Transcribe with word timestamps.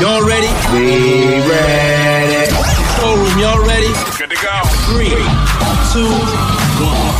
Y'all 0.00 0.24
ready? 0.24 0.46
We 0.72 1.40
ready. 1.50 2.46
Showroom, 2.94 3.36
y'all 3.36 3.66
ready? 3.66 3.88
Good 4.16 4.30
to 4.30 4.36
go. 4.36 4.62
Three, 4.86 5.08
two, 5.92 6.08
one. 6.84 7.14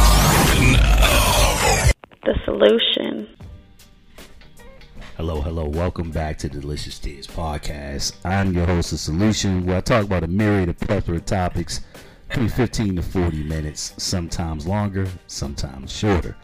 The 2.25 2.38
solution. 2.44 3.28
Hello, 5.17 5.41
hello. 5.41 5.67
Welcome 5.67 6.12
back 6.12 6.38
to 6.38 6.49
the 6.49 6.60
Delicious 6.60 7.00
Tears 7.00 7.26
Podcast. 7.26 8.14
I'm 8.25 8.55
your 8.55 8.67
host 8.67 8.93
of 8.93 9.01
Solution, 9.01 9.67
where 9.67 9.79
I 9.79 9.81
talk 9.81 10.05
about 10.05 10.23
a 10.23 10.29
myriad 10.29 10.69
of 10.69 10.79
plethora 10.79 11.17
of 11.17 11.25
topics 11.25 11.81
between 12.29 12.49
15 12.49 12.95
to 12.95 13.03
40 13.03 13.43
minutes, 13.43 13.93
sometimes 14.01 14.69
longer, 14.69 15.09
sometimes 15.27 15.91
shorter. 15.91 16.37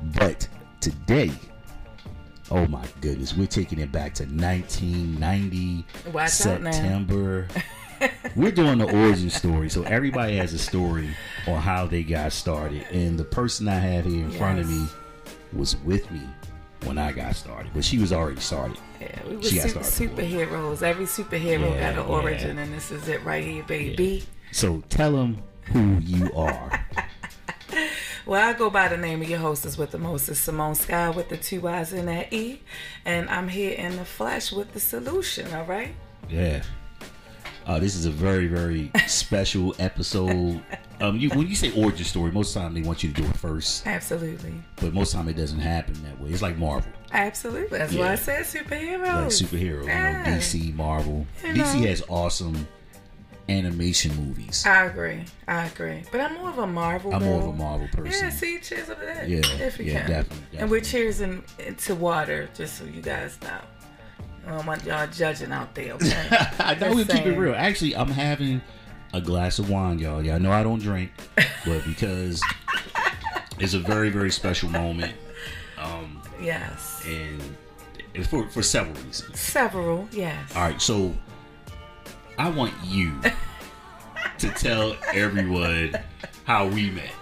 But 0.00 0.46
today, 0.80 1.32
oh 2.50 2.66
my 2.66 2.84
goodness, 3.00 3.36
we're 3.36 3.46
taking 3.46 3.78
it 3.78 3.92
back 3.92 4.14
to 4.14 4.24
1990 4.24 5.84
Watch. 6.12 6.30
September. 6.30 7.48
we're 8.36 8.50
doing 8.50 8.78
the 8.78 8.86
origin 8.86 9.30
story, 9.30 9.68
so 9.70 9.82
everybody 9.84 10.36
has 10.36 10.52
a 10.52 10.58
story 10.58 11.10
on 11.46 11.60
how 11.60 11.86
they 11.86 12.02
got 12.02 12.32
started. 12.32 12.86
And 12.90 13.18
the 13.18 13.24
person 13.24 13.68
I 13.68 13.78
have 13.78 14.04
here 14.04 14.24
in 14.24 14.30
front 14.30 14.58
of 14.58 14.68
me 14.68 14.86
was 15.52 15.76
with 15.78 16.10
me 16.10 16.22
when 16.84 16.98
I 16.98 17.12
got 17.12 17.36
started, 17.36 17.72
but 17.74 17.84
she 17.84 17.98
was 17.98 18.12
already 18.12 18.40
started. 18.40 18.78
Yeah, 19.00 19.18
we 19.28 19.36
were 19.36 19.42
super, 19.42 19.80
superheroes. 19.80 20.82
Every 20.82 21.04
superhero 21.04 21.74
Yeah, 21.74 21.92
got 21.94 22.02
an 22.04 22.08
yeah. 22.08 22.14
origin, 22.14 22.58
and 22.58 22.72
this 22.72 22.90
is 22.90 23.08
it 23.08 23.22
right 23.24 23.44
here, 23.44 23.62
baby. 23.64 24.24
So 24.52 24.82
tell 24.88 25.12
them 25.12 25.42
who 25.64 25.98
you 25.98 26.32
are. 26.34 26.86
Well, 28.30 28.48
I 28.48 28.52
go 28.52 28.70
by 28.70 28.86
the 28.86 28.96
name 28.96 29.22
of 29.22 29.28
your 29.28 29.40
hostess 29.40 29.76
with 29.76 29.90
the 29.90 29.98
mostest, 29.98 30.44
Simone 30.44 30.74
Skyye 30.74 31.12
with 31.16 31.30
the 31.30 31.36
two 31.36 31.62
Y's 31.62 31.92
and 31.92 32.06
that 32.06 32.32
E, 32.32 32.60
and 33.04 33.28
I'm 33.28 33.48
here 33.48 33.72
in 33.72 33.96
the 33.96 34.04
flesh 34.04 34.52
with 34.52 34.72
the 34.72 34.78
solution. 34.78 35.52
All 35.52 35.64
right. 35.64 35.96
yeah. 36.28 36.62
Uh, 37.66 37.80
this 37.80 37.96
is 37.96 38.06
a 38.06 38.10
very, 38.10 38.46
very 38.46 38.92
special 39.08 39.74
episode. 39.80 40.62
Um, 41.00 41.16
you, 41.18 41.28
when 41.30 41.48
you 41.48 41.56
say 41.56 41.72
origin 41.72 42.04
story, 42.04 42.30
most 42.30 42.54
of 42.54 42.62
the 42.62 42.68
time 42.68 42.74
they 42.74 42.82
want 42.82 43.02
you 43.02 43.12
to 43.12 43.20
do 43.20 43.28
it 43.28 43.36
first, 43.36 43.84
Absolutely. 43.84 44.54
but 44.76 44.94
most 44.94 45.12
of 45.12 45.18
the 45.18 45.24
time 45.24 45.28
it 45.36 45.36
doesn't 45.36 45.58
happen 45.58 46.00
that 46.04 46.20
way. 46.20 46.30
It's 46.30 46.40
like 46.40 46.56
Marvel, 46.56 46.92
Absolutely. 47.10 47.78
That's 47.78 47.94
why 47.94 48.12
I 48.12 48.14
said 48.14 48.44
superheroes. 48.44 49.02
like 49.02 49.26
superhero. 49.26 49.84
Yeah. 49.86 50.24
You 50.24 50.30
know, 50.30 50.38
DC, 50.38 50.74
Marvel. 50.76 51.26
You 51.42 51.54
DC 51.54 51.80
know. 51.80 51.86
has 51.88 52.04
awesome 52.08 52.68
animation 53.50 54.14
movies. 54.16 54.64
I 54.64 54.84
agree. 54.86 55.24
I 55.48 55.66
agree. 55.66 56.02
But 56.12 56.20
I'm 56.20 56.34
more 56.34 56.50
of 56.50 56.58
a 56.58 56.66
Marvel. 56.66 57.12
I'm 57.14 57.22
more 57.24 57.40
of 57.40 57.48
a. 57.48 57.52
Marvel 57.52 57.88
person. 57.88 58.26
Yeah, 58.26 58.30
see, 58.30 58.58
cheers 58.60 58.88
over 58.88 59.04
that. 59.04 59.28
Yeah, 59.28 59.40
if 59.58 59.78
you 59.78 59.86
yeah, 59.86 60.00
can. 60.02 60.10
definitely, 60.10 60.58
And 60.58 60.70
we're 60.70 60.80
definitely. 60.80 61.40
cheersing 61.42 61.66
into 61.66 61.94
water, 61.96 62.48
just 62.54 62.78
so 62.78 62.84
you 62.84 63.02
guys 63.02 63.38
know. 63.42 63.58
I 64.46 64.50
don't 64.56 64.66
want 64.66 64.84
y'all 64.84 65.06
judging 65.08 65.52
out 65.52 65.74
there. 65.74 65.92
Okay? 65.94 66.26
I 66.58 66.74
know 66.74 66.94
Just 66.94 67.08
we 67.12 67.18
keep 67.18 67.26
it 67.26 67.36
real. 67.38 67.54
Actually, 67.54 67.94
I'm 67.94 68.08
having 68.08 68.62
a 69.12 69.20
glass 69.20 69.58
of 69.58 69.68
wine, 69.68 69.98
y'all. 69.98 70.24
Y'all 70.24 70.38
know 70.40 70.52
I 70.52 70.62
don't 70.62 70.80
drink, 70.80 71.10
but 71.66 71.84
because 71.84 72.42
it's 73.58 73.74
a 73.74 73.78
very, 73.80 74.08
very 74.10 74.30
special 74.30 74.70
moment, 74.70 75.12
um, 75.76 76.22
Yes. 76.40 77.04
and 77.06 78.26
for 78.26 78.48
for 78.48 78.62
several 78.62 78.94
reasons. 79.04 79.38
Several, 79.38 80.08
yes. 80.12 80.56
All 80.56 80.62
right, 80.62 80.80
so 80.80 81.12
I 82.40 82.48
want 82.48 82.72
you 82.82 83.12
to 84.38 84.48
tell 84.48 84.96
everyone 85.12 85.94
how 86.44 86.68
we 86.68 86.88
met. 86.88 87.12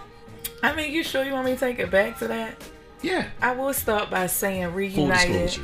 I 0.62 0.72
mean, 0.76 0.92
you 0.92 1.02
sure 1.02 1.24
you 1.24 1.32
want 1.32 1.46
me 1.46 1.54
to 1.54 1.58
take 1.58 1.80
it 1.80 1.90
back 1.90 2.20
to 2.20 2.28
that? 2.28 2.62
Yeah, 3.02 3.26
I 3.42 3.50
will 3.50 3.74
start 3.74 4.10
by 4.10 4.28
saying 4.28 4.72
reunited. 4.74 5.58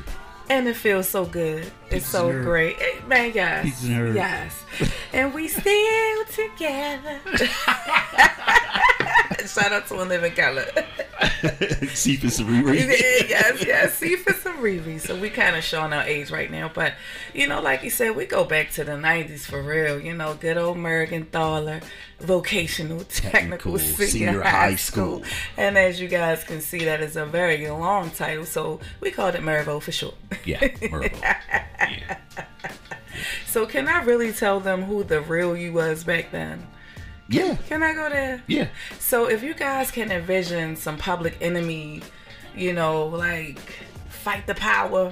And 0.50 0.66
it 0.66 0.74
feels 0.74 1.08
so 1.08 1.24
good. 1.24 1.70
It's 1.88 2.04
so 2.04 2.32
great. 2.32 2.76
Man, 3.06 3.30
yes. 3.32 3.64
Peaches 3.64 3.84
and. 3.90 4.14
Yes. 4.16 4.64
and 5.12 5.32
we 5.32 5.46
still 5.46 6.24
together. 6.32 7.20
Shout 9.46 9.72
out 9.72 9.86
to 9.88 10.02
a 10.02 10.04
living 10.04 10.32
color. 10.34 10.66
See 11.88 12.16
for 12.16 12.30
some 12.30 12.64
reason. 12.64 12.90
yes, 13.28 13.64
yes. 13.64 13.94
See 13.94 14.16
for 14.16 14.32
some 14.32 14.56
Riri. 14.58 15.00
So 15.00 15.16
we 15.16 15.30
kind 15.30 15.56
of 15.56 15.64
showing 15.64 15.92
our 15.92 16.02
age 16.02 16.30
right 16.30 16.50
now, 16.50 16.70
but 16.72 16.94
you 17.32 17.46
know, 17.46 17.60
like 17.60 17.82
you 17.82 17.90
said, 17.90 18.16
we 18.16 18.26
go 18.26 18.44
back 18.44 18.70
to 18.72 18.84
the 18.84 18.92
'90s 18.92 19.40
for 19.40 19.62
real. 19.62 20.00
You 20.00 20.14
know, 20.14 20.34
good 20.34 20.56
old 20.56 20.76
Mergenthaler 20.76 21.82
vocational 22.20 23.00
technical, 23.04 23.76
Technical 23.76 23.78
senior, 23.78 24.06
senior 24.08 24.42
high, 24.42 24.50
high 24.50 24.74
school. 24.76 25.22
school. 25.24 25.32
And 25.56 25.76
as 25.76 26.00
you 26.00 26.08
guys 26.08 26.44
can 26.44 26.60
see, 26.60 26.84
that 26.84 27.00
is 27.02 27.16
a 27.16 27.26
very 27.26 27.68
long 27.68 28.10
title, 28.10 28.46
so 28.46 28.80
we 29.00 29.10
called 29.10 29.34
it 29.34 29.42
Mervo 29.42 29.80
for 29.82 29.92
short. 29.92 30.14
Yeah, 30.44 30.60
Mervo. 30.60 31.12
Yeah. 31.20 32.18
So 33.46 33.66
can 33.66 33.86
I 33.88 34.02
really 34.02 34.32
tell 34.32 34.58
them 34.60 34.82
who 34.82 35.04
the 35.04 35.20
real 35.20 35.56
you 35.56 35.72
was 35.72 36.02
back 36.04 36.32
then? 36.32 36.66
Yeah. 37.28 37.56
Can 37.68 37.82
I 37.82 37.94
go 37.94 38.08
there? 38.10 38.42
Yeah. 38.46 38.68
So 38.98 39.28
if 39.28 39.42
you 39.42 39.54
guys 39.54 39.90
can 39.90 40.10
envision 40.10 40.76
some 40.76 40.98
public 40.98 41.36
enemy, 41.40 42.02
you 42.54 42.72
know, 42.72 43.06
like 43.06 43.58
fight 44.08 44.46
the 44.46 44.54
power, 44.54 45.10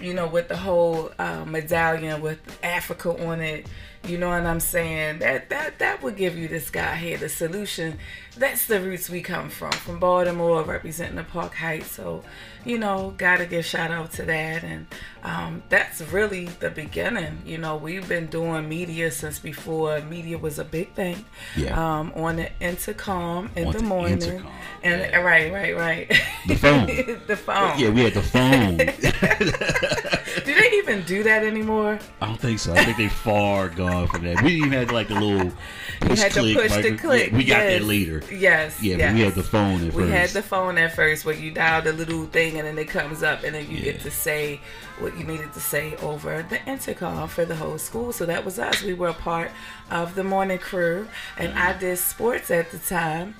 you 0.00 0.14
know, 0.14 0.26
with 0.26 0.48
the 0.48 0.56
whole 0.56 1.12
uh, 1.18 1.44
medallion 1.44 2.20
with 2.22 2.38
Africa 2.62 3.26
on 3.26 3.40
it, 3.40 3.66
you 4.06 4.16
know 4.18 4.28
what 4.30 4.46
I'm 4.46 4.60
saying? 4.60 5.18
That 5.18 5.50
that 5.50 5.78
that 5.78 6.02
would 6.02 6.16
give 6.16 6.36
you 6.38 6.48
this 6.48 6.70
guy 6.70 6.96
here 6.96 7.18
the 7.18 7.28
solution. 7.28 7.98
That's 8.36 8.66
the 8.66 8.80
roots 8.80 9.10
we 9.10 9.20
come 9.22 9.50
from, 9.50 9.72
from 9.72 9.98
Baltimore, 9.98 10.62
representing 10.62 11.16
the 11.16 11.24
Park 11.24 11.54
Heights. 11.56 11.90
So, 11.90 12.22
you 12.64 12.78
know, 12.78 13.12
gotta 13.18 13.44
give 13.44 13.64
shout 13.64 13.90
out 13.90 14.12
to 14.12 14.22
that, 14.22 14.62
and 14.62 14.86
um, 15.24 15.62
that's 15.68 16.00
really 16.00 16.46
the 16.46 16.70
beginning. 16.70 17.42
You 17.44 17.58
know, 17.58 17.76
we've 17.76 18.08
been 18.08 18.26
doing 18.28 18.68
media 18.68 19.10
since 19.10 19.38
before 19.40 20.00
media 20.02 20.38
was 20.38 20.58
a 20.58 20.64
big 20.64 20.92
thing 20.94 21.24
Yeah. 21.56 21.74
um, 22.00 22.12
on 22.14 22.36
the 22.36 22.50
intercom 22.60 23.50
in 23.56 23.66
On 23.66 23.72
the 23.72 23.78
the 23.80 23.84
morning. 23.84 24.12
intercom, 24.22 24.52
And 24.84 25.00
yeah. 25.02 25.18
right, 25.20 25.52
right, 25.52 25.76
right. 25.76 26.08
The 26.46 26.54
phone. 26.54 26.86
the 27.26 27.36
phone. 27.36 27.78
Yeah, 27.78 27.90
we 27.90 28.04
had 28.04 28.14
the 28.14 28.22
phone. 28.22 28.78
Do 30.44 30.54
they 30.54 30.70
even 30.78 31.02
do 31.02 31.22
that 31.22 31.44
anymore? 31.44 31.98
I 32.20 32.26
don't 32.26 32.40
think 32.40 32.58
so. 32.58 32.72
I 32.72 32.84
think 32.84 32.96
they 32.96 33.08
far 33.08 33.68
gone 33.68 34.08
from 34.08 34.24
that. 34.24 34.42
We 34.42 34.50
didn't 34.50 34.66
even 34.66 34.78
have 34.78 34.90
like 34.92 35.08
the 35.08 35.14
little 35.14 35.46
You 35.46 35.52
push 36.00 36.20
had 36.20 36.32
to 36.32 36.40
click. 36.40 36.56
push 36.56 36.82
the 36.82 36.96
click. 36.96 37.30
Yeah, 37.30 37.36
we 37.36 37.44
got 37.44 37.58
yes. 37.58 37.80
that 37.80 37.86
later. 37.86 38.22
Yes. 38.30 38.82
Yeah, 38.82 38.96
yes. 38.96 39.10
but 39.10 39.14
we 39.14 39.20
had 39.20 39.34
the 39.34 39.42
phone 39.42 39.86
at 39.86 39.94
We 39.94 40.02
first. 40.02 40.12
had 40.12 40.30
the 40.30 40.42
phone 40.42 40.78
at 40.78 40.94
first 40.94 41.24
where 41.24 41.34
you 41.34 41.50
dial 41.50 41.82
the 41.82 41.92
little 41.92 42.26
thing 42.26 42.58
and 42.58 42.66
then 42.66 42.78
it 42.78 42.88
comes 42.88 43.22
up 43.22 43.42
and 43.42 43.54
then 43.54 43.70
you 43.70 43.80
get 43.80 44.00
to 44.00 44.10
say 44.10 44.60
what 44.98 45.16
you 45.16 45.24
needed 45.24 45.52
to 45.54 45.60
say 45.60 45.96
over 45.96 46.42
the 46.48 46.64
intercom 46.66 47.28
for 47.28 47.44
the 47.44 47.56
whole 47.56 47.78
school. 47.78 48.12
So 48.12 48.26
that 48.26 48.44
was 48.44 48.58
us. 48.58 48.82
We 48.82 48.94
were 48.94 49.08
a 49.08 49.14
part 49.14 49.50
of 49.90 50.14
the 50.14 50.24
morning 50.24 50.58
crew 50.58 51.08
and 51.38 51.48
mm-hmm. 51.48 51.58
I 51.58 51.72
did 51.78 51.98
sports 51.98 52.50
at 52.50 52.70
the 52.70 52.78
time. 52.78 53.34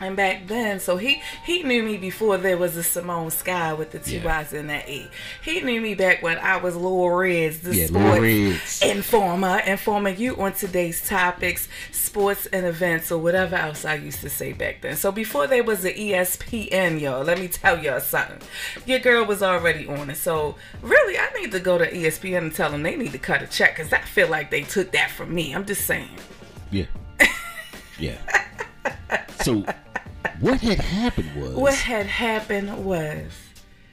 And 0.00 0.16
back 0.16 0.48
then, 0.48 0.80
so 0.80 0.96
he 0.96 1.22
he 1.44 1.62
knew 1.62 1.82
me 1.82 1.96
before 1.96 2.36
there 2.36 2.56
was 2.56 2.76
a 2.76 2.82
Simone 2.82 3.28
Skyye 3.30 3.78
with 3.78 3.92
the 3.92 3.98
two 4.00 4.16
Yeah. 4.16 4.24
Y's 4.40 4.52
and 4.52 4.68
that 4.70 4.88
E. 4.88 5.08
He 5.44 5.60
knew 5.60 5.80
me 5.80 5.94
back 5.94 6.22
when 6.22 6.38
I 6.38 6.56
was 6.56 6.74
Lil 6.74 7.08
Reds, 7.10 7.60
the 7.60 7.76
Yeah, 7.76 7.86
sports 7.86 8.82
informer, 8.82 9.58
informing 9.60 10.16
you 10.18 10.36
on 10.42 10.54
today's 10.54 11.06
topics, 11.06 11.68
sports 11.92 12.46
and 12.46 12.66
events, 12.66 13.12
or 13.12 13.18
whatever 13.18 13.54
else 13.54 13.84
I 13.84 13.94
used 13.94 14.20
to 14.22 14.30
say 14.30 14.52
back 14.52 14.80
then. 14.80 14.96
So 14.96 15.12
before 15.12 15.46
there 15.46 15.62
was 15.62 15.82
the 15.82 15.92
ESPN, 15.92 17.00
y'all, 17.00 17.22
let 17.22 17.38
me 17.38 17.46
tell 17.48 17.78
y'all 17.82 18.00
something. 18.00 18.38
Your 18.86 18.98
girl 18.98 19.24
was 19.24 19.42
already 19.42 19.86
on 19.86 20.10
it. 20.10 20.16
So 20.16 20.56
really, 20.82 21.16
I 21.16 21.30
need 21.40 21.52
to 21.52 21.60
go 21.60 21.78
to 21.78 21.88
ESPN 21.90 22.38
and 22.38 22.54
tell 22.54 22.70
them 22.70 22.82
they 22.82 22.96
need 22.96 23.12
to 23.12 23.18
cut 23.18 23.42
a 23.42 23.46
check 23.46 23.76
because 23.76 23.92
I 23.92 24.00
feel 24.00 24.28
like 24.28 24.50
they 24.50 24.62
took 24.62 24.90
that 24.92 25.10
from 25.12 25.32
me. 25.32 25.54
I'm 25.54 25.64
just 25.64 25.86
saying. 25.86 26.08
Yeah. 26.70 26.86
Yeah. 27.98 28.16
So 29.42 29.64
what 30.38 30.60
had 30.60 30.78
happened 30.78 31.34
was 31.34 31.54
What 31.54 31.74
had 31.74 32.06
happened 32.06 32.84
was. 32.84 33.32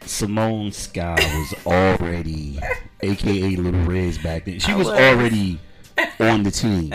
Simone 0.06 0.70
Skyye 0.70 1.16
was 1.18 1.66
already, 1.66 2.60
aka 3.02 3.56
Little 3.56 3.82
Reds 3.82 4.18
back 4.18 4.46
then. 4.46 4.60
She 4.60 4.74
was, 4.74 4.88
was. 4.88 5.00
already 5.00 5.60
on 6.20 6.44
the 6.44 6.52
team. 6.52 6.94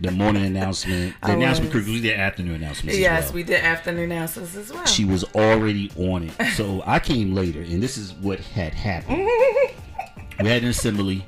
The 0.00 0.10
morning 0.10 0.44
announcement, 0.44 1.14
the 1.22 1.28
I 1.28 1.32
announcement 1.34 1.72
crew, 1.72 1.84
we 1.84 2.00
did 2.00 2.18
afternoon 2.18 2.56
announcements. 2.56 2.98
Yes, 2.98 3.26
well. 3.26 3.34
we 3.34 3.42
did 3.44 3.60
afternoon 3.60 4.10
announcements 4.12 4.54
as 4.56 4.72
well. 4.72 4.84
She 4.86 5.04
was 5.04 5.24
already 5.34 5.90
on 5.96 6.24
it. 6.24 6.52
So 6.54 6.82
I 6.86 6.98
came 6.98 7.34
later, 7.34 7.60
and 7.60 7.82
this 7.82 7.96
is 7.96 8.12
what 8.14 8.40
had 8.40 8.74
happened. 8.74 9.18
we 10.40 10.48
had 10.48 10.62
an 10.62 10.68
assembly, 10.68 11.26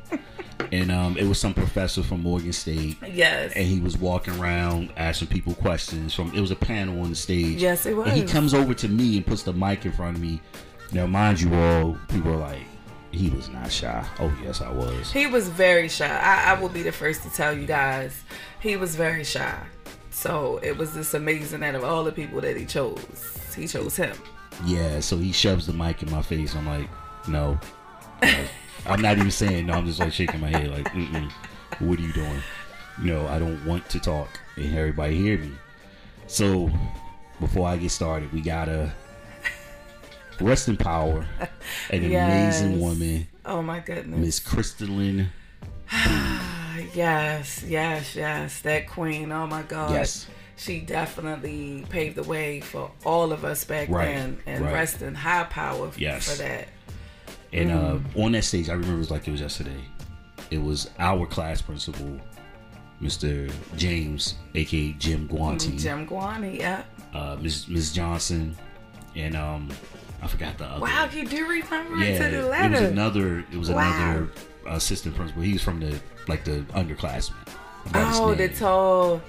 and 0.73 0.91
um, 0.91 1.17
it 1.17 1.25
was 1.25 1.39
some 1.39 1.55
professor 1.55 2.03
from 2.03 2.23
Morgan 2.23 2.53
State, 2.53 2.97
yes. 3.07 3.53
and 3.55 3.67
he 3.67 3.81
was 3.81 3.97
walking 3.97 4.39
around 4.41 4.93
asking 4.97 5.29
people 5.29 5.55
questions. 5.55 6.15
From 6.15 6.33
it 6.35 6.41
was 6.41 6.51
a 6.51 6.57
panel 6.57 7.01
on 7.03 7.11
the 7.11 7.17
stage. 7.17 7.61
Yes, 7.61 7.87
it 7.87 7.97
And 7.97 8.13
he 8.13 8.25
comes 8.25 8.55
over 8.55 8.75
to 8.75 8.89
me 8.89 9.17
and 9.17 9.27
puts 9.27 9.43
the 9.43 9.53
mic 9.53 9.85
in 9.85 9.93
front 9.93 10.17
of 10.17 10.23
me. 10.23 10.41
Now, 10.93 11.07
mind 11.07 11.41
you, 11.41 11.55
all 11.55 11.97
people 12.09 12.33
are 12.33 12.39
like, 12.39 12.63
he 13.13 13.31
was 13.31 13.49
not 13.49 13.71
shy. 13.71 14.07
Oh 14.19 14.33
yes, 14.43 14.61
I 14.61 14.71
was. 14.71 15.13
He 15.13 15.27
was 15.27 15.49
very 15.49 15.89
shy. 15.89 16.07
I, 16.07 16.53
I 16.53 16.61
will 16.61 16.69
be 16.69 16.83
the 16.83 16.93
first 16.93 17.23
to 17.23 17.31
tell 17.31 17.57
you 17.57 17.67
guys, 17.67 18.23
he 18.61 18.77
was 18.77 18.97
very 18.97 19.25
shy. 19.25 19.59
So 20.11 20.59
it 20.63 20.77
was 20.77 20.95
just 20.95 21.15
amazing 21.15 21.61
that 21.61 21.75
of 21.75 21.85
all 21.85 22.05
the 22.05 22.13
people 22.13 22.41
that 22.41 22.57
he 22.57 22.65
chose, 22.67 23.55
he 23.57 23.67
chose 23.67 23.97
him. 23.97 24.17
Yeah. 24.65 25.01
So 25.01 25.17
he 25.17 25.33
shoves 25.33 25.67
the 25.67 25.73
mic 25.73 26.03
in 26.03 26.11
my 26.11 26.23
face. 26.23 26.55
I'm 26.55 26.67
like, 26.67 26.89
no. 27.29 27.59
Like, 28.23 28.49
I'm 28.87 29.01
not 29.03 29.17
even 29.19 29.31
saying 29.31 29.67
no. 29.67 29.75
I'm 29.75 29.87
just 29.87 29.99
like 30.01 30.13
shaking 30.13 30.41
my 30.41 30.49
head, 30.49 30.71
like, 30.71 30.89
Mm-mm, 30.93 31.31
"What 31.81 31.99
are 31.99 32.03
you 32.03 32.13
doing?" 32.13 32.41
You 33.03 33.13
know, 33.15 33.27
I 33.29 33.39
don't 33.39 33.65
want 33.67 33.89
to 33.91 33.99
talk 34.01 34.29
and 34.57 34.77
everybody 34.77 35.17
hear 35.17 35.39
me. 35.39 35.53
So, 36.27 36.71
before 37.41 37.67
I 37.69 37.77
get 37.77 37.91
started, 37.91 38.33
we 38.33 38.41
gotta 38.41 38.93
rest 40.41 40.69
in 40.69 40.77
power 40.77 41.27
an 41.91 42.03
Yes. 42.11 42.61
amazing 42.63 42.81
woman, 42.81 43.27
Oh 43.45 43.63
my 43.63 43.81
goodness. 43.81 44.19
Miss 44.19 44.41
Crystalline. 44.41 45.31
Yes, 46.95 47.63
yes, 47.67 48.17
yes. 48.17 48.61
That 48.63 48.89
queen. 48.89 49.31
Oh 49.33 49.47
my 49.47 49.63
God. 49.63 49.93
Yes. 49.93 50.27
She 50.57 50.81
definitely 50.81 51.85
paved 51.91 52.17
the 52.17 52.23
way 52.23 52.61
for 52.61 52.91
all 53.05 53.33
of 53.33 53.45
us 53.45 53.65
back 53.65 53.89
Right, 53.91 54.07
then, 54.07 54.39
and 54.47 54.65
right. 54.65 54.73
rest 54.75 55.03
in 55.03 55.15
high 55.15 55.45
power 55.45 55.91
Yes. 55.97 56.31
for 56.31 56.43
that. 56.43 56.69
And 57.53 57.71
uh, 57.71 57.95
Mm. 58.15 58.25
on 58.25 58.33
that 58.33 58.45
stage, 58.45 58.69
I 58.69 58.73
remember 58.75 58.95
it 58.97 58.99
was 58.99 59.11
like 59.11 59.27
it 59.27 59.33
was 59.33 59.41
yesterday. 59.41 59.85
It 60.51 60.59
was 60.63 60.89
our 60.99 61.27
class 61.27 61.61
principal, 61.63 62.19
Mr. 63.03 63.51
James, 63.77 64.35
aka 64.55 64.93
Jim 64.93 65.29
Guanti, 65.29 65.79
Jim 65.79 66.07
Guanti, 66.07 66.59
Yeah. 66.59 66.83
uh, 67.15 67.37
Ms. 67.41 67.69
Ms. 67.69 67.93
Johnson, 67.93 68.57
and 69.17 69.37
um, 69.37 69.69
I 70.23 70.27
forgot 70.27 70.59
the 70.59 70.67
other. 70.67 70.83
Wow, 70.83 71.09
you 71.13 71.27
do 71.27 71.47
remember 71.49 71.97
yeah, 72.05 72.19
to 72.31 72.37
the 72.37 72.65
it 72.65 72.71
was 72.71 72.81
another. 72.83 73.45
It 73.51 73.57
was 73.57 73.71
Wow. 73.71 73.79
another 73.93 74.31
assistant 74.69 75.17
principal. 75.17 75.43
He 75.43 75.55
was 75.55 75.63
from 75.63 75.81
the 75.81 75.99
like 76.29 76.45
the 76.45 76.61
underclassmen. 76.75 77.35
I 77.87 77.89
forgot 77.89 78.09
his 78.09 78.21
Oh, 78.21 78.35
the 78.35 78.49
tall. 78.49 79.23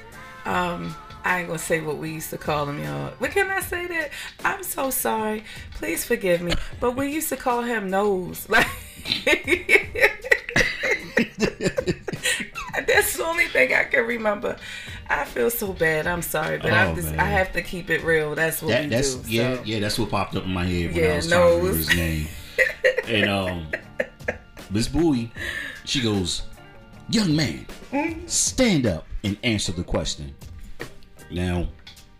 Um, 0.46 0.96
I 1.24 1.40
ain't 1.40 1.48
gonna 1.48 1.60
say 1.60 1.82
what 1.82 1.98
we 1.98 2.12
used 2.12 2.30
to 2.32 2.38
call 2.38 2.66
him, 2.68 2.84
y'all. 2.84 3.14
But 3.20 3.32
can 3.32 3.50
I 3.50 3.60
say 3.62 3.86
that? 3.88 4.10
I'm 4.44 4.64
so 4.64 4.90
sorry. 4.90 5.44
Please 5.76 6.04
forgive 6.04 6.42
me. 6.42 6.54
But 6.80 6.96
we 6.96 7.12
used 7.12 7.30
to 7.30 7.38
call 7.38 7.62
him 7.64 7.90
Nose. 7.90 8.48
Like 8.58 8.68
that's 12.88 13.18
the 13.18 13.24
only 13.26 13.46
thing 13.48 13.74
I 13.74 13.84
can 13.86 14.06
remember. 14.06 14.58
I 15.10 15.26
feel 15.26 15.50
so 15.50 15.74
bad. 15.74 16.08
I'm 16.08 16.22
sorry, 16.22 16.58
but 16.58 16.72
Oh, 16.72 16.76
I'm 16.76 16.96
just, 16.96 17.10
I 17.16 17.26
have 17.26 17.52
to 17.54 17.62
keep 17.62 17.90
it 17.90 18.04
real. 18.04 18.36
That's 18.36 18.62
what 18.62 18.70
That, 18.70 18.84
we 18.84 18.90
that's 18.90 19.16
do. 19.16 19.32
yeah, 19.32 19.56
so. 19.58 19.64
yeah. 19.64 19.80
That's 19.80 20.00
what 20.00 20.10
popped 20.10 20.36
up 20.36 20.46
in 20.46 20.52
my 20.54 20.66
head 20.66 20.94
when 20.94 21.04
Yeah, 21.04 21.14
I 21.14 21.16
was 21.18 21.28
trying 21.28 21.60
to 21.62 21.66
his 21.74 21.96
name. 21.96 22.28
and 23.08 23.30
um, 23.30 23.68
Miss 24.70 24.88
Bowie, 24.88 25.32
she 25.86 26.02
goes, 26.02 26.44
"Young 27.10 27.36
man, 27.36 27.66
stand 28.28 28.86
up 28.86 29.06
and 29.24 29.38
answer 29.44 29.72
the 29.72 29.84
question." 29.84 30.34
Now, 31.32 31.68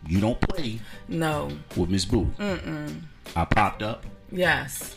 you 0.08 0.20
don't 0.20 0.40
play 0.42 0.80
No. 1.08 1.52
with 1.76 1.90
Miss 1.90 2.06
Bowie. 2.06 2.28
Mm-mm. 2.40 3.02
I 3.36 3.46
popped 3.46 3.84
up 3.84 4.06
Yes. 4.32 4.96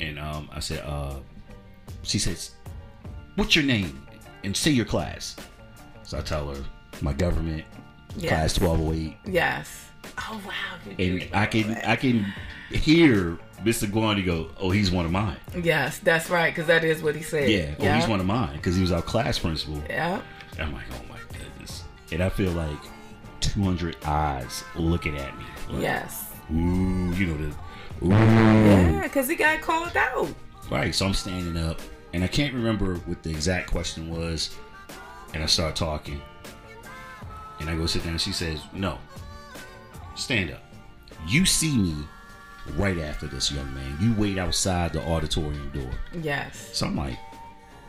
and 0.00 0.18
um, 0.18 0.48
I 0.52 0.60
said, 0.60 0.80
uh, 0.84 1.14
she 2.02 2.18
says, 2.18 2.52
"What's 3.36 3.56
your 3.56 3.64
name?" 3.64 4.02
and 4.44 4.56
say 4.56 4.70
your 4.70 4.84
class. 4.84 5.36
So 6.04 6.18
I 6.18 6.20
tell 6.20 6.48
her 6.54 6.62
my 7.00 7.12
government 7.12 7.64
Yes. 8.16 8.28
class 8.30 8.54
twelve 8.54 8.80
oh 8.80 8.92
eight. 8.92 9.16
Yes. 9.26 9.86
Oh 10.18 10.40
wow. 10.46 10.92
and 10.98 11.28
I 11.32 11.46
can 11.46 11.74
I 11.84 11.96
can 11.96 12.32
hear 12.70 13.38
Mr. 13.64 13.88
Guanti 13.90 14.24
go, 14.24 14.50
"Oh, 14.60 14.70
he's 14.70 14.90
one 14.90 15.04
of 15.04 15.10
mine." 15.10 15.36
Yes, 15.62 15.98
that's 15.98 16.30
right, 16.30 16.54
because 16.54 16.66
that 16.68 16.84
is 16.84 17.02
what 17.02 17.16
he 17.16 17.22
said. 17.22 17.48
Yeah, 17.50 17.74
oh, 17.80 17.94
he's 17.98 18.06
one 18.08 18.20
of 18.20 18.26
mine 18.26 18.56
because 18.56 18.76
he 18.76 18.82
was 18.82 18.92
our 18.92 19.02
class 19.02 19.38
principal. 19.38 19.82
Yeah. 19.88 20.20
I'm 20.60 20.72
like, 20.72 20.84
oh 20.92 21.00
my 21.08 21.18
goodness, 21.36 21.82
and 22.12 22.22
I 22.22 22.28
feel 22.28 22.52
like 22.52 22.78
200 23.52 23.96
eyes 24.04 24.64
looking 24.74 25.16
at 25.16 25.36
me. 25.38 25.44
Like, 25.70 25.82
Yes. 25.82 26.24
Ooh, 26.52 26.54
you 27.14 27.26
know 27.26 27.36
the. 27.36 28.06
Ooh. 28.06 28.10
Yeah, 28.10 29.02
because 29.02 29.28
he 29.28 29.34
got 29.36 29.60
called 29.60 29.96
out. 29.96 30.28
Right, 30.70 30.94
so 30.94 31.06
I'm 31.06 31.14
standing 31.14 31.56
up, 31.56 31.80
and 32.12 32.22
I 32.24 32.26
can't 32.26 32.52
remember 32.54 32.96
what 32.96 33.22
the 33.22 33.30
exact 33.30 33.70
question 33.70 34.10
was, 34.10 34.54
and 35.34 35.42
I 35.42 35.46
start 35.46 35.76
talking, 35.76 36.20
and 37.60 37.70
I 37.70 37.76
go 37.76 37.86
sit 37.86 38.02
down. 38.02 38.12
and 38.12 38.20
She 38.20 38.32
says, 38.32 38.60
"No, 38.72 38.98
stand 40.14 40.50
up. 40.50 40.62
You 41.26 41.44
see 41.46 41.76
me 41.76 41.94
right 42.74 42.98
after 42.98 43.26
this, 43.26 43.50
young 43.52 43.72
man. 43.74 43.96
You 44.00 44.12
wait 44.14 44.38
outside 44.38 44.92
the 44.92 45.04
auditorium 45.06 45.70
door." 45.70 45.90
Yes. 46.20 46.70
So 46.72 46.86
I'm 46.86 46.96
like, 46.96 47.16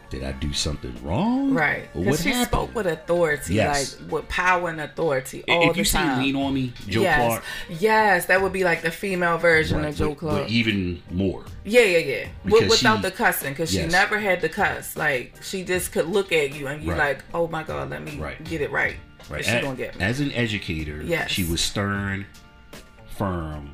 "Did 0.09 0.23
I 0.23 0.31
do 0.33 0.53
something 0.53 0.95
wrong? 1.03 1.53
Right. 1.53 1.89
Or 1.93 1.99
Because 2.03 2.05
what 2.05 2.19
she 2.19 2.29
happened?" 2.29 2.47
spoke 2.47 2.75
with 2.75 2.87
authority, 2.87 3.55
Yes. 3.55 3.97
like 4.01 4.11
with 4.11 4.29
power 4.29 4.69
and 4.69 4.79
authority 4.81 5.43
all 5.49 5.67
if 5.67 5.73
the 5.73 5.79
you 5.79 5.85
say 5.85 5.99
time. 5.99 6.19
"Lean 6.23 6.35
on 6.35 6.53
Me," 6.53 6.73
Joe 6.87 7.01
yes. 7.01 7.17
Clark. 7.27 7.43
Yes, 7.69 8.25
that 8.27 8.41
would 8.41 8.53
be 8.53 8.63
like 8.63 8.81
the 8.81 8.91
female 8.91 9.37
version 9.37 9.79
right, 9.79 9.89
of 9.89 9.95
Joe 9.95 10.09
but, 10.09 10.17
Clark. 10.17 10.41
but 10.43 10.49
even 10.51 11.01
more. 11.11 11.43
yeah, 11.65 11.81
yeah, 11.81 11.97
yeah. 11.97 12.27
Because 12.45 12.69
without 12.69 12.97
she- 12.97 13.01
the 13.03 13.11
cussing, 13.11 13.51
because 13.53 13.71
she 13.71 13.85
never 13.85 14.19
had 14.19 14.41
the 14.41 14.49
cuss. 14.49 14.95
Like 14.95 15.35
she 15.41 15.63
just 15.63 15.91
could 15.91 16.07
look 16.07 16.31
at 16.31 16.53
you 16.53 16.67
and 16.67 16.83
you 16.83 16.91
Right. 16.91 16.97
like, 16.97 17.23
oh 17.33 17.47
my 17.47 17.63
god, 17.63 17.89
let 17.89 18.03
me 18.03 18.17
Right. 18.17 18.41
get 18.43 18.61
it 18.61 18.71
right. 18.71 18.95
Right. 19.29 19.43
She 19.43 19.51
A- 19.51 19.61
gonna 19.61 19.75
get 19.75 19.97
me. 19.99 20.05
As 20.05 20.19
an 20.21 20.31
educator, 20.31 21.01
Yes. 21.03 21.29
she 21.31 21.43
was 21.43 21.59
stern, 21.59 22.25
firm, 23.17 23.71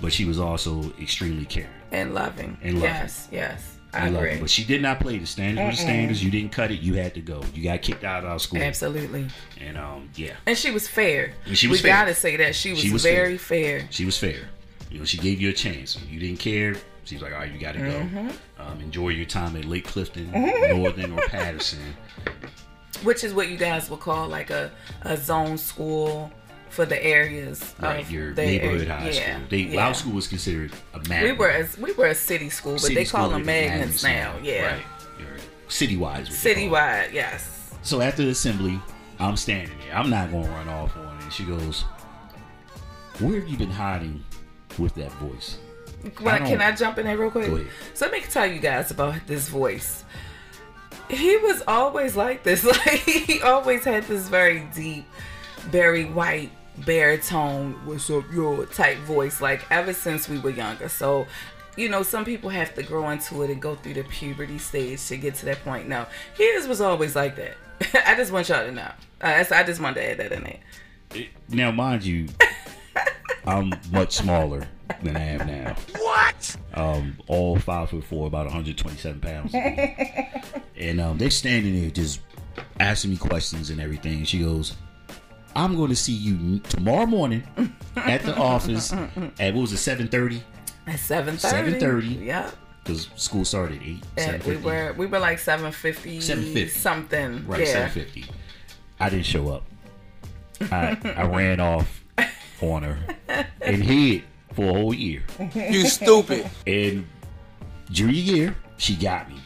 but 0.00 0.12
she 0.12 0.24
was 0.24 0.38
also 0.38 0.92
extremely 1.00 1.44
caring. 1.44 1.68
and 1.92 2.12
loving. 2.14 2.56
And 2.62 2.74
loving. 2.80 2.90
Yes, 2.90 3.28
yes. 3.30 3.73
I, 3.94 4.06
I 4.06 4.08
love 4.08 4.22
agree. 4.22 4.30
it. 4.32 4.40
But 4.40 4.50
she 4.50 4.64
did 4.64 4.82
not 4.82 5.00
play 5.00 5.18
the 5.18 5.26
standards 5.26 5.64
were 5.64 5.70
the 5.70 5.76
standards. 5.76 6.22
You 6.24 6.30
didn't 6.30 6.52
cut 6.52 6.70
it. 6.70 6.80
You 6.80 6.94
had 6.94 7.14
to 7.14 7.20
go. 7.20 7.42
You 7.54 7.62
got 7.62 7.82
kicked 7.82 8.04
out 8.04 8.24
of 8.24 8.30
our 8.30 8.38
school. 8.38 8.60
Absolutely. 8.60 9.26
And 9.60 9.78
um, 9.78 10.10
yeah, 10.16 10.34
And 10.46 10.56
she 10.58 10.70
was 10.70 10.86
fair. 10.88 11.32
And 11.46 11.56
she 11.56 11.68
was 11.68 11.78
we 11.82 11.88
fair. 11.88 11.96
gotta 12.02 12.14
say 12.14 12.36
that 12.36 12.54
she 12.54 12.70
was, 12.70 12.80
She 12.80 12.92
was 12.92 13.02
very 13.02 13.38
fair. 13.38 13.86
she 13.90 14.04
was 14.04 14.18
fair. 14.18 14.48
You 14.90 14.98
know, 15.00 15.04
she 15.04 15.18
gave 15.18 15.40
you 15.40 15.48
a 15.50 15.52
chance. 15.52 15.98
You 16.10 16.20
didn't 16.20 16.38
care. 16.40 16.74
She's 17.04 17.20
like, 17.20 17.32
all 17.32 17.38
right, 17.40 17.52
you 17.52 17.58
got 17.60 17.72
to 17.72 17.80
Mm-hmm. 17.80 18.28
go. 18.28 18.34
Um, 18.64 18.80
enjoy 18.80 19.10
your 19.10 19.26
time 19.26 19.56
at 19.56 19.64
Lake 19.66 19.84
Clifton, 19.84 20.30
Northern, 20.32 21.12
or 21.12 21.20
Patterson. 21.28 21.80
which 23.02 23.24
is 23.24 23.34
what 23.34 23.48
you 23.48 23.56
guys 23.56 23.90
would 23.90 24.00
call 24.00 24.28
like 24.28 24.50
a, 24.50 24.70
a 25.02 25.16
zone 25.16 25.58
school 25.58 26.32
for 26.74 26.84
the 26.84 27.02
areas 27.02 27.74
Right, 27.80 28.00
of 28.00 28.10
your 28.10 28.34
the 28.34 28.42
neighborhood 28.44 28.80
area. 28.82 28.94
high 28.96 29.08
yeah, 29.10 29.34
school. 29.36 29.46
They, 29.48 29.56
yeah. 29.58 29.86
Our 29.86 29.94
school 29.94 30.12
was 30.12 30.26
considered 30.26 30.72
a 30.92 30.98
magnet. 31.08 31.32
We 31.32 31.38
were 31.38 31.48
a, 31.50 31.68
we 31.80 31.92
were 31.92 32.06
a 32.06 32.14
city 32.14 32.50
school, 32.50 32.74
but 32.74 32.80
City 32.82 32.94
they 32.96 33.04
call 33.04 33.30
them 33.30 33.44
magnets 33.46 34.02
now. 34.02 34.34
Yeah, 34.42 34.72
Right. 34.74 34.82
Citywide. 35.68 36.22
is 36.22 36.30
what 36.30 36.42
they 36.44 36.54
call 36.66 36.74
it. 36.74 37.06
citywide. 37.08 37.12
Yes. 37.12 37.72
So 37.82 38.00
after 38.00 38.22
the 38.24 38.30
assembly, 38.30 38.78
I'm 39.18 39.36
standing 39.36 39.76
there. 39.86 39.96
I'm 39.96 40.10
not 40.10 40.30
going 40.30 40.44
to 40.44 40.50
run 40.50 40.68
off 40.68 40.96
on 40.96 41.16
it. 41.18 41.22
And 41.24 41.32
she 41.32 41.44
goes, 41.44 41.82
Where 43.20 43.40
have 43.40 43.48
you 43.48 43.56
been 43.56 43.70
hiding 43.70 44.22
with 44.78 44.94
that 44.96 45.12
voice? 45.12 45.58
Well, 46.20 46.38
don't- 46.38 46.48
can 46.48 46.60
I 46.60 46.72
jump 46.72 46.98
in 46.98 47.06
there 47.06 47.16
real 47.16 47.30
quick? 47.30 47.66
So 47.94 48.06
let 48.06 48.12
me 48.12 48.20
tell 48.20 48.46
you 48.46 48.58
guys 48.60 48.90
about 48.90 49.14
this 49.26 49.48
voice. 49.48 50.04
He 51.08 51.36
was 51.38 51.62
always 51.68 52.16
like 52.16 52.42
this. 52.42 52.64
Like 52.86 53.00
he 53.00 53.40
always 53.42 53.84
had 53.84 54.04
this 54.04 54.28
very 54.28 54.66
deep, 54.74 55.04
very 55.70 56.04
white 56.04 56.50
baritone, 56.78 57.74
"What's 57.84 58.08
up, 58.10 58.24
yo?" 58.32 58.64
type 58.66 58.98
voice. 58.98 59.40
Like 59.40 59.70
ever 59.70 59.92
since 59.92 60.28
we 60.28 60.38
were 60.38 60.50
younger. 60.50 60.88
So, 60.88 61.26
you 61.76 61.88
know, 61.88 62.02
some 62.02 62.24
people 62.24 62.50
have 62.50 62.74
to 62.74 62.82
grow 62.82 63.08
into 63.10 63.42
it 63.42 63.50
and 63.50 63.60
go 63.60 63.74
through 63.74 63.94
the 63.94 64.04
puberty 64.04 64.58
stage 64.58 65.06
to 65.08 65.16
get 65.16 65.34
to 65.36 65.46
that 65.46 65.64
point. 65.64 65.88
No, 65.88 66.06
his 66.36 66.66
was 66.66 66.80
always 66.80 67.16
like 67.16 67.36
that. 67.36 67.56
I 68.06 68.14
just 68.14 68.32
want 68.32 68.48
y'all 68.48 68.64
to 68.64 68.72
know. 68.72 68.82
Uh, 69.20 69.28
that's, 69.28 69.52
I 69.52 69.62
just 69.62 69.80
wanted 69.80 70.00
to 70.00 70.10
add 70.10 70.18
that 70.18 70.32
in 70.32 70.44
there. 70.44 71.26
Now, 71.48 71.70
mind 71.70 72.04
you, 72.04 72.28
I'm 73.46 73.72
much 73.92 74.12
smaller 74.12 74.66
than 75.02 75.16
I 75.16 75.20
am 75.20 75.46
now. 75.46 75.76
What? 75.98 76.56
Um, 76.74 77.16
all 77.26 77.58
five 77.58 77.90
foot 77.90 78.04
four, 78.04 78.26
about 78.26 78.46
127 78.46 79.20
pounds. 79.20 79.54
and 80.76 81.00
um, 81.00 81.18
they're 81.18 81.30
standing 81.30 81.80
there 81.80 81.90
just 81.90 82.20
asking 82.80 83.12
me 83.12 83.16
questions 83.16 83.70
and 83.70 83.80
everything. 83.80 84.18
And 84.18 84.28
she 84.28 84.40
goes, 84.40 84.76
"I'm 85.56 85.76
going 85.76 85.90
to 85.90 85.96
see 85.96 86.12
you 86.12 86.58
tomorrow 86.60 87.06
morning 87.06 87.42
at 87.96 88.22
the 88.22 88.36
office 88.36 88.92
at 89.38 89.54
what 89.54 89.62
was 89.62 89.72
it, 89.72 89.76
7:30? 90.10 90.40
At 90.86 90.98
seven 90.98 91.36
thirty. 91.36 91.78
7:30. 91.78 92.24
Yeah. 92.24 92.50
Because 92.82 93.08
school 93.16 93.44
started 93.46 93.80
at 93.80 93.86
eight. 93.88 94.04
And 94.18 94.42
we 94.44 94.56
were 94.58 94.92
we 94.98 95.06
were 95.06 95.18
like 95.18 95.38
seven 95.38 95.72
fifty, 95.72 96.20
750. 96.20 96.68
something. 96.78 97.46
Right, 97.46 97.60
yeah. 97.60 97.66
seven 97.66 97.90
fifty. 97.90 98.24
I 99.00 99.08
didn't 99.08 99.24
show 99.26 99.48
up. 99.48 99.64
I 100.70 100.96
I 101.16 101.22
ran 101.24 101.60
off 101.60 102.04
on 102.60 102.82
her 102.82 102.98
and 103.62 103.82
hid 103.82 104.24
for 104.52 104.66
a 104.70 104.72
whole 104.74 104.94
year. 104.94 105.22
You 105.54 105.86
stupid. 105.88 106.48
And 106.66 107.06
junior 107.90 108.12
year, 108.12 108.56
she 108.76 108.94
got 108.96 109.28
me. 109.30 109.36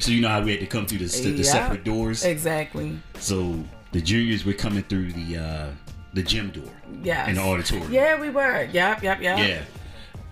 So 0.00 0.10
you 0.10 0.20
know 0.20 0.28
how 0.28 0.42
we 0.42 0.52
had 0.52 0.60
to 0.60 0.66
come 0.66 0.86
through 0.86 0.98
the, 0.98 1.06
the, 1.06 1.30
Yeah. 1.30 1.42
separate 1.44 1.84
doors. 1.84 2.24
Exactly. 2.24 2.98
So 3.18 3.62
the 3.94 4.00
juniors 4.02 4.44
were 4.44 4.52
coming 4.52 4.82
through 4.82 5.12
the 5.12 5.36
uh, 5.38 5.68
the 6.14 6.22
gym 6.22 6.50
door 6.50 6.64
Yes. 7.02 7.28
in 7.28 7.36
the 7.36 7.40
auditorium. 7.42 7.92
Yeah, 7.92 8.20
we 8.20 8.28
were. 8.28 8.64
Yep, 8.72 9.02
yep, 9.02 9.20
yep. 9.22 9.38
Yeah. 9.38 9.62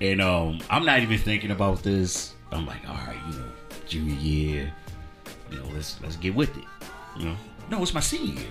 And 0.01 0.21
um, 0.21 0.59
I'm 0.69 0.85
not 0.85 1.01
even 1.01 1.17
thinking 1.19 1.53
about 1.53 1.83
this. 1.85 2.35
I'm 2.51 2.67
like, 2.67 2.87
all 2.89 2.95
right, 2.97 3.17
you 3.31 3.39
know, 3.39 3.47
junior 3.87 4.15
year, 4.17 4.73
you 5.51 5.59
know, 5.59 5.65
let's 5.75 6.01
let's 6.03 6.17
get 6.17 6.35
with 6.35 6.55
it. 6.59 6.65
You 7.17 7.27
know, 7.27 7.37
no, 7.71 7.83
it's 7.83 7.95
my 7.95 8.01
senior 8.01 8.35
year. 8.41 8.51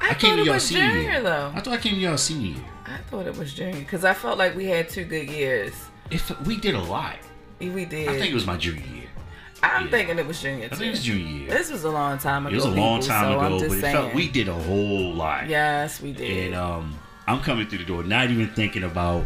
I, 0.00 0.10
I 0.10 0.14
came 0.14 0.30
thought 0.30 0.36
to 0.36 0.40
it 0.42 0.44
y'all 0.46 0.54
was 0.54 0.62
senior 0.64 0.88
junior 0.88 1.02
year. 1.02 1.22
though. 1.22 1.52
I 1.54 1.60
thought 1.60 1.74
I 1.74 1.76
came 1.76 1.94
to 1.94 2.00
y'all 2.00 2.16
senior 2.16 2.52
year. 2.56 2.64
I 2.86 2.96
thought 3.10 3.26
it 3.26 3.36
was 3.36 3.52
junior 3.54 3.78
because 3.80 4.04
I 4.04 4.14
felt 4.14 4.38
like 4.38 4.56
we 4.56 4.64
had 4.64 4.88
two 4.88 5.04
good 5.04 5.28
years. 5.28 5.74
If 6.10 6.30
we 6.46 6.56
did 6.56 6.74
a 6.74 6.80
lot, 6.80 7.16
We 7.60 7.84
did. 7.84 8.08
I 8.08 8.18
think 8.18 8.30
it 8.32 8.34
was 8.34 8.46
my 8.46 8.56
junior 8.56 8.84
year. 8.94 9.08
I'm 9.62 9.84
yeah. 9.84 9.90
thinking 9.90 10.18
it 10.18 10.26
was 10.26 10.42
junior. 10.42 10.66
I 10.66 10.68
think 10.70 10.88
it 10.88 10.90
was 10.90 11.04
junior 11.04 11.24
year. 11.24 11.50
This 11.50 11.70
was 11.70 11.84
a 11.84 11.90
long 11.90 12.18
time 12.18 12.46
ago. 12.46 12.52
It 12.52 12.56
was 12.56 12.64
a 12.64 12.70
long 12.70 13.00
people, 13.00 13.14
time 13.14 13.32
so 13.32 13.40
ago, 13.40 13.68
but 13.68 13.78
it 13.78 13.80
felt 13.80 14.14
we 14.14 14.28
did 14.28 14.48
a 14.48 14.54
whole 14.54 15.14
lot. 15.14 15.48
Yes, 15.48 16.00
we 16.00 16.12
did. 16.12 16.46
And 16.46 16.54
um, 16.54 16.98
I'm 17.28 17.40
coming 17.40 17.68
through 17.68 17.78
the 17.78 17.84
door, 17.84 18.02
not 18.02 18.30
even 18.30 18.48
thinking 18.48 18.82
about. 18.82 19.24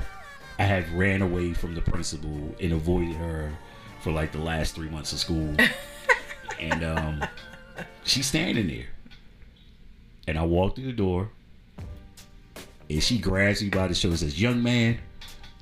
I 0.59 0.65
had 0.65 0.89
ran 0.91 1.21
away 1.21 1.53
from 1.53 1.75
the 1.75 1.83
principal 1.83 2.55
and 2.61 2.73
avoided 2.73 3.15
her 3.17 3.53
for 4.01 4.11
like 4.11 4.33
the 4.33 4.39
last 4.39 4.75
three 4.75 4.89
months 4.89 5.13
of 5.13 5.19
school, 5.19 5.55
and 6.61 6.83
um, 6.85 7.25
she's 8.05 8.27
standing 8.27 8.67
there, 8.67 8.87
and 10.27 10.39
I 10.39 10.45
walk 10.45 10.77
through 10.77 10.87
the 10.87 10.93
door, 10.93 11.31
and 12.89 13.03
she 13.03 13.19
grabs 13.19 13.63
me 13.63 13.69
by 13.69 13.89
the 13.89 13.95
shoulder 13.95 14.15
and 14.15 14.21
says, 14.21 14.41
"Young 14.41 14.63
man." 14.63 14.99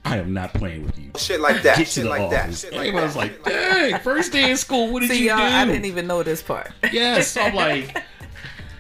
I 0.05 0.19
am 0.19 0.33
not 0.35 0.53
playing 0.53 0.85
with 0.85 0.99
you. 0.99 1.11
Shit 1.17 1.41
like 1.41 1.63
that. 1.63 1.79
Get 1.79 1.87
to 1.87 1.93
Shit 1.93 2.05
the 2.05 2.11
like 2.11 2.31
that. 2.31 2.45
office. 2.47 2.61
Shit 2.63 2.73
like 2.75 2.89
Everyone's 2.89 3.15
that. 3.15 3.19
like, 3.21 3.45
"Dang, 3.45 4.01
first 4.01 4.33
day 4.33 4.51
in 4.51 4.57
school. 4.57 4.93
What 4.93 5.01
did 5.01 5.11
See, 5.11 5.21
you 5.23 5.29
y'all, 5.29 5.39
do?" 5.39 5.43
I 5.45 5.65
didn't 5.65 5.87
even 5.87 6.07
know 6.07 6.23
this 6.23 6.43
part. 6.43 6.73
Yes, 6.93 7.37
I'm 7.37 7.55
like, 7.55 7.97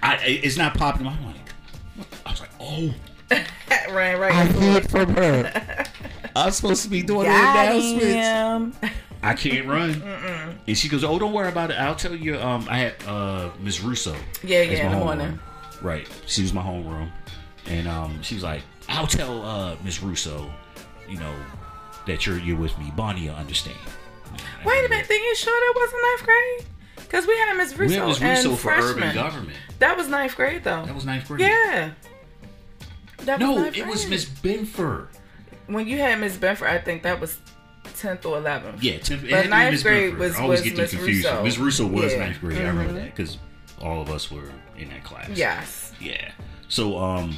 I, 0.02 0.16
it's 0.26 0.56
not 0.58 0.76
popping. 0.76 1.06
I'm 1.06 1.24
like, 1.24 1.36
I 2.26 2.30
was 2.30 2.40
like, 2.40 2.50
oh, 2.60 2.92
ran 3.92 4.20
right 4.20 4.32
I 4.34 4.42
into 4.42 4.58
hid 4.60 4.90
from 4.90 5.14
her. 5.14 5.84
I'm 6.36 6.50
supposed 6.50 6.82
to 6.82 6.88
be 6.90 7.02
doing 7.02 7.20
the 7.26 7.32
Got 7.32 7.68
announcements. 7.68 8.76
him. 8.82 8.90
I 9.22 9.32
can't 9.34 9.66
run. 9.66 10.02
And 10.66 10.76
she 10.76 10.88
goes, 10.90 11.04
oh, 11.04 11.18
don't 11.18 11.32
worry 11.32 11.48
about 11.48 11.70
it. 11.70 11.74
I'll 11.74 11.94
tell 11.94 12.14
you. 12.14 12.38
Um, 12.38 12.66
I 12.68 12.76
had 12.78 12.94
uh 13.06 13.50
Miss 13.60 13.80
Russo. 13.80 14.14
Yeah, 14.42 14.60
yeah, 14.62 14.84
in 14.86 14.90
the 14.90 14.96
homeroom. 14.98 15.04
morning. 15.04 15.38
Right. 15.80 16.06
She 16.26 16.42
was 16.42 16.52
my 16.52 16.62
homeroom, 16.62 17.10
and 17.66 17.88
um, 17.88 18.20
she 18.22 18.34
was 18.34 18.44
like, 18.44 18.62
I'll 18.90 19.06
tell 19.06 19.42
uh 19.42 19.76
Miss 19.82 20.02
Russo, 20.02 20.50
you 21.08 21.18
know, 21.18 21.34
that 22.06 22.26
you're 22.26 22.38
you're 22.38 22.56
with 22.56 22.76
me. 22.78 22.92
Bonnie 22.96 23.28
will 23.28 23.36
understand. 23.36 23.76
Wait 24.64 24.84
a 24.84 24.88
minute, 24.88 25.06
then 25.08 25.20
you 25.20 25.34
sure 25.36 25.52
that 25.52 25.72
wasn't 25.76 26.02
ninth 26.02 26.24
grade? 26.24 26.66
Because 26.96 27.26
we 27.26 27.36
had 27.38 27.54
Miss 27.56 27.76
Russo, 27.76 27.86
We 27.88 27.94
had 27.94 28.06
Miss 28.08 28.20
Russo 28.20 28.50
and 28.50 28.58
for 28.58 28.62
freshman. 28.62 29.02
urban 29.10 29.14
government. 29.14 29.56
That 29.78 29.96
was 29.96 30.08
ninth 30.08 30.34
grade 30.36 30.64
though. 30.64 30.84
That 30.84 30.94
was 30.94 31.04
ninth 31.04 31.28
grade. 31.28 31.40
yeah. 31.40 31.90
That 33.18 33.38
No, 33.40 33.56
ninth 33.56 33.76
it 33.76 33.86
was. 33.86 34.08
Miss 34.08 34.24
Benford. 34.24 35.06
When 35.66 35.86
you 35.86 35.98
had 35.98 36.18
Miss 36.20 36.36
Benford, 36.36 36.66
I 36.68 36.78
think 36.78 37.02
that 37.04 37.20
was 37.20 37.38
tenth 37.96 38.26
or 38.26 38.38
eleventh. 38.38 38.82
Yeah, 38.82 38.98
tenth, 38.98 39.22
But 39.22 39.30
had 39.30 39.36
to 39.38 39.42
be 39.44 39.48
ninth 39.50 39.82
grade 39.82 40.14
Benford. 40.14 40.18
was- 40.18 40.36
I 40.36 40.42
always 40.42 40.60
was 40.60 40.68
get 40.70 40.78
Miss 40.78 40.90
confused. 40.90 41.24
Russo. 41.24 41.42
Miss 41.44 41.58
Russo 41.58 41.86
was 41.86 42.12
Yeah. 42.12 42.18
ninth 42.18 42.40
grade. 42.40 42.58
I 42.58 42.68
remember 42.68 42.92
Mhm. 42.92 42.96
that 42.96 43.14
because 43.16 43.38
all 43.80 44.02
of 44.02 44.10
us 44.10 44.30
were 44.30 44.50
in 44.76 44.88
that 44.90 45.04
class. 45.04 45.28
Yes. 45.34 45.92
Yeah. 46.00 46.32
So 46.68 46.98
um, 46.98 47.36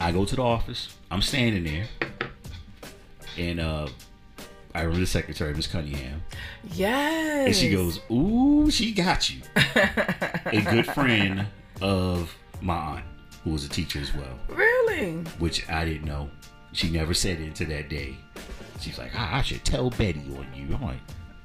I 0.00 0.12
go 0.12 0.24
to 0.24 0.36
the 0.36 0.42
office. 0.42 0.94
I'm 1.10 1.22
standing 1.22 1.64
there, 1.64 1.86
and 3.38 3.60
uh, 3.60 3.88
I 4.74 4.80
remember 4.80 5.00
the 5.00 5.06
secretary, 5.06 5.54
Miss 5.54 5.66
Cunningham, 5.66 6.22
Yes. 6.72 7.46
and 7.46 7.56
she 7.56 7.70
goes, 7.70 8.00
"Ooh, 8.10 8.70
she 8.70 8.92
got 8.92 9.30
you." 9.30 9.40
a 9.56 10.60
good 10.70 10.86
friend 10.86 11.46
of 11.80 12.34
my 12.60 12.74
aunt, 12.76 13.04
who 13.44 13.50
was 13.50 13.64
a 13.64 13.68
teacher 13.68 14.00
as 14.00 14.14
well, 14.14 14.38
Really? 14.48 15.12
which 15.38 15.68
I 15.68 15.84
didn't 15.84 16.04
know. 16.06 16.28
She 16.72 16.90
never 16.90 17.14
said 17.14 17.40
it 17.40 17.44
until 17.46 17.68
that 17.68 17.88
day. 17.88 18.16
She's 18.80 18.98
like, 18.98 19.12
"Ah, 19.14 19.36
I 19.36 19.42
should 19.42 19.64
tell 19.64 19.90
Betty 19.90 20.20
on 20.36 20.46
you." 20.54 20.74
I'm 20.74 20.82
like, 20.82 20.98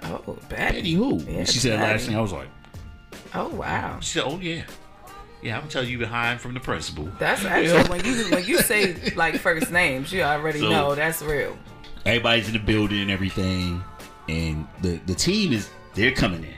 Oh, 0.03 0.37
Betty. 0.49 0.75
Betty 0.77 0.93
who? 0.93 1.17
Yeah, 1.19 1.43
she 1.43 1.59
said 1.59 1.79
last 1.79 1.91
Betty. 1.91 2.05
thing. 2.07 2.15
I 2.17 2.21
was 2.21 2.31
like, 2.31 2.47
Oh 3.35 3.49
wow. 3.49 3.99
she 3.99 4.13
said, 4.19 4.23
oh 4.25 4.39
yeah, 4.39 4.63
yeah. 5.41 5.55
I'm 5.55 5.61
gonna 5.61 5.71
tell 5.71 5.83
you 5.83 5.97
behind 5.97 6.39
from 6.41 6.53
the 6.53 6.59
principal. 6.59 7.09
That's 7.19 7.43
actually 7.45 7.83
when 7.89 8.03
you 8.05 8.25
when 8.31 8.45
you 8.45 8.57
say 8.59 8.95
like 9.15 9.35
first 9.39 9.71
names, 9.71 10.11
you 10.11 10.21
already 10.23 10.59
So- 10.59 10.69
know 10.69 10.95
that's 10.95 11.21
real. 11.21 11.57
Everybody's 12.05 12.47
in 12.47 12.53
the 12.53 12.59
building 12.59 13.01
and 13.01 13.11
everything, 13.11 13.83
and 14.29 14.67
the 14.81 14.99
the 15.05 15.13
team 15.15 15.51
is 15.53 15.69
they're 15.95 16.13
coming 16.13 16.43
in. 16.43 16.55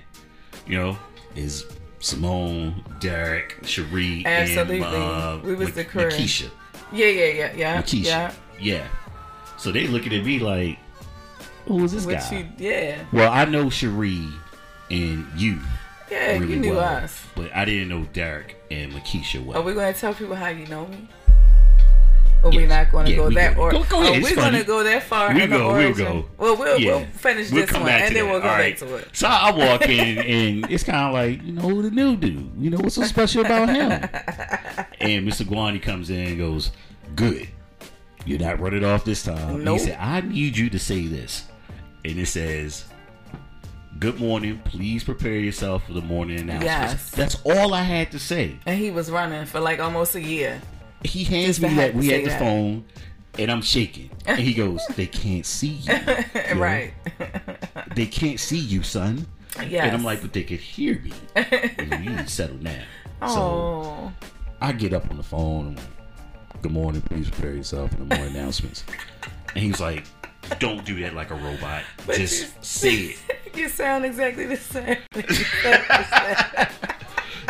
You 0.72 0.78
know, 0.78 0.98
is 1.36 1.66
Simone, 2.00 2.84
Derek, 3.00 3.58
Cherie, 3.64 4.24
Absolutely. 4.26 4.78
and 4.82 4.86
uh, 4.86 5.40
We 5.44 5.56
was 5.56 5.70
Ma- 5.70 5.76
the 5.76 5.84
crew. 5.86 6.04
Makisha, 6.10 6.50
Yeah, 6.92 7.08
yeah, 7.08 7.26
yeah, 7.26 7.54
yeah, 7.56 7.82
Makisha, 7.82 8.04
yeah. 8.06 8.32
yeah. 8.60 8.88
So 9.58 9.72
they 9.72 9.88
looking 9.88 10.14
at 10.14 10.24
me 10.26 10.40
like, 10.40 10.78
who 11.66 11.84
is 11.84 11.92
this 11.94 12.06
guy? 12.06 12.38
you, 12.38 12.48
yeah, 12.70 13.04
Well, 13.12 13.32
I 13.32 13.46
know 13.46 13.70
Cherie 13.70 14.28
and 14.90 15.28
you. 15.36 15.60
yeah. 16.10 16.38
really 16.38 16.54
you 16.54 16.60
knew 16.60 16.72
well, 16.76 17.04
us. 17.04 17.24
but 17.36 17.54
I 17.56 17.66
didn't 17.66 17.90
know 17.90 18.04
Derek 18.14 18.61
and 18.72 18.94
Makisha 18.94 19.44
well. 19.44 19.58
Are 19.60 19.62
we 19.62 19.74
going 19.74 19.94
to 19.94 20.00
tell 20.00 20.14
people 20.14 20.36
how 20.36 20.48
you 20.48 20.66
know 20.68 20.88
me? 20.88 21.08
Or 22.44 22.50
we 22.50 22.62
Yes. 22.62 22.70
not 22.70 22.92
going 22.92 23.06
to 23.06 23.12
Yeah, 23.12 23.18
go 23.18 23.30
that 23.30 23.56
go- 23.56 23.62
or 23.62 23.72
go- 23.72 23.84
go 23.84 23.98
oh, 23.98 24.02
ahead, 24.02 24.16
it's 24.18 24.30
we're 24.32 24.36
going 24.36 24.54
to 24.54 24.64
go 24.64 24.84
that 24.84 25.04
far 25.04 25.32
the 25.32 25.46
go, 25.48 25.74
we'll 25.74 25.94
go. 25.94 26.26
Well, 26.40 26.58
we'll 26.58 26.80
Yeah. 26.80 26.96
we'll 26.96 27.06
finish 27.06 27.52
We'll 27.52 27.66
this 27.68 27.72
one 27.76 27.88
and 27.88 28.16
then 28.16 28.26
that. 28.26 28.32
we'll 28.32 28.42
go 28.42 28.48
All 28.48 28.54
back 28.56 28.60
right. 28.60 28.78
to 28.80 28.96
it. 28.96 29.10
So 29.14 29.28
I 29.28 29.52
walk 29.52 29.88
in 29.88 30.18
and 30.18 30.72
it's 30.72 30.84
kind 30.84 31.06
of 31.08 31.14
like, 31.14 31.44
you 31.46 31.52
know, 31.54 31.82
the 31.84 31.92
new 31.92 32.16
dude? 32.16 32.52
You 32.58 32.72
know, 32.72 32.78
what's 32.80 32.96
so 32.96 33.04
special 33.04 33.46
about 33.46 33.70
him? 33.70 33.92
and 35.00 35.28
Mr. 35.28 35.46
Guani 35.46 35.80
comes 35.80 36.10
in 36.10 36.20
and 36.30 36.38
goes, 36.40 36.72
good. 37.16 37.48
You're 38.26 38.40
not 38.40 38.60
running 38.60 38.86
off 38.86 39.06
this 39.06 39.22
time. 39.24 39.38
And 39.56 39.64
Nope. 39.66 39.80
He 39.80 39.86
said, 39.86 39.98
I 40.00 40.22
need 40.22 40.58
you 40.58 40.70
to 40.72 40.80
say 40.80 41.06
this. 41.06 41.44
And 42.04 42.18
it 42.18 42.26
says, 42.28 42.86
good 44.02 44.20
morning. 44.20 44.60
Please 44.66 45.04
prepare 45.04 45.36
yourself 45.36 45.86
for 45.86 45.94
the 45.94 46.02
morning 46.02 46.40
announcements. 46.40 46.66
Yes. 46.66 47.12
That's 47.12 47.36
all 47.46 47.76
I 47.76 47.84
had 47.84 48.12
to 48.12 48.20
say. 48.20 48.58
And 48.66 48.78
he 48.78 48.90
was 48.90 49.12
running 49.12 49.46
for 49.46 49.60
like 49.60 49.80
almost 49.80 50.16
a 50.16 50.22
year. 50.22 50.60
He 51.04 51.24
hands 51.24 51.60
Just 51.60 51.62
me 51.62 51.76
that. 51.76 51.94
We 51.94 52.08
had 52.08 52.26
the 52.26 52.30
that. 52.30 52.40
phone 52.40 52.84
and 53.38 53.52
I'm 53.52 53.62
shaking. 53.62 54.10
And 54.26 54.40
he 54.40 54.56
goes, 54.56 54.84
they 54.96 55.06
can't 55.06 55.46
see 55.46 55.80
you. 55.86 55.94
Right. 56.56 56.94
They 57.94 58.06
can't 58.06 58.40
see 58.40 58.58
you, 58.58 58.84
son. 58.84 59.28
Yes. 59.68 59.84
And 59.84 59.94
I'm 59.98 60.04
like, 60.06 60.22
but 60.22 60.32
they 60.32 60.44
could 60.44 60.62
hear 60.62 60.98
me. 61.02 61.12
You 61.78 61.98
need 61.98 62.18
to 62.20 62.28
settle 62.28 62.56
down. 62.56 62.86
So 63.28 63.36
oh. 63.38 64.14
I 64.62 64.72
get 64.72 64.94
up 64.94 65.12
on 65.12 65.18
the 65.18 65.24
phone. 65.24 65.68
I'm 65.68 65.76
like, 65.76 66.62
Good 66.62 66.72
morning. 66.72 67.02
Please 67.02 67.30
prepare 67.30 67.54
yourself 67.54 67.92
for 67.92 67.98
the 67.98 68.06
morning 68.06 68.34
announcements. 68.34 68.86
And 69.50 69.64
he's 69.66 69.82
like, 69.82 70.06
Don't 70.60 70.86
do 70.86 71.02
that 71.02 71.14
like 71.14 71.32
a 71.32 71.36
robot. 71.36 71.84
Just 72.08 72.64
say 72.64 72.96
it. 72.96 73.18
You 73.56 73.70
sound 73.70 74.06
exactly 74.06 74.46
the 74.48 74.58
same. 74.58 74.98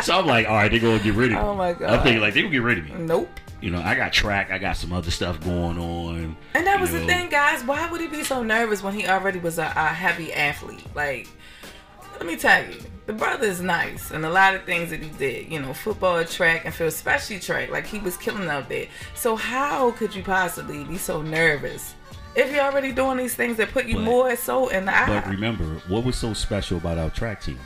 So 0.02 0.18
I'm 0.18 0.26
like, 0.26 0.48
All 0.48 0.54
right, 0.54 0.70
they're 0.70 0.80
to 0.80 0.98
get 1.02 1.14
rid 1.14 1.32
of 1.32 1.38
me. 1.38 1.44
Oh, 1.44 1.54
my 1.54 1.72
God. 1.72 1.90
I'm 1.90 2.02
thinking, 2.02 2.20
like, 2.20 2.34
they're 2.34 2.42
to 2.42 2.48
get 2.48 2.62
rid 2.62 2.78
of 2.78 2.84
me. 2.86 2.94
nope. 2.98 3.28
You 3.60 3.70
know, 3.70 3.80
I 3.80 3.94
got 3.94 4.12
track. 4.12 4.50
I 4.50 4.58
got 4.58 4.76
some 4.76 4.92
other 4.92 5.12
stuff 5.12 5.40
going 5.40 5.78
on. 5.78 6.36
And 6.54 6.66
that 6.66 6.80
was 6.80 6.90
the 6.90 7.06
thing, 7.06 7.28
guys. 7.30 7.62
Why 7.62 7.88
would 7.88 8.00
he 8.00 8.08
be 8.08 8.24
so 8.24 8.42
nervous 8.42 8.82
when 8.82 8.92
he 8.92 9.06
already 9.06 9.38
was 9.38 9.60
a, 9.60 9.72
a 9.76 9.86
heavy 9.86 10.32
athlete? 10.32 10.84
Like, 10.96 11.28
let 12.14 12.26
me 12.26 12.34
tell 12.36 12.64
you, 12.66 12.80
the 13.06 13.12
brother 13.12 13.46
is 13.46 13.60
nice, 13.60 14.10
and 14.10 14.24
a 14.24 14.30
lot 14.30 14.56
of 14.56 14.64
things 14.64 14.90
that 14.90 15.00
he 15.00 15.10
did, 15.10 15.50
you 15.50 15.60
know, 15.60 15.72
football, 15.72 16.24
track, 16.24 16.64
and 16.64 16.74
field, 16.74 16.88
especially 16.88 17.38
track, 17.38 17.70
like 17.70 17.86
he 17.86 18.00
was 18.00 18.16
killing 18.16 18.48
out 18.48 18.68
there. 18.68 18.88
So 19.14 19.36
how 19.36 19.92
could 19.92 20.12
you 20.14 20.22
possibly 20.24 20.82
be 20.82 20.98
so 20.98 21.22
nervous 21.22 21.94
if 22.34 22.52
you're 22.52 22.64
already 22.64 22.92
doing 22.92 23.16
these 23.18 23.34
things 23.34 23.56
that 23.58 23.70
put 23.72 23.86
you 23.86 23.96
But- 23.96 24.04
more 24.04 24.36
so 24.36 24.68
in 24.68 24.84
the 24.86 24.96
eye? 24.96 25.06
But 25.06 25.26
remember, 25.28 25.64
what 25.88 26.04
was 26.04 26.16
so 26.16 26.32
special 26.34 26.76
about 26.78 26.98
our 26.98 27.10
track 27.10 27.42
team? 27.42 27.58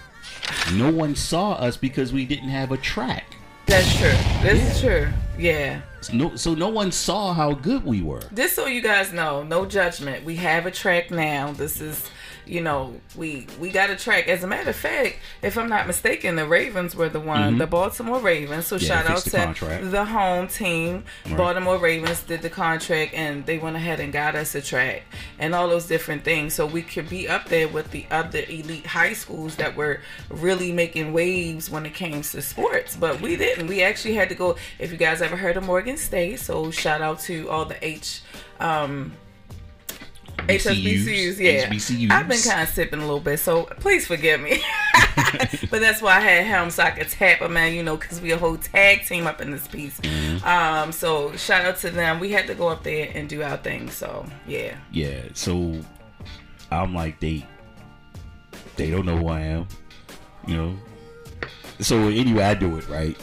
No 0.74 0.90
one 0.90 1.14
saw 1.14 1.52
us 1.52 1.76
because 1.76 2.12
we 2.12 2.24
didn't 2.24 2.48
have 2.48 2.72
a 2.72 2.76
track. 2.76 3.24
That's 3.66 3.96
true. 3.98 4.12
This 4.42 4.76
is 4.76 4.80
true. 4.80 5.08
Yeah. 5.36 5.80
No, 6.12 6.36
so 6.36 6.54
no 6.54 6.68
one 6.68 6.92
saw 6.92 7.32
how 7.32 7.52
good 7.52 7.84
we 7.84 8.00
were. 8.00 8.22
Just 8.32 8.54
so 8.54 8.66
you 8.66 8.80
guys 8.80 9.12
know, 9.12 9.42
no 9.42 9.66
judgment. 9.66 10.24
We 10.24 10.36
have 10.36 10.66
a 10.66 10.70
track 10.70 11.10
now. 11.10 11.50
This 11.52 11.80
is, 11.80 12.08
you 12.46 12.60
know, 12.60 12.94
we 13.16 13.46
we 13.60 13.70
got 13.70 13.90
a 13.90 13.96
track. 13.96 14.28
As 14.28 14.44
a 14.44 14.46
matter 14.46 14.70
of 14.70 14.76
fact, 14.76 15.16
if 15.42 15.58
I'm 15.58 15.68
not 15.68 15.86
mistaken, 15.86 16.36
the 16.36 16.46
Ravens 16.46 16.94
were 16.94 17.08
the 17.08 17.20
one, 17.20 17.58
the 17.58 17.66
Baltimore 17.66 18.20
Ravens. 18.20 18.66
So 18.68 18.76
Mm-hmm. 18.76 18.84
Yeah, 18.86 19.02
shout 19.02 19.10
out 19.10 19.24
the 19.24 19.30
to 19.30 19.36
contract. 19.36 19.90
the 19.90 20.04
home 20.04 20.48
team. 20.48 21.04
Right. 21.26 21.36
Baltimore 21.36 21.78
Ravens 21.78 22.22
did 22.22 22.42
the 22.42 22.50
contract, 22.50 23.14
and 23.14 23.44
they 23.46 23.58
went 23.58 23.76
ahead 23.76 24.00
and 24.00 24.12
got 24.12 24.34
us 24.36 24.54
a 24.54 24.62
track 24.62 25.02
and 25.38 25.54
all 25.54 25.68
those 25.68 25.86
different 25.86 26.24
things, 26.24 26.54
so 26.54 26.66
we 26.66 26.82
could 26.82 27.08
be 27.08 27.28
up 27.28 27.48
there 27.48 27.68
with 27.68 27.90
the 27.90 28.06
other 28.10 28.40
elite 28.48 28.86
high 28.86 29.12
schools 29.12 29.56
that 29.56 29.74
were 29.76 30.00
really 30.30 30.72
making 30.72 31.12
waves 31.12 31.68
when 31.70 31.84
it 31.86 31.94
came 31.94 32.22
to 32.22 32.42
sports. 32.42 32.96
But 32.96 33.20
we 33.20 33.36
didn't. 33.36 33.66
We 33.66 33.82
actually 33.82 34.14
had 34.14 34.28
to 34.28 34.34
go. 34.34 34.56
If 34.78 34.92
you 34.92 34.96
guys 34.98 35.20
ever 35.22 35.36
heard 35.36 35.56
of 35.56 35.64
Morgan 35.64 35.96
State, 35.96 36.38
so 36.40 36.70
shout 36.70 37.00
out 37.02 37.20
to 37.20 37.48
all 37.50 37.64
the 37.64 37.76
H. 37.84 38.20
Um, 38.60 39.12
HSBCUs, 40.46 41.38
yeah. 41.38 41.68
HBCUs. 41.68 42.10
I've 42.10 42.28
been 42.28 42.40
kind 42.40 42.62
of 42.62 42.68
sipping 42.68 43.00
a 43.00 43.02
little 43.02 43.20
bit, 43.20 43.38
so 43.38 43.64
please 43.64 44.06
forgive 44.06 44.40
me. 44.40 44.62
but 45.70 45.80
that's 45.80 46.02
why 46.02 46.16
I 46.16 46.20
had 46.20 46.46
him 46.46 46.70
so 46.70 46.82
I 46.82 46.90
could 46.90 47.08
tap 47.08 47.40
him, 47.40 47.52
man. 47.52 47.74
You 47.74 47.82
know, 47.82 47.96
because 47.96 48.20
we 48.20 48.32
a 48.32 48.38
whole 48.38 48.56
tag 48.56 49.04
team 49.06 49.26
up 49.26 49.40
in 49.40 49.50
this 49.50 49.66
piece. 49.66 49.98
Mm-hmm. 50.00 50.46
Um, 50.46 50.92
so 50.92 51.34
shout 51.36 51.64
out 51.64 51.76
to 51.78 51.90
them. 51.90 52.20
We 52.20 52.32
had 52.32 52.46
to 52.48 52.54
go 52.54 52.68
up 52.68 52.82
there 52.82 53.10
and 53.14 53.28
do 53.28 53.42
our 53.42 53.56
thing. 53.56 53.90
So 53.90 54.26
yeah, 54.46 54.76
Yeah, 54.92 55.22
so 55.32 55.80
I'm 56.70 56.94
like 56.94 57.20
they 57.20 57.46
they 58.76 58.90
don't 58.90 59.06
know 59.06 59.16
who 59.16 59.28
I 59.28 59.40
am, 59.40 59.68
you 60.46 60.56
know. 60.56 60.76
So 61.80 62.08
anyway, 62.08 62.44
I 62.44 62.54
do 62.54 62.76
it 62.76 62.88
right, 62.88 63.16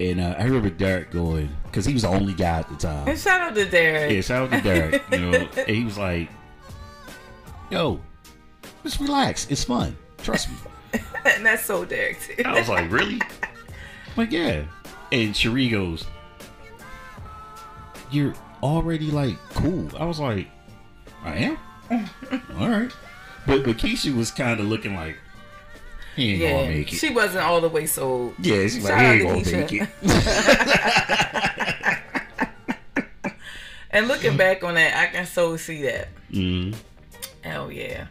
and 0.00 0.20
uh, 0.20 0.34
I 0.38 0.44
remember 0.44 0.70
Derek 0.70 1.10
going 1.10 1.50
because 1.64 1.84
he 1.84 1.92
was 1.92 2.02
the 2.02 2.08
only 2.08 2.34
guy 2.34 2.60
at 2.60 2.68
the 2.68 2.76
time. 2.76 3.08
and 3.08 3.18
shout 3.18 3.40
out 3.40 3.54
to 3.54 3.64
Derek. 3.64 4.12
Yeah, 4.12 4.20
shout 4.20 4.44
out 4.44 4.56
to 4.56 4.62
Derek. 4.62 5.02
You 5.10 5.18
know, 5.18 5.48
and 5.56 5.68
he 5.68 5.84
was 5.84 5.98
like, 5.98 6.30
yo, 7.70 8.00
just 8.82 9.00
relax. 9.00 9.46
It's 9.50 9.64
fun. 9.64 9.96
Trust 10.18 10.48
me. 10.50 10.56
and 11.24 11.44
that's 11.44 11.64
so 11.64 11.84
Derek 11.84 12.20
too. 12.20 12.42
I 12.44 12.58
was 12.58 12.68
like, 12.68 12.90
really? 12.90 13.20
I'm 13.42 14.16
like, 14.16 14.32
yeah. 14.32 14.64
And 15.12 15.36
Cherie 15.36 15.68
goes, 15.68 16.04
you're 18.10 18.34
already 18.62 19.10
like 19.10 19.36
cool. 19.54 19.88
I 19.98 20.04
was 20.04 20.18
like, 20.20 20.48
I 21.24 21.36
am. 21.36 21.58
all 22.58 22.68
right. 22.68 22.90
But 23.46 23.64
but 23.64 23.76
Keisha 23.78 24.14
was 24.14 24.30
kind 24.30 24.60
of 24.60 24.66
looking 24.66 24.94
like 24.94 25.16
he 26.16 26.32
ain't 26.32 26.40
yeah, 26.40 26.50
gonna 26.62 26.74
make 26.74 26.92
it. 26.92 26.96
she 26.96 27.10
wasn't 27.10 27.44
all 27.44 27.60
the 27.60 27.68
way 27.68 27.86
sold. 27.86 28.34
yeah, 28.40 28.62
she's 28.62 28.84
like 28.84 28.92
Shout 28.92 29.00
he 29.00 29.06
out 29.26 29.36
ain't 29.36 29.46
to 29.46 29.52
gonna 29.52 29.66
Keisha. 29.66 29.80
make 29.80 29.82
it. 29.82 29.88
And 33.90 34.06
looking 34.06 34.36
back 34.36 34.62
on 34.62 34.74
that, 34.74 34.96
I 34.96 35.06
can 35.06 35.26
so 35.26 35.56
see 35.56 35.82
that. 35.82 36.08
Mm. 36.30 36.74
Hell 37.48 37.72
yeah. 37.72 38.08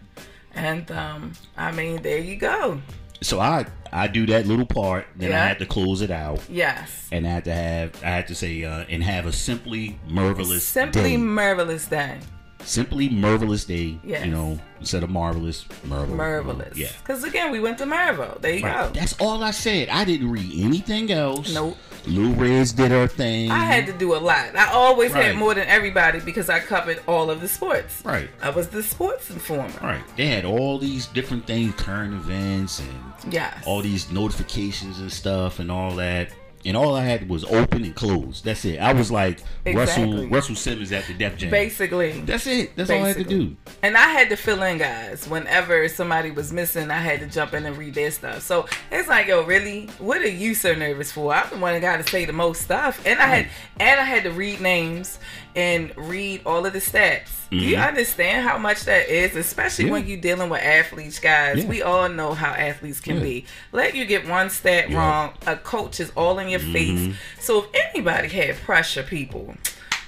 And 0.55 0.89
um, 0.91 1.33
I 1.55 1.71
mean, 1.71 2.01
there 2.01 2.17
you 2.17 2.35
go. 2.37 2.81
So 3.21 3.39
I 3.39 3.65
I 3.93 4.07
do 4.07 4.25
that 4.27 4.47
little 4.47 4.65
part, 4.65 5.05
then 5.15 5.29
I 5.31 5.35
Yeah. 5.35 5.47
had 5.47 5.59
to 5.59 5.65
close 5.65 6.01
it 6.01 6.09
out, 6.11 6.41
Yes. 6.49 7.07
and 7.11 7.25
I 7.27 7.29
had 7.29 7.45
to 7.45 7.53
have 7.53 8.03
I 8.03 8.07
had 8.09 8.27
to 8.27 8.35
say 8.35 8.63
uh, 8.63 8.85
and 8.89 9.03
have 9.03 9.25
a 9.27 9.31
simply 9.31 9.99
marvelous 10.07 10.63
Simply 10.65 11.01
day. 11.11 11.17
marvelous 11.17 11.85
day. 11.87 12.17
Simply 12.63 13.07
marvelous 13.09 13.63
day. 13.65 13.97
Yes. 14.03 14.25
You 14.25 14.31
know, 14.31 14.59
instead 14.79 15.03
of 15.03 15.09
marvelous, 15.09 15.65
marvelous. 15.85 16.17
Marvelous. 16.17 16.77
Yeah. 16.77 16.89
Because 16.99 17.23
again, 17.23 17.51
we 17.51 17.59
went 17.59 17.77
to 17.77 17.85
Marvel. 17.85 18.37
There 18.41 18.53
you 18.55 18.65
Right. 18.65 18.93
go. 18.93 18.99
That's 18.99 19.13
all 19.19 19.43
I 19.43 19.51
said. 19.51 19.89
I 19.89 20.03
didn't 20.03 20.29
read 20.31 20.51
anything 20.59 21.11
else. 21.11 21.53
Nope. 21.53 21.77
Lil 22.05 22.33
Reds 22.35 22.71
did 22.71 22.91
her 22.91 23.07
thing. 23.07 23.51
I 23.51 23.59
had 23.65 23.85
to 23.87 23.93
do 23.93 24.15
a 24.15 24.17
lot. 24.17 24.55
I 24.55 24.71
always 24.71 25.11
Right. 25.11 25.25
had 25.25 25.35
more 25.35 25.53
than 25.53 25.67
everybody 25.67 26.19
because 26.19 26.49
I 26.49 26.59
covered 26.59 27.01
all 27.07 27.29
of 27.29 27.41
the 27.41 27.47
sports. 27.49 28.01
Right. 28.03 28.29
I 28.41 28.49
was 28.49 28.67
the 28.69 28.81
sports 28.83 29.29
informer. 29.29 29.73
Right. 29.81 30.01
They 30.15 30.27
had 30.27 30.45
all 30.45 30.77
these 30.79 31.05
different 31.07 31.45
things, 31.45 31.73
current 31.75 32.13
events, 32.13 32.79
and 32.79 33.33
Yes. 33.33 33.53
all 33.65 33.81
these 33.81 34.09
notifications 34.11 34.99
and 34.99 35.11
stuff, 35.11 35.59
and 35.59 35.69
all 35.71 35.95
that. 35.95 36.29
And 36.67 36.75
all 36.77 36.93
I 36.95 37.03
had 37.03 37.29
was 37.29 37.43
open 37.45 37.83
and 37.85 37.95
closed. 37.95 38.43
That's 38.43 38.63
it. 38.65 38.77
I 38.77 38.91
was 38.93 39.09
like 39.09 39.39
Russell 39.65 40.03
Exactly. 40.03 40.27
Russell 40.27 40.55
Simmons 40.55 40.91
at 40.91 41.05
the 41.07 41.13
Def 41.13 41.37
Jam. 41.37 41.49
Basically. 41.49 42.21
That's 42.21 42.45
it. 42.45 42.75
That's 42.75 42.89
all 42.89 43.03
I 43.03 43.07
had 43.07 43.17
to 43.17 43.23
do. 43.23 43.55
And 43.81 43.95
I 43.97 44.09
had 44.09 44.29
to 44.29 44.35
fill 44.35 44.61
in, 44.63 44.77
guys. 44.77 45.27
Whenever 45.27 45.87
somebody 45.87 46.29
was 46.31 46.51
missing, 46.51 46.91
I 46.91 46.97
had 46.99 47.21
to 47.21 47.27
jump 47.27 47.53
in 47.53 47.65
and 47.65 47.77
read 47.77 47.93
their 47.95 48.11
stuff. 48.11 48.41
So 48.41 48.67
it's 48.91 49.07
like, 49.07 49.27
yo, 49.27 49.43
really? 49.45 49.87
What 49.99 50.21
are 50.21 50.27
you 50.27 50.53
so 50.53 50.75
nervous 50.75 51.11
for? 51.11 51.33
I'm 51.33 51.49
the 51.49 51.57
one 51.57 51.73
that 51.73 51.79
got 51.81 51.97
to 52.05 52.11
say 52.11 52.25
the 52.25 52.33
most 52.33 52.61
stuff, 52.61 53.01
and 53.05 53.17
I 53.19 53.25
had 53.27 53.47
and 53.79 53.99
I 53.99 54.03
had 54.03 54.23
to 54.23 54.31
read 54.31 54.59
names 54.61 55.19
and 55.55 55.95
read 55.97 56.41
all 56.45 56.65
of 56.65 56.73
the 56.73 56.79
stats. 56.79 57.29
Do 57.49 57.55
you 57.57 57.77
understand 57.77 58.45
how 58.47 58.57
much 58.57 58.83
that 58.83 59.07
is, 59.07 59.35
especially 59.35 59.85
Mm-hmm. 59.85 59.87
Yeah. 59.87 59.91
when 60.01 60.07
you're 60.07 60.17
dealing 60.21 60.49
with 60.49 60.61
athletes, 60.61 61.17
guys? 61.19 61.63
Yeah. 61.63 61.69
We 61.69 61.81
all 61.81 62.09
know 62.09 62.33
how 62.33 62.51
athletes 62.51 62.99
can 62.99 63.15
Yeah. 63.17 63.21
be. 63.23 63.45
Let 63.71 63.95
you 63.95 64.05
get 64.05 64.27
one 64.27 64.49
stat 64.49 64.91
wrong, 64.91 65.31
a 65.47 65.55
coach 65.55 65.99
is 66.01 66.11
all 66.15 66.39
in 66.39 66.49
your 66.49 66.56
Mm-hmm. 66.61 67.11
face. 67.11 67.15
So 67.39 67.63
if 67.63 67.69
anybody 67.89 68.27
had 68.29 68.55
pressure, 68.57 69.03
people. 69.03 69.55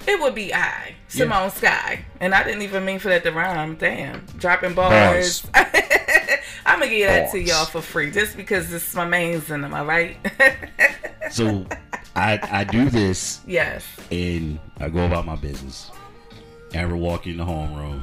It 0.06 0.18
would 0.18 0.34
be 0.34 0.54
I, 0.54 0.94
Simone 1.08 1.50
Skyye. 1.50 2.04
And 2.20 2.34
I 2.34 2.42
didn't 2.42 2.62
even 2.62 2.86
mean 2.86 2.98
for 2.98 3.08
that 3.08 3.22
to 3.24 3.32
rhyme. 3.32 3.76
Damn. 3.76 4.24
Dropping 4.38 4.72
bars. 4.74 5.46
I'm 6.64 6.78
going 6.78 6.90
to 6.90 6.96
give 6.96 7.08
that 7.08 7.30
to 7.32 7.38
y'all 7.38 7.66
for 7.66 7.82
free 7.82 8.10
just 8.10 8.34
because 8.34 8.70
this 8.70 8.88
is 8.88 8.94
my 8.94 9.06
mains 9.06 9.50
in 9.50 9.60
them, 9.60 9.74
all 9.74 9.84
right? 9.84 10.16
So 11.30 11.64
I 12.16 12.40
I 12.50 12.64
do 12.64 12.90
this 12.90 13.40
yes. 13.46 13.86
and 14.10 14.58
I 14.80 14.88
go 14.88 15.06
about 15.06 15.26
my 15.26 15.36
business. 15.36 15.90
Ever 16.74 16.96
walk 16.96 17.26
in 17.26 17.36
the 17.36 17.44
homeroom. 17.44 18.02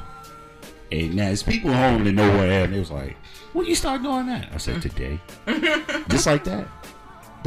And 0.90 1.14
now 1.14 1.28
it's 1.28 1.42
people 1.42 1.72
home 1.72 2.04
that 2.04 2.12
know 2.12 2.28
where 2.30 2.50
I 2.50 2.54
am. 2.54 2.70
They 2.70 2.78
was 2.78 2.90
like, 2.90 3.16
when 3.52 3.66
you 3.66 3.74
start 3.74 4.02
doing 4.02 4.26
that? 4.26 4.48
I 4.52 4.56
said, 4.56 4.80
today. 4.80 5.20
Just 6.08 6.26
like 6.26 6.44
that. 6.44 6.66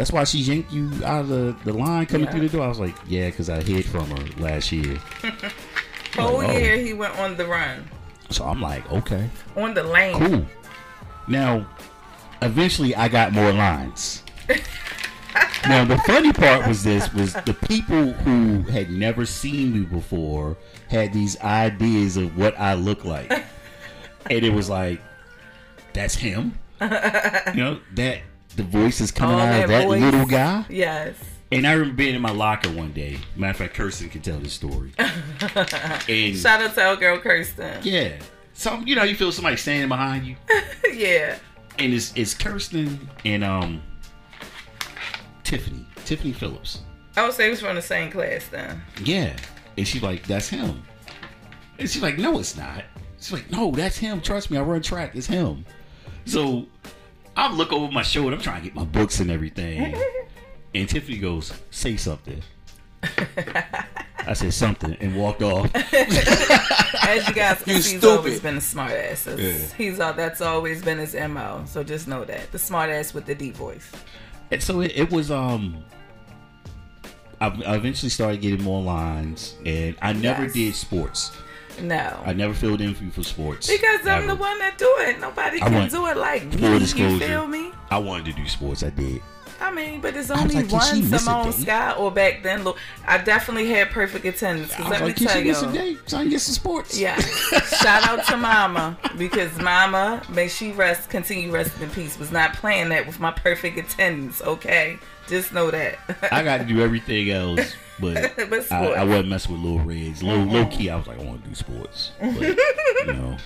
That's 0.01 0.11
why 0.11 0.23
she 0.23 0.39
yanked 0.39 0.73
you 0.73 0.89
out 1.05 1.21
of 1.21 1.27
the, 1.27 1.55
the 1.63 1.73
line 1.73 2.07
coming 2.07 2.25
Yeah. 2.25 2.31
through 2.31 2.47
the 2.47 2.57
door. 2.57 2.65
I 2.65 2.69
was 2.69 2.79
like, 2.79 2.95
yeah, 3.07 3.27
because 3.27 3.51
I 3.51 3.61
hid 3.61 3.85
from 3.85 4.09
her 4.09 4.41
last 4.41 4.71
year. 4.71 4.97
Whole 6.15 6.37
Like, 6.39 6.49
oh. 6.49 6.57
year 6.57 6.75
he 6.77 6.93
went 6.93 7.15
on 7.19 7.37
the 7.37 7.45
run, 7.45 7.87
So 8.31 8.45
I'm 8.45 8.59
like, 8.59 8.91
okay, 8.91 9.29
on 9.55 9.75
the 9.75 9.83
lane. 9.83 10.17
cool. 10.17 10.45
Now, 11.27 11.67
eventually 12.41 12.95
I 12.95 13.09
got 13.09 13.31
more 13.31 13.51
lines. 13.51 14.23
now 15.69 15.85
the 15.85 15.99
funny 16.07 16.33
part 16.33 16.67
was 16.67 16.83
this 16.83 17.13
was 17.13 17.33
the 17.33 17.53
people 17.67 18.11
who 18.11 18.63
had 18.71 18.89
never 18.89 19.23
seen 19.23 19.71
me 19.71 19.81
before 19.81 20.57
had 20.89 21.13
these 21.13 21.39
ideas 21.41 22.17
of 22.17 22.35
what 22.35 22.59
I 22.59 22.73
look 22.73 23.05
like. 23.05 23.31
and 24.31 24.43
it 24.43 24.51
was 24.51 24.67
like, 24.67 24.99
that's 25.93 26.15
him. 26.15 26.57
you 26.81 26.87
know, 27.53 27.79
that 27.93 28.21
the 28.55 28.63
voice 28.63 29.01
is 29.01 29.11
coming 29.11 29.35
Oh, 29.35 29.39
out 29.39 29.45
that 29.51 29.63
of 29.65 29.69
that 29.69 29.87
voice. 29.87 30.01
little 30.01 30.25
guy. 30.25 30.65
Yes. 30.69 31.15
And 31.51 31.67
I 31.67 31.73
remember 31.73 31.95
being 31.95 32.15
in 32.15 32.21
my 32.21 32.31
locker 32.31 32.69
one 32.71 32.93
day. 32.93 33.17
Matter 33.35 33.51
of 33.51 33.57
fact, 33.57 33.73
Kirsten 33.73 34.09
can 34.09 34.21
tell 34.21 34.39
this 34.39 34.53
story. 34.53 34.91
and 34.99 36.37
Shout 36.37 36.61
out 36.61 36.73
to 36.75 36.83
our 36.83 36.95
girl 36.95 37.19
Kirsten. 37.19 37.79
yeah. 37.83 38.13
Some 38.53 38.87
you 38.87 38.95
know, 38.95 39.03
you 39.03 39.15
feel 39.15 39.31
somebody 39.31 39.57
standing 39.57 39.89
behind 39.89 40.25
you. 40.25 40.35
yeah. 40.93 41.37
and 41.79 41.93
it's 41.93 42.13
it's 42.15 42.33
Kirsten 42.33 43.09
and 43.25 43.43
um 43.43 43.81
Tiffany, 45.43 45.85
Tiffany 46.05 46.31
Phillips. 46.33 46.81
I 47.17 47.23
would 47.25 47.33
say 47.33 47.45
we 47.45 47.51
was 47.51 47.61
from 47.61 47.75
the 47.75 47.81
same 47.81 48.09
class 48.11 48.45
then. 48.47 48.81
Yeah, 49.03 49.35
and 49.77 49.85
she's 49.87 50.01
like, 50.01 50.25
"That's 50.27 50.47
him," 50.47 50.81
and 51.77 51.89
she's 51.89 52.01
like, 52.01 52.17
"No, 52.17 52.39
it's 52.39 52.55
not." 52.55 52.83
She's 53.19 53.33
like, 53.33 53.51
"No, 53.51 53.71
that's 53.71 53.97
him. 53.97 54.21
Trust 54.21 54.49
me, 54.49 54.57
I 54.57 54.61
run 54.61 54.81
track. 54.81 55.11
It's 55.15 55.27
him." 55.27 55.65
So 56.25 56.67
I 57.35 57.53
look 57.53 57.71
over 57.71 57.91
my 57.91 58.01
shoulder. 58.03 58.35
I'm 58.35 58.41
trying 58.41 58.61
to 58.61 58.67
get 58.67 58.75
my 58.75 58.83
books 58.83 59.19
and 59.19 59.31
everything, 59.31 59.95
and 60.75 60.87
Tiffany 60.89 61.17
goes, 61.17 61.53
"Say 61.71 61.97
something." 61.97 62.41
I 64.23 64.33
said 64.33 64.53
something 64.53 64.95
and 65.01 65.15
walked 65.15 65.41
off. 65.41 65.71
As 65.75 67.27
you 67.27 67.33
guys 67.33 67.61
can 67.63 67.75
You 67.77 67.81
see, 67.81 67.95
he's 67.95 68.03
always 68.03 68.39
been 68.39 68.57
a 68.57 68.61
smart 68.61 68.91
ass. 68.91 69.27
Yeah. 69.27 69.51
He's 69.75 69.99
all 69.99 70.13
that's 70.13 70.41
always 70.41 70.83
been 70.83 70.99
his 70.99 71.15
MO. 71.15 71.63
So 71.65 71.83
just 71.83 72.07
know 72.07 72.23
that. 72.25 72.51
The 72.51 72.59
smart 72.59 72.91
ass 72.91 73.13
with 73.15 73.25
the 73.25 73.33
deep 73.33 73.55
voice. 73.55 73.91
And 74.51 74.61
so 74.61 74.81
it, 74.81 74.91
it 74.95 75.09
was 75.11 75.31
um 75.31 75.83
I, 77.39 77.47
I 77.65 77.75
eventually 77.75 78.09
started 78.11 78.41
getting 78.41 78.63
more 78.63 78.83
lines 78.83 79.55
and 79.65 79.95
I 80.03 80.13
never 80.13 80.43
Yes. 80.43 80.53
did 80.53 80.75
sports. 80.75 81.31
No. 81.79 82.21
I 82.25 82.33
never 82.33 82.53
filled 82.53 82.81
in 82.81 82.93
for 82.93 83.03
you 83.03 83.11
for 83.11 83.23
sports. 83.23 83.67
because 83.69 84.05
I'm 84.07 84.27
the 84.27 84.35
one 84.35 84.57
that 84.59 84.77
do 84.77 84.93
it. 84.99 85.19
Nobody 85.19 85.61
I 85.61 85.65
can 85.65 85.73
want 85.73 85.91
do 85.91 86.05
it 86.07 86.17
like 86.17 86.45
me. 86.45 86.77
You 86.79 87.19
feel 87.19 87.47
me? 87.47 87.71
I 87.89 87.97
wanted 87.97 88.25
to 88.27 88.33
do 88.33 88.47
sports, 88.47 88.83
I 88.83 88.89
did. 88.89 89.21
I 89.61 89.71
mean, 89.71 90.01
but 90.01 90.15
there's 90.15 90.31
only 90.31 90.55
like, 90.55 90.71
one 90.71 91.01
miss 91.01 91.11
a 91.13 91.19
Simone 91.19 91.45
day? 91.51 91.51
Scott 91.51 91.99
or 91.99 92.09
back 92.11 92.41
then. 92.41 92.63
Look, 92.63 92.77
I 93.05 93.19
definitely 93.19 93.69
had 93.69 93.91
perfect 93.91 94.25
attendance. 94.25 94.73
I 94.73 94.77
Cause 94.77 94.85
was 94.85 94.91
let 94.91 95.01
like, 95.01 95.07
me 95.09 95.13
can 95.13 95.27
tell 95.27 95.41
she 95.41 95.47
miss 95.47 95.61
a 95.61 95.65
you. 95.67 95.71
day 95.73 95.97
so 96.07 96.17
I 96.17 96.21
can 96.21 96.29
get 96.31 96.41
some 96.41 96.53
sports? 96.55 96.99
Yeah. 96.99 97.19
Shout 97.19 98.03
out 98.07 98.25
to 98.27 98.37
Mama 98.37 98.97
because 99.17 99.55
Mama, 99.59 100.23
may 100.29 100.47
she 100.47 100.71
rest, 100.71 101.09
continue 101.11 101.51
resting 101.51 101.83
in 101.83 101.89
peace, 101.91 102.17
was 102.17 102.31
not 102.31 102.53
playing 102.55 102.89
that 102.89 103.05
with 103.05 103.19
my 103.19 103.29
perfect 103.31 103.77
attendance. 103.77 104.41
Okay, 104.41 104.97
just 105.27 105.53
know 105.53 105.69
that. 105.69 105.99
I 106.31 106.43
got 106.43 106.57
to 106.57 106.65
do 106.65 106.81
everything 106.81 107.29
else, 107.29 107.75
but, 107.99 108.33
But 108.49 108.71
I. 108.71 108.87
I 108.87 109.03
wasn't 109.03 109.29
messing 109.29 109.53
with 109.53 109.61
Lil 109.61 109.79
Reds. 109.79 110.23
Low, 110.23 110.37
low 110.43 110.65
key, 110.65 110.89
I 110.89 110.95
was 110.95 111.05
like, 111.05 111.19
I 111.19 111.23
want 111.23 111.43
to 111.43 111.49
do 111.49 111.55
sports. 111.55 112.11
But, 112.19 112.41
you 112.41 113.13
know, 113.13 113.37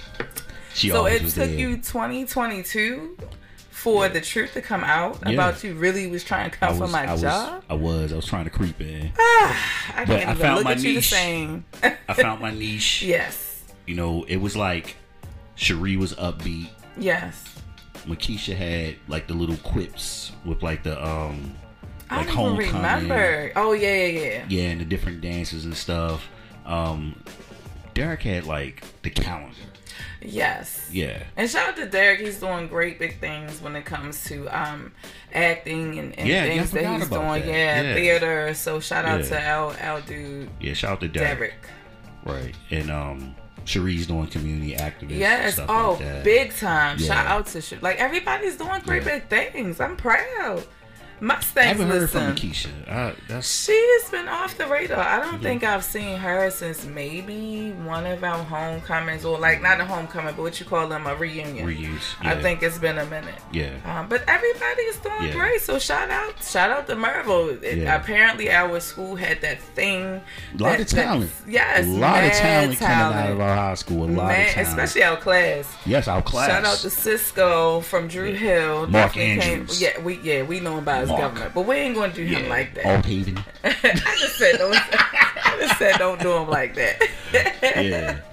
she 0.74 0.90
so 0.92 0.98
always 1.00 1.16
it 1.20 1.24
was 1.24 1.34
took 1.36 1.50
there. 1.50 1.60
you 1.60 1.76
2022 1.76 3.18
for 3.86 4.10
the 4.10 4.20
truth 4.20 4.54
to 4.54 4.62
come 4.62 4.84
out 4.84 5.20
Yeah. 5.26 5.34
about 5.34 5.64
you 5.64 5.76
really 5.76 6.08
was 6.08 6.24
trying 6.24 6.50
to 6.50 6.58
come 6.58 6.74
I 6.74 6.78
for 6.78 6.88
my 6.88 7.06
I 7.08 7.12
was, 7.14 7.22
job. 7.22 7.64
I 7.70 7.74
was. 7.76 8.12
I 8.12 8.16
was 8.16 8.26
trying 8.26 8.46
to 8.46 8.50
creep 8.50 8.82
in. 8.82 9.12
I 9.18 9.56
But 9.96 10.08
can't 10.08 10.12
I 10.28 10.32
even 10.32 10.36
found 10.38 10.56
look 10.58 10.64
my 10.66 10.72
at 10.72 10.78
you 10.80 10.90
the 10.90 10.96
niche. 10.96 11.10
same. 11.10 11.66
I 12.10 12.14
found 12.14 12.42
my 12.42 12.52
niche. 12.52 13.04
yes, 13.16 13.64
You 13.86 13.94
know, 13.96 14.24
it 14.28 14.38
was 14.38 14.58
like 14.58 14.96
Cherie 15.56 15.98
was 15.98 16.14
upbeat. 16.16 16.70
yes. 16.98 17.44
Makisha 18.08 18.56
had 18.56 18.96
like 19.08 19.28
the 19.28 19.34
little 19.34 19.58
quips 19.58 20.32
with 20.46 20.62
like 20.64 20.84
the 20.84 20.96
um 21.04 21.56
I 22.10 22.18
like 22.18 22.28
don't 22.34 22.62
even 22.62 22.76
remember. 22.76 23.52
Oh 23.56 23.74
yeah, 23.74 24.06
yeah, 24.06 24.20
yeah. 24.30 24.46
Yeah, 24.50 24.70
and 24.70 24.82
the 24.82 24.86
different 24.86 25.22
dances 25.22 25.66
and 25.66 25.76
stuff. 25.76 26.28
Um 26.66 27.22
Derek 27.94 28.22
had 28.24 28.46
like 28.46 28.84
the 29.04 29.10
calendar. 29.10 29.56
Yes. 30.28 30.90
Yeah. 30.92 31.24
And 31.38 31.50
shout 31.50 31.70
out 31.70 31.76
to 31.78 31.86
Derek. 31.86 32.20
He's 32.20 32.40
doing 32.40 32.68
great 32.68 33.00
big 33.00 33.20
things 33.20 33.62
when 33.62 33.76
it 33.76 33.86
comes 33.86 34.24
to 34.26 34.48
um 34.48 34.92
acting 35.34 36.00
and, 36.00 36.18
and 36.18 36.28
Yeah, 36.28 36.44
things 36.44 36.72
that 36.72 36.86
he's 36.86 37.10
doing. 37.10 37.22
that. 37.42 37.46
Yeah, 37.48 37.82
Yeah. 37.82 37.94
theater. 37.96 38.54
So 38.54 38.80
shout 38.80 39.06
out 39.06 39.22
Yeah. 39.24 39.30
to 39.30 39.42
Al 39.42 39.76
Al 39.80 40.02
dude 40.02 40.50
Yeah, 40.60 40.74
shout 40.74 40.92
out 40.94 41.02
to 41.02 41.08
Derek. 41.08 41.38
Derek. 41.38 41.54
Right. 42.26 42.56
And 42.72 42.90
um 42.92 43.36
Cherie's 43.66 44.06
doing 44.06 44.28
community 44.28 44.76
activism. 44.76 45.20
Yes. 45.20 45.54
Stuff 45.56 45.70
Oh, 45.70 45.98
like 46.00 46.24
big 46.24 46.56
time. 46.56 47.00
Shout 47.00 47.26
out 47.26 47.48
to 47.48 47.62
Sh- 47.62 47.74
like 47.82 47.98
everybody's 47.98 48.58
doing 48.58 48.80
great 48.86 49.04
big 49.04 49.28
things. 49.28 49.80
I'm 49.80 49.98
proud. 49.98 50.64
Mustangs. 51.22 51.58
I 51.58 51.64
haven't 51.70 51.88
heard 51.88 52.02
listen. 52.02 52.28
from 52.28 52.36
Keisha. 52.36 52.90
I, 52.90 53.16
that's 53.28 53.66
She's 53.66 54.10
been 54.10 54.28
off 54.28 54.58
the 54.58 54.68
radar. 54.68 55.00
I 55.00 55.20
don't 55.20 55.42
think 55.42 55.64
I've 55.64 55.84
seen 55.84 56.18
her 56.18 56.50
since 56.52 56.86
maybe 56.86 57.72
one 57.72 58.06
of 58.06 58.24
our 58.24 58.44
homecomings, 58.44 59.24
or 59.24 59.40
like 59.40 59.62
not 59.62 59.80
a 59.80 59.86
homecoming, 59.86 60.36
but 60.36 60.42
what 60.42 60.60
you 60.60 60.66
call 60.66 60.88
them 60.88 61.08
a 61.08 61.16
reunion. 61.16 61.66
reuse. 61.68 62.16
I 62.22 62.40
think 62.42 62.62
it's 62.64 62.78
been 62.78 62.98
a 62.98 63.06
minute. 63.06 63.36
Yeah. 63.52 63.72
Um, 63.86 64.10
but 64.10 64.24
everybody 64.28 64.82
is 64.84 64.98
doing 64.98 65.24
Yeah. 65.28 65.32
great. 65.34 65.62
So 65.62 65.80
shout 65.80 66.10
out, 66.10 66.44
shout 66.44 66.70
out 66.70 66.88
to 66.88 66.96
Mervo. 66.96 67.62
Yeah. 67.62 67.96
Apparently, 67.96 68.52
our 68.52 68.80
school 68.80 69.16
had 69.16 69.42
that 69.42 69.62
thing. 69.62 70.04
A 70.06 70.22
lot 70.62 70.72
that- 70.78 70.82
of 70.82 70.88
talent. 70.88 71.32
that- 71.46 71.52
yes, 71.52 71.86
a 71.86 71.90
lot 71.90 72.24
of 72.24 72.30
mad 72.30 72.34
talent, 72.34 72.80
coming 72.80 73.18
out 73.18 73.32
of 73.32 73.40
our 73.40 73.56
high 73.56 73.74
school. 73.76 74.04
A 74.04 74.08
lot 74.12 74.28
Man, 74.28 74.48
of 74.48 74.54
talent, 74.54 74.68
especially 74.70 75.04
our 75.04 75.18
class. 75.18 75.74
yes, 75.86 76.08
our 76.08 76.22
class. 76.22 76.48
Shout 76.50 76.66
out 76.66 76.78
to 76.80 76.88
Sisqo 76.88 77.84
from 77.84 78.08
Dru 78.08 78.34
Hill. 78.34 78.88
Mark 78.88 79.14
Definitely 79.14 79.42
came- 79.42 79.60
Andrews. 79.62 79.82
yeah, 79.82 80.00
we 80.02 80.20
yeah 80.22 80.42
we 80.44 80.60
know 80.60 80.78
him 80.78 80.84
his 81.06 81.10
Mark. 81.20 81.22
government, 81.22 81.54
but 81.54 81.66
we 81.66 81.76
ain't 81.78 81.96
gonna 81.96 82.14
do 82.14 82.24
him 82.24 82.50
like 82.50 82.74
that. 82.76 82.86
Old 82.86 83.06
Haven. 83.06 83.38
I 83.64 84.18
just 84.20 84.38
said 84.38 84.58
don't. 84.58 84.76
I 84.76 85.58
just 85.60 85.78
said 85.80 85.98
don't 85.98 86.20
do 86.22 86.34
him 86.34 86.48
like 86.50 86.76
that. 86.76 87.02
Yeah. 87.64 88.20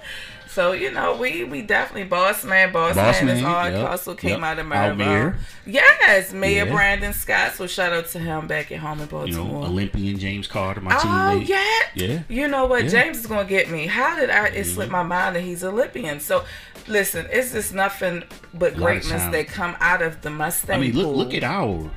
So 0.53 0.73
you 0.73 0.91
know, 0.91 1.15
we 1.17 1.43
we 1.45 1.63
definitely 1.63 2.03
boss 2.03 2.43
man, 2.45 2.71
boss, 2.71 2.93
Boss 2.93 3.23
man, 3.23 3.35
is 3.37 3.41
Man, 3.41 3.51
all 3.51 3.71
yep, 3.71 3.89
also 3.89 4.13
came 4.13 4.41
yep. 4.41 4.41
out 4.43 4.59
of 4.59 4.67
Mervo. 4.67 5.35
Yes, 5.65 6.31
Mayor 6.31 6.65
Yeah. 6.67 6.71
Brandon 6.71 7.11
Scott. 7.11 7.53
So 7.55 7.65
shout 7.65 7.91
out 7.91 8.05
to 8.09 8.19
him 8.19 8.45
back 8.45 8.71
at 8.71 8.77
home 8.77 9.01
in 9.01 9.07
Baltimore. 9.07 9.45
You 9.47 9.51
know, 9.51 9.63
Olympian 9.63 10.19
James 10.19 10.45
Carter, 10.45 10.79
my 10.79 10.95
Oh 10.95 10.99
teammate. 10.99 11.47
yeah, 11.47 11.65
Yeah. 11.95 12.19
You 12.29 12.47
know 12.47 12.67
what? 12.67 12.83
Yeah. 12.83 12.89
Mm-hmm. 12.89 12.97
James 12.97 13.17
is 13.17 13.25
gonna 13.25 13.45
get 13.49 13.71
me. 13.71 13.87
How 13.87 14.15
did 14.15 14.29
I? 14.29 14.49
It 14.49 14.65
slipped 14.65 14.91
my 14.91 15.01
mind 15.01 15.35
that 15.37 15.41
he's 15.41 15.63
Olympian. 15.63 16.19
So, 16.19 16.45
listen, 16.87 17.25
it's 17.31 17.51
just 17.53 17.73
nothing 17.73 18.21
but 18.53 18.75
greatness 18.75 19.23
that 19.31 19.47
come 19.47 19.75
out 19.79 20.03
of 20.03 20.21
the 20.21 20.29
Mustang. 20.29 20.75
I 20.77 20.79
mean, 20.81 20.93
look 20.95 21.05
pool. 21.05 21.15
look 21.17 21.33
at 21.33 21.43
our 21.43 21.89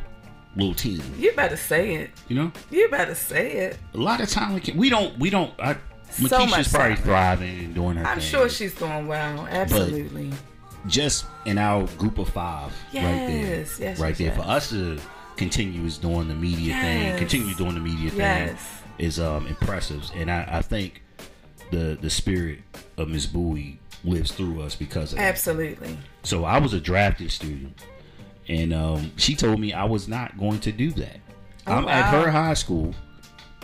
little 0.57 0.75
team. 0.75 1.03
You 1.19 1.33
better 1.33 1.57
say 1.57 1.97
it. 1.97 2.11
You 2.29 2.37
know, 2.37 2.53
You 2.71 2.89
better 2.89 3.15
say 3.15 3.53
it. 3.53 3.79
a 3.95 3.99
lot 3.99 4.21
of 4.21 4.29
talent. 4.29 4.65
Can, 4.65 4.77
we 4.77 4.89
don't. 4.91 5.17
We 5.19 5.31
don't. 5.31 5.53
I, 5.59 5.75
So 6.11 6.23
Makisha's 6.29 6.51
much 6.51 6.71
probably 6.71 6.89
talent. 6.95 6.99
thriving 7.01 7.59
and 7.65 7.75
doing 7.75 7.97
her 7.99 8.07
I'm 8.07 8.19
thing. 8.21 8.29
sure 8.29 8.49
she's 8.49 8.75
doing 8.75 9.07
well. 9.07 9.47
Absolutely. 9.51 10.33
just 10.87 11.27
in 11.45 11.59
our 11.59 11.87
group 11.99 12.19
of 12.19 12.29
five, 12.31 12.73
right 12.95 13.03
there, 13.03 13.57
Yes, 13.59 13.79
yes, 13.81 13.99
right 14.01 14.19
yes, 14.19 14.35
there. 14.35 14.45
For 14.45 14.49
us 14.51 14.71
to 14.71 14.99
continue 15.37 15.85
is 15.85 15.99
doing 15.99 16.29
the 16.29 16.35
media 16.35 16.75
thing, 16.75 17.19
continue 17.19 17.55
doing 17.55 17.75
the 17.75 17.81
media 17.81 18.11
Yes. 18.15 18.59
thing 18.59 18.59
is 18.99 19.21
um 19.21 19.47
impressive, 19.47 20.03
and 20.15 20.31
I, 20.31 20.47
I 20.51 20.63
think 20.63 21.03
the 21.71 21.99
the 22.01 22.09
spirit 22.09 22.61
of 22.97 23.09
Miss 23.09 23.27
Bowie 23.27 23.79
lives 24.05 24.31
through 24.33 24.63
us 24.63 24.75
because 24.77 25.13
of 25.13 25.19
that. 25.19 25.25
Absolutely. 25.29 25.99
So 26.23 26.45
I 26.45 26.59
was 26.59 26.73
a 26.73 26.81
drafted 26.81 27.31
student, 27.33 27.85
and 28.49 28.73
um, 28.75 29.13
she 29.17 29.35
told 29.35 29.61
me 29.61 29.73
I 29.73 29.85
was 29.85 30.09
not 30.09 30.39
going 30.39 30.61
to 30.61 30.73
do 30.73 30.91
that. 30.93 31.19
Oh, 31.67 31.73
I'm 31.73 31.89
at 31.89 32.11
her 32.13 32.31
high 32.31 32.55
school, 32.55 32.95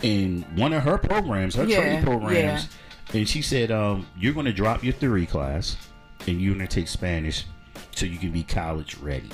in 0.01 0.41
one 0.55 0.73
of 0.73 0.83
her 0.83 0.97
programs, 0.97 1.55
her 1.55 1.63
Yeah, 1.65 1.79
training 1.81 2.03
programs, 2.03 2.67
and 3.13 3.27
she 3.27 3.41
said, 3.41 3.71
um, 3.71 4.05
"You're 4.19 4.33
going 4.33 4.45
to 4.45 4.53
drop 4.53 4.83
your 4.83 4.93
theory 4.93 5.25
class, 5.25 5.77
and 6.27 6.41
you're 6.41 6.53
going 6.55 6.67
to 6.67 6.73
take 6.75 6.87
Spanish, 6.87 7.45
so 7.95 8.05
you 8.05 8.17
can 8.17 8.31
be 8.31 8.43
college 8.43 8.97
ready." 8.97 9.29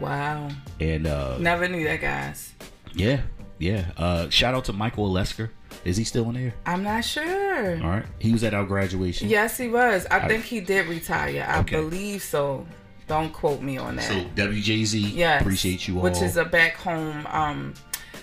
Wow. 0.00 0.48
And 0.80 1.06
uh, 1.06 1.36
Never 1.38 1.68
knew 1.68 1.84
that, 1.84 2.00
guys. 2.00 2.52
yeah, 2.94 3.20
yeah. 3.58 3.86
Uh, 3.96 4.30
shout 4.30 4.54
out 4.54 4.64
to 4.66 4.72
Michael 4.72 5.10
Olesker. 5.10 5.50
Is 5.84 5.96
he 5.96 6.04
still 6.04 6.28
in 6.28 6.34
there? 6.34 6.54
I'm 6.64 6.84
not 6.84 7.04
sure. 7.04 7.82
All 7.82 7.90
right, 7.90 8.04
he 8.20 8.30
was 8.32 8.44
at 8.44 8.54
our 8.54 8.64
graduation. 8.64 9.28
Yes, 9.28 9.58
he 9.58 9.68
was. 9.68 10.06
I 10.10 10.20
I- 10.20 10.28
think 10.28 10.44
he 10.44 10.60
did 10.60 10.86
retire. 10.86 11.44
I 11.48 11.58
Okay. 11.60 11.76
believe 11.76 12.22
so. 12.22 12.66
Don't 13.06 13.32
quote 13.32 13.60
me 13.62 13.78
on 13.78 13.96
that. 13.96 14.04
So 14.04 14.14
WJZ, 14.34 15.14
yes. 15.14 15.40
appreciate 15.42 15.86
you 15.88 15.96
all. 15.96 16.02
Which 16.02 16.22
is 16.22 16.36
a 16.36 16.44
back 16.44 16.76
home 16.76 17.26
um, 17.30 17.74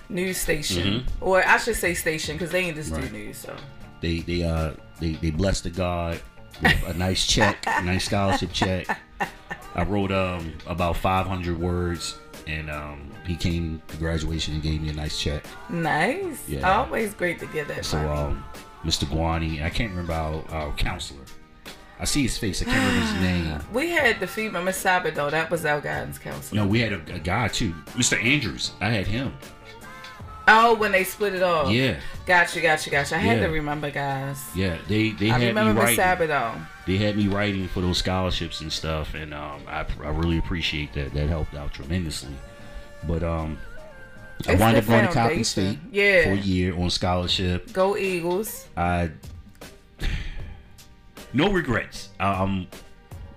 news 0.10 0.38
station. 0.38 1.06
Or 1.22 1.46
I 1.46 1.58
should 1.58 1.76
say 1.76 1.94
station 1.94 2.36
because 2.36 2.52
they 2.52 2.65
ain't 2.65 2.76
just 2.76 2.92
Mm-hmm. 2.92 3.02
Right. 3.02 3.12
do 3.12 3.18
news. 3.18 3.38
So 3.38 3.56
they 4.02 4.20
they 4.20 4.44
uh 4.44 4.72
they 5.00 5.12
they 5.13 5.32
blessed 5.32 5.65
the 5.65 5.70
God 5.70 6.20
with 6.62 6.88
a 6.88 6.94
nice 6.96 7.26
check, 7.28 7.58
a 7.68 7.82
nice 7.84 8.06
scholarship 8.06 8.52
check. 8.54 8.88
I 9.76 9.84
wrote 9.84 10.12
um 10.12 10.54
about 10.65 10.98
500 10.98 11.60
words, 11.60 12.18
and 12.48 12.70
um 12.70 13.12
he 13.28 13.36
came 13.36 13.82
to 13.89 13.98
graduation 13.98 14.56
and 14.56 14.63
gave 14.63 14.82
me 14.82 14.89
a 14.89 14.94
nice 14.94 15.20
check. 15.20 15.44
nice. 15.70 16.48
Yeah. 16.48 16.80
Always 16.80 17.13
great 17.13 17.38
to 17.39 17.46
get 17.48 17.68
that. 17.68 17.86
So 17.86 17.98
um, 18.12 18.44
Mr. 18.84 19.04
Guani, 19.06 19.62
I 19.63 19.70
can't 19.70 19.92
remember 19.92 20.13
our, 20.13 20.44
our 20.50 20.72
counselor. 20.74 21.22
I 22.00 22.06
see 22.06 22.24
his 22.24 22.38
face. 22.38 22.62
I 22.62 22.66
can't 22.66 22.78
remember 22.78 23.06
his 23.14 23.22
name. 23.22 23.60
we 23.74 23.90
had 23.90 24.20
the 24.20 24.28
female 24.28 24.64
Miss 24.64 24.78
Sabbath 24.78 25.16
though. 25.16 25.30
That 25.30 25.52
was 25.52 25.66
our 25.66 25.82
guidance 25.82 26.18
counselor. 26.18 26.62
No, 26.62 26.68
we 26.68 26.80
had 26.80 26.94
a, 26.94 27.02
a 27.14 27.20
guy 27.20 27.48
too, 27.50 27.74
Mr. 27.98 28.24
Andrews. 28.24 28.72
I 28.80 28.90
had 28.90 29.06
him. 29.08 29.34
Oh, 30.52 30.74
when 30.76 30.92
they 30.92 31.04
split 31.04 31.36
it 31.36 31.44
off. 31.44 31.70
Yeah, 31.70 32.00
Gotcha, 32.26 32.60
gotcha, 32.60 32.90
gotcha. 32.90 33.16
I 33.16 33.20
had 33.20 33.38
Yeah. 33.40 33.48
to 33.48 33.52
remember, 33.54 33.92
guys. 33.92 34.44
yeah. 34.56 34.78
They 34.88 35.12
they 35.12 35.30
I 35.30 35.38
had 35.38 35.48
remember 35.50 35.74
me 35.74 35.76
Miss 35.76 35.84
writing. 35.84 35.96
Sabbath 35.98 36.28
though. 36.30 36.54
They 36.88 36.98
had 36.98 37.16
me 37.18 37.28
writing 37.28 37.68
for 37.68 37.82
those 37.82 38.00
scholarships 38.00 38.62
and 38.62 38.72
stuff, 38.74 39.14
and 39.14 39.32
um, 39.34 39.62
I 39.68 39.86
I 40.04 40.10
really 40.10 40.38
appreciate 40.40 40.94
that. 40.94 41.14
That 41.14 41.28
helped 41.30 41.54
out 41.54 41.72
tremendously. 41.74 42.34
But 43.08 43.22
um, 43.24 43.60
I 44.48 44.54
It's 44.54 44.60
wound 44.62 44.76
the 44.76 44.80
up 44.80 44.88
going 44.88 45.02
to 45.02 45.08
Coppin 45.08 45.14
foundation. 45.14 45.44
State 45.44 45.78
Yeah. 45.92 46.24
for 46.24 46.32
a 46.32 46.36
year 46.38 46.76
on 46.80 46.90
scholarship. 46.90 47.72
Go 47.74 47.96
Eagles. 47.96 48.68
I 48.76 49.12
no 51.34 51.52
regrets. 51.52 52.10
I'm 52.20 52.68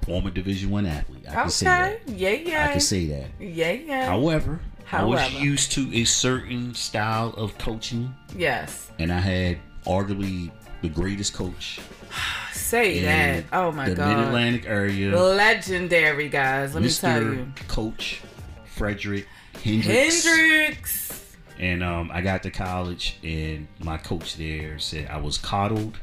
former 0.05 0.31
Division 0.31 0.71
One 0.71 0.87
athlete. 0.87 1.25
I 1.29 1.35
can 1.35 1.51
say 1.51 1.67
Okay. 1.67 1.99
that. 2.07 2.13
Yeah, 2.13 2.31
yeah. 2.31 2.67
I 2.67 2.73
can 2.73 2.81
say 2.81 3.07
that. 3.07 3.27
Yeah, 3.41 3.73
yeah. 3.73 4.07
However, 4.07 4.61
I 4.91 5.05
was 5.05 5.33
used 5.35 5.73
to 5.73 5.95
a 5.95 6.05
certain 6.05 6.75
style 6.75 7.35
of 7.37 7.57
coaching, 7.59 8.15
yes. 8.37 8.91
and 8.99 9.13
I 9.13 9.21
had 9.21 9.59
arguably 9.87 10.51
the 10.83 10.89
greatest 10.89 11.35
coach 11.35 11.81
Say 12.53 13.01
that. 13.01 13.45
Oh 13.53 13.73
my 13.73 13.89
the 13.89 13.95
god. 13.95 14.17
Mid 14.17 14.27
Atlantic 14.27 14.67
area. 14.67 15.17
Legendary 15.19 16.29
guys. 16.29 16.75
Let 16.75 16.83
me 16.83 16.91
tell 16.91 17.23
you. 17.23 17.53
Coach 17.69 18.21
Frederick 18.65 19.27
Hendricks. 19.63 20.25
Hendrix. 20.25 21.37
And 21.59 21.83
um, 21.83 22.11
I 22.13 22.23
got 22.23 22.43
to 22.43 22.51
college, 22.51 23.19
and 23.23 23.69
my 23.79 23.97
coach 23.97 24.37
there 24.37 24.79
said 24.79 25.09
I 25.09 25.19
was 25.19 25.39
coddled. 25.39 25.99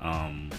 Um, 0.00 0.50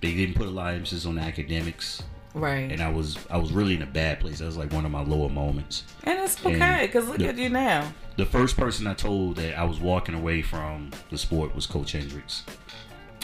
they 0.00 0.14
didn't 0.14 0.34
put 0.34 0.46
a 0.46 0.50
lot 0.50 0.70
of 0.70 0.76
emphasis 0.76 1.04
on 1.06 1.18
academics, 1.18 2.02
Right. 2.34 2.70
and 2.70 2.80
I 2.80 2.90
was 2.90 3.18
I 3.30 3.36
was 3.36 3.52
really 3.52 3.74
in 3.74 3.82
a 3.82 3.86
bad 3.86 4.20
place. 4.20 4.38
That 4.38 4.46
was 4.46 4.56
like 4.56 4.72
one 4.72 4.84
of 4.84 4.90
my 4.90 5.02
lower 5.02 5.28
moments. 5.28 5.84
And 6.04 6.18
it's 6.18 6.44
okay, 6.44 6.86
because 6.86 7.08
look 7.08 7.18
the- 7.18 7.28
at 7.28 7.36
you 7.38 7.48
now. 7.50 7.92
The 8.16 8.26
first 8.26 8.56
person 8.56 8.86
I 8.86 8.94
told 8.94 9.36
that 9.36 9.58
I 9.58 9.64
was 9.64 9.80
walking 9.80 10.14
away 10.14 10.42
from 10.42 10.90
the 11.10 11.16
sport 11.18 11.54
was 11.54 11.66
Coach 11.66 11.92
Hendricks, 11.92 12.44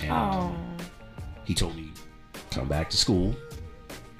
and 0.03 0.11
Oh. 0.11 0.15
um, 0.15 0.77
he 1.45 1.55
told 1.55 1.77
me 1.77 1.93
come 2.51 2.69
back 2.69 2.89
to 2.91 2.97
school, 2.97 3.35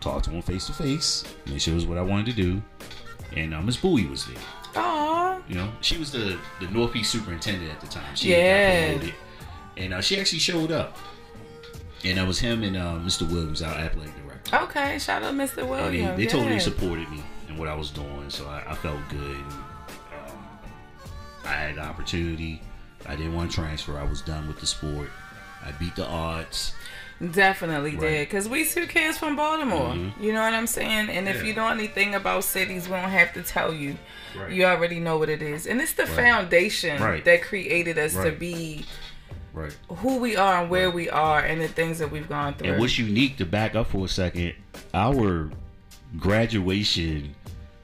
talk 0.01 0.23
to 0.25 0.31
him 0.31 0.43
face 0.43 0.67
to 0.67 0.73
face, 0.73 1.25
make 1.47 1.61
sure 1.61 1.73
it 1.73 1.77
was 1.77 1.87
what 1.87 1.97
I 1.99 2.03
wanted 2.03 2.27
to 2.27 2.33
do, 2.43 2.63
and 3.35 3.55
um, 3.55 3.65
Miss 3.67 3.77
Bowie 3.79 4.07
was 4.07 4.27
there. 4.27 4.37
Oh. 4.77 5.41
You 5.49 5.55
know, 5.55 5.71
she 5.81 5.97
was 5.97 6.11
the 6.13 6.39
the 6.61 6.67
Northeast 6.69 7.11
superintendent 7.11 7.71
at 7.73 7.81
the 7.81 7.87
time. 7.87 8.15
She 8.15 8.31
Yeah. 8.33 8.99
and 9.77 9.95
uh, 9.95 10.01
she 10.01 10.19
actually 10.21 10.39
showed 10.41 10.71
up. 10.73 10.97
And 12.05 12.19
that 12.19 12.27
was 12.27 12.39
him 12.39 12.63
and 12.63 12.77
uh, 12.77 12.99
Mr. 13.03 13.29
Williams, 13.31 13.63
our 13.63 13.75
athletic 13.75 14.15
director. 14.25 14.57
Okay. 14.57 14.99
Shout 14.99 15.23
out 15.23 15.35
Mr. 15.35 15.41
And 15.49 15.57
they, 15.59 15.63
Williams. 15.63 16.17
they 16.17 16.27
totally 16.27 16.53
yeah. 16.55 16.59
supported 16.59 17.09
me 17.11 17.23
and 17.49 17.59
what 17.59 17.69
I 17.69 17.75
was 17.75 17.91
doing, 17.91 18.29
so 18.29 18.47
I, 18.47 18.63
I 18.69 18.75
felt 18.75 19.01
good. 19.09 19.19
And, 19.21 19.53
um, 19.53 20.39
I 21.45 21.53
had 21.53 21.77
the 21.77 21.81
opportunity. 21.83 22.61
I 23.07 23.17
didn't 23.17 23.35
want 23.35 23.51
to 23.51 23.57
transfer. 23.57 23.99
I 23.99 24.05
was 24.05 24.21
done 24.23 24.47
with 24.49 24.61
the 24.61 24.67
sport. 24.67 25.11
I 25.65 25.73
beat 25.73 25.97
the 25.97 26.07
odds. 26.07 26.75
Definitely 27.33 27.93
did. 27.97 28.29
Because 28.29 28.47
we 28.49 28.67
two 28.67 28.87
kids 28.87 29.17
from 29.17 29.37
Baltimore. 29.37 29.95
Mhm. 29.95 30.21
You 30.21 30.33
know 30.35 30.43
what 30.43 30.53
I'm 30.53 30.67
saying? 30.67 31.09
And 31.09 31.27
if 31.29 31.37
Yeah. 31.37 31.43
you 31.45 31.55
know 31.55 31.69
anything 31.69 32.15
about 32.15 32.45
cities, 32.45 32.89
we 32.89 32.95
don't 32.97 33.09
have 33.11 33.33
to 33.35 33.43
tell 33.43 33.73
you. 33.73 33.97
Right. 34.39 34.53
You 34.53 34.67
already 34.67 35.01
know 35.01 35.17
what 35.17 35.31
it 35.31 35.41
is. 35.41 35.67
And 35.67 35.81
it's 35.81 35.95
the 35.95 36.05
Right. 36.05 36.15
foundation 36.15 37.03
Right. 37.03 37.25
that 37.25 37.43
created 37.43 37.97
us 37.99 38.13
to 38.15 38.33
be 38.33 38.85
Right. 39.57 39.75
who 39.89 40.19
we 40.19 40.37
are 40.37 40.61
and 40.63 40.71
where 40.71 40.87
Right. 40.87 40.95
we 40.95 41.11
are 41.11 41.41
and 41.41 41.61
the 41.61 41.67
things 41.69 41.99
that 41.99 42.11
we've 42.13 42.29
gone 42.29 42.55
through. 42.55 42.73
And 42.73 42.81
what's 42.81 42.99
unique 42.99 43.39
to 43.39 43.47
back 43.47 43.75
up 43.75 43.89
for 43.89 44.05
a 44.05 44.09
second, 44.09 44.53
our 44.95 45.51
graduation 46.19 47.35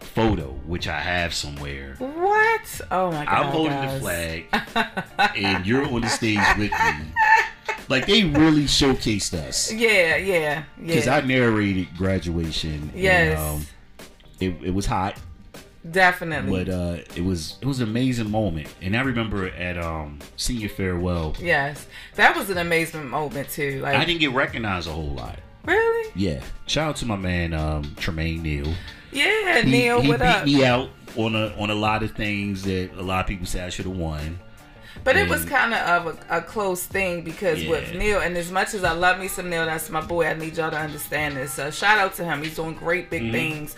photo, 0.01 0.49
which 0.67 0.87
I 0.89 1.01
have 1.01 1.33
somewhere. 1.35 1.95
what? 1.99 2.81
Oh 2.91 3.11
my 3.11 3.25
god. 3.25 3.29
I'm 3.29 3.47
holding 3.47 3.73
guys. 3.73 3.95
the 3.95 4.01
flag, 4.01 4.45
and 5.37 5.67
you're 5.67 5.85
on 5.87 6.03
the 6.03 6.09
stage 6.09 6.39
with 6.59 6.71
me. 6.71 7.07
Like 7.89 8.07
they 8.07 8.25
really 8.25 8.65
showcased 8.65 9.33
us 9.35 9.73
Yeah, 9.73 10.17
yeah, 10.17 10.65
because 10.79 11.07
yeah. 11.07 11.17
I 11.17 11.21
narrated 11.23 11.89
graduation. 11.97 12.93
Yes. 12.95 13.39
and, 13.39 13.49
um, 13.61 13.67
it, 14.41 14.67
it 14.69 14.75
was 14.75 14.87
hot, 14.87 15.19
Definitely. 15.91 16.65
but 16.65 16.73
uh, 16.73 16.97
it 17.17 17.25
was 17.25 17.59
it 17.61 17.67
was 17.67 17.81
an 17.81 17.89
amazing 17.89 18.31
moment. 18.31 18.69
And 18.81 18.97
I 18.97 19.01
remember 19.03 19.49
at 19.49 19.77
um, 19.79 20.19
senior 20.37 20.69
farewell, 20.69 21.35
yes. 21.41 21.87
That 22.15 22.37
was 22.37 22.51
an 22.51 22.59
amazing 22.59 23.09
moment 23.09 23.49
too. 23.51 23.81
Like 23.81 23.97
I 23.97 24.05
didn't 24.05 24.21
get 24.21 24.33
recognized 24.33 24.87
a 24.89 24.93
whole 24.93 25.11
lot. 25.15 25.39
really? 25.65 26.11
Yeah, 26.15 26.43
shout 26.67 26.91
out 26.91 26.97
to 26.97 27.07
my 27.07 27.17
man 27.17 27.53
um, 27.55 27.95
Tremaine 27.97 28.43
Neal. 28.43 28.73
Yeah, 29.13 29.61
He, 29.63 29.71
Neil, 29.71 30.01
he 30.01 30.09
what 30.09 30.21
beat 30.21 30.27
up? 30.27 30.45
me 30.45 30.65
out 30.65 30.89
on 31.17 31.35
a 31.35 31.49
on 31.59 31.71
a 31.71 31.75
lot 31.75 32.03
of 32.03 32.13
things 32.13 32.63
that 32.63 32.91
a 32.97 33.03
lot 33.03 33.21
of 33.21 33.27
people 33.27 33.47
say 33.47 33.61
I 33.63 33.69
should 33.69 33.87
have 33.87 33.97
won. 33.97 34.39
But 35.05 35.17
it 35.17 35.29
was 35.29 35.45
kind 35.45 35.75
of 35.75 36.07
of 36.07 36.19
a, 36.31 36.39
a 36.39 36.43
close 36.43 36.85
thing 36.85 37.23
because 37.23 37.65
with 37.67 37.93
Yeah. 37.93 37.99
Neil, 37.99 38.21
and 38.21 38.37
as 38.37 38.53
much 38.53 38.73
as 38.73 38.85
I 38.85 38.93
love 38.93 39.19
me 39.19 39.27
some 39.27 39.51
Neil, 39.51 39.67
that's 39.67 39.91
my 39.91 40.01
boy. 40.01 40.27
I 40.27 40.35
need 40.35 40.57
y'all 40.57 40.71
to 40.71 40.79
understand 40.79 41.37
this. 41.37 41.53
So 41.55 41.73
shout 41.73 41.99
out 41.99 42.15
to 42.17 42.25
him. 42.25 42.41
He's 42.41 42.55
doing 42.55 42.75
great 42.75 43.11
big 43.11 43.33
things 43.33 43.75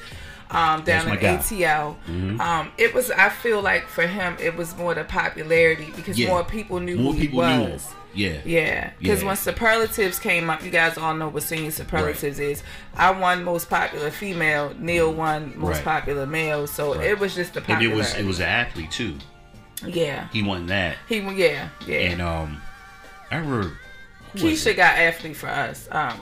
um, 0.50 0.58
Mm-hmm. 0.58 0.84
Down 0.84 1.08
in 1.08 1.14
guy. 1.20 1.36
Mm-hmm. 1.36 2.36
ATL. 2.36 2.40
Um, 2.40 2.72
it 2.78 2.94
was. 2.94 3.10
I 3.10 3.28
feel 3.28 3.60
like 3.62 3.86
for 3.88 4.06
him, 4.06 4.36
it 4.40 4.56
was 4.56 4.76
more 4.76 4.94
the 4.94 5.04
popularity 5.04 5.92
because 5.96 6.18
Yeah. 6.18 6.28
more 6.28 6.44
people 6.44 6.80
knew 6.80 6.96
More 6.96 7.12
who 7.14 7.20
people 7.20 7.44
he 7.46 7.58
was. 7.70 7.88
Yeah. 8.16 8.38
Yeah, 8.44 8.90
because 9.00 9.22
Yeah. 9.22 9.26
when 9.26 9.36
superlatives 9.36 10.20
came 10.20 10.48
up, 10.48 10.62
you 10.62 10.70
guys 10.70 10.96
all 10.96 11.14
know 11.14 11.26
what 11.28 11.42
senior 11.42 11.72
superlatives 11.72 12.38
is. 12.38 12.62
I 12.96 13.10
won 13.10 13.42
most 13.42 13.68
popular 13.68 14.12
female. 14.12 14.72
Neil 14.78 15.12
won 15.12 15.52
most 15.56 15.76
Right. 15.78 15.84
popular 15.84 16.24
male. 16.24 16.68
So 16.68 16.94
Right. 16.94 17.06
it 17.10 17.18
was 17.18 17.34
just 17.34 17.54
the 17.54 17.58
And 17.60 17.66
popularity. 17.66 17.92
it 17.92 17.96
was 17.96 18.14
it 18.14 18.24
was 18.24 18.38
an 18.38 18.46
athlete 18.48 18.92
too. 18.92 19.18
yeah. 19.84 20.28
He 20.32 20.42
won 20.42 20.66
that. 20.66 20.96
He 21.08 21.20
won. 21.20 21.36
yeah 21.36 21.70
yeah. 21.86 21.98
And 21.98 22.22
um 22.22 22.62
I 23.32 23.38
remember 23.38 23.72
Keisha 24.36 24.76
got 24.76 24.96
athlete 24.96 25.36
for 25.36 25.48
us. 25.48 25.88
Um, 25.90 26.20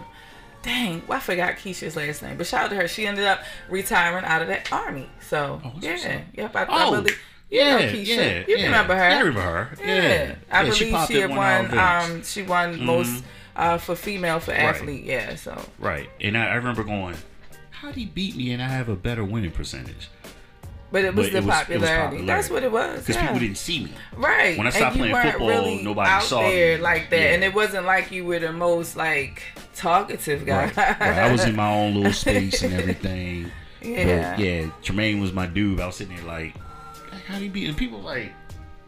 dang, 0.62 1.02
well, 1.06 1.18
I 1.18 1.20
forgot 1.20 1.54
Keisha's 1.56 1.96
last 1.96 2.22
name, 2.22 2.36
but 2.38 2.46
shout 2.46 2.64
out 2.64 2.70
to 2.70 2.76
her. 2.76 2.88
She 2.88 3.06
ended 3.06 3.24
up 3.24 3.40
retiring 3.68 4.24
out 4.24 4.42
of 4.42 4.48
the 4.48 4.60
army. 4.74 5.08
So 5.28 5.60
Oh, 5.64 5.72
yeah, 5.80 6.22
yep. 6.34 6.54
I, 6.56 6.62
I 6.64 6.66
Oh, 6.86 6.90
believe. 6.92 7.18
You 7.50 7.60
yeah, 7.60 7.70
know 7.78 7.78
Keisha. 7.92 8.06
yeah, 8.16 8.44
you 8.48 8.56
yeah. 8.56 8.64
remember 8.64 8.94
her? 8.96 9.02
I 9.02 9.18
remember 9.20 9.40
her. 9.42 9.70
Yeah. 9.84 10.34
I 10.50 10.62
Yeah, 10.64 10.70
she 10.72 10.84
believe 10.84 10.94
popped 10.94 11.12
she, 11.12 11.20
had 11.20 11.30
won. 11.30 11.78
Um, 11.78 12.22
she 12.22 12.42
won 12.42 12.82
most 12.84 13.22
uh, 13.56 13.76
for 13.76 13.94
female 13.94 14.40
for 14.40 14.52
athlete. 14.52 15.04
Yeah. 15.04 15.34
So 15.36 15.62
Right. 15.78 16.08
And 16.20 16.38
I, 16.38 16.46
I 16.48 16.54
remember 16.54 16.82
going, 16.84 17.16
How'd 17.70 17.94
he 17.96 18.06
beat 18.06 18.36
me 18.36 18.52
and 18.52 18.62
I 18.62 18.68
have 18.68 18.88
a 18.88 18.96
better 18.96 19.24
winning 19.24 19.50
percentage? 19.50 20.08
But 20.92 21.04
it 21.06 21.14
was 21.14 21.26
But 21.28 21.32
the 21.32 21.38
it 21.38 21.44
was- 21.44 21.44
it 21.44 21.46
was 21.46 21.56
popularity. 21.56 21.96
popularity. 21.96 22.26
That's 22.26 22.50
what 22.50 22.62
it 22.62 22.70
was. 22.70 23.00
Because 23.00 23.16
yeah. 23.16 23.22
people 23.22 23.40
didn't 23.40 23.56
see 23.58 23.84
me. 23.84 23.92
Right. 24.14 24.58
When 24.58 24.66
I 24.66 24.70
And 24.70 24.74
stopped 24.76 24.94
you 24.96 25.00
playing 25.00 25.14
weren't 25.14 25.30
football, 25.30 25.48
really 25.48 25.82
nobody 25.82 26.10
out 26.10 26.22
saw 26.22 26.42
there 26.42 26.76
me. 26.76 26.82
like 26.82 27.08
that, 27.10 27.18
Yeah. 27.20 27.26
and 27.34 27.42
it 27.44 27.54
wasn't 27.54 27.86
like 27.86 28.12
you 28.12 28.24
were 28.26 28.38
the 28.38 28.52
most 28.52 28.94
like 28.96 29.42
talkative 29.74 30.44
guy. 30.46 30.66
Right. 30.66 30.76
right. 30.76 31.00
I 31.00 31.32
was 31.32 31.44
in 31.44 31.56
my 31.56 31.72
own 31.72 31.94
little 31.94 32.12
space 32.12 32.62
and 32.62 32.74
everything. 32.74 33.50
yeah. 33.82 34.36
But 34.36 34.38
yeah, 34.44 34.66
Tremaine 34.82 35.20
was 35.20 35.32
my 35.32 35.46
dude. 35.46 35.80
I 35.80 35.86
was 35.86 35.96
sitting 35.96 36.14
there 36.14 36.24
like, 36.26 36.54
how 37.26 37.38
do 37.38 37.44
you 37.44 37.50
beat? 37.50 37.68
And 37.68 37.76
people 37.76 37.98
were 37.98 38.04
like, 38.04 38.32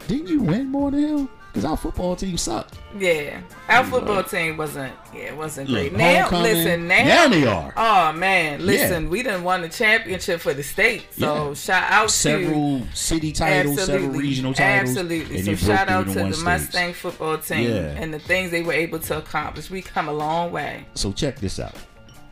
didn't 0.07 0.29
you 0.29 0.41
win 0.43 0.67
more 0.69 0.91
than 0.91 1.01
him? 1.01 1.29
Because 1.55 1.71
our 1.71 1.77
football 1.77 2.17
team 2.17 2.37
sucked. 2.37 2.81
Yeah, 2.99 3.41
our 3.69 3.85
You 3.85 3.91
football 3.93 4.17
know. 4.17 4.23
team 4.23 4.57
wasn't. 4.57 4.93
Yeah, 5.15 5.21
it 5.27 5.37
wasn't 5.37 5.71
Look, 5.71 5.93
great. 5.93 5.93
Now, 5.93 6.29
listen, 6.33 6.89
now, 6.89 7.05
now 7.05 7.29
they 7.29 7.47
are. 7.47 7.73
Oh 7.77 8.13
man, 8.13 8.67
listen, 8.67 9.09
we 9.09 9.23
didn't 9.23 9.45
won 9.45 9.63
the 9.63 9.69
championship 9.69 10.41
for 10.41 10.53
the 10.53 10.65
state. 10.65 11.07
So 11.17 11.49
Yeah. 11.51 11.55
shout 11.55 11.93
out 11.93 12.09
to 12.09 12.13
Several 12.13 12.83
city 12.93 13.31
titles, 13.31 13.85
several 13.85 14.09
regional 14.11 14.53
titles. 14.53 14.91
Absolutely. 14.97 15.37
and 15.37 15.45
So 15.45 15.55
shout 15.55 15.89
out 15.89 16.09
to 16.09 16.15
the 16.15 16.33
stage. 16.33 16.45
Mustang 16.45 16.93
football 16.93 17.39
team 17.39 17.71
Yeah. 17.71 18.03
and 18.03 18.13
the 18.13 18.19
things 18.19 18.51
they 18.51 18.63
were 18.63 18.73
able 18.73 18.99
to 18.99 19.19
accomplish. 19.19 19.71
We 19.71 19.81
come 19.81 20.09
a 20.09 20.13
long 20.13 20.51
way. 20.51 20.87
So 20.95 21.13
check 21.13 21.39
this 21.39 21.61
out. 21.61 21.77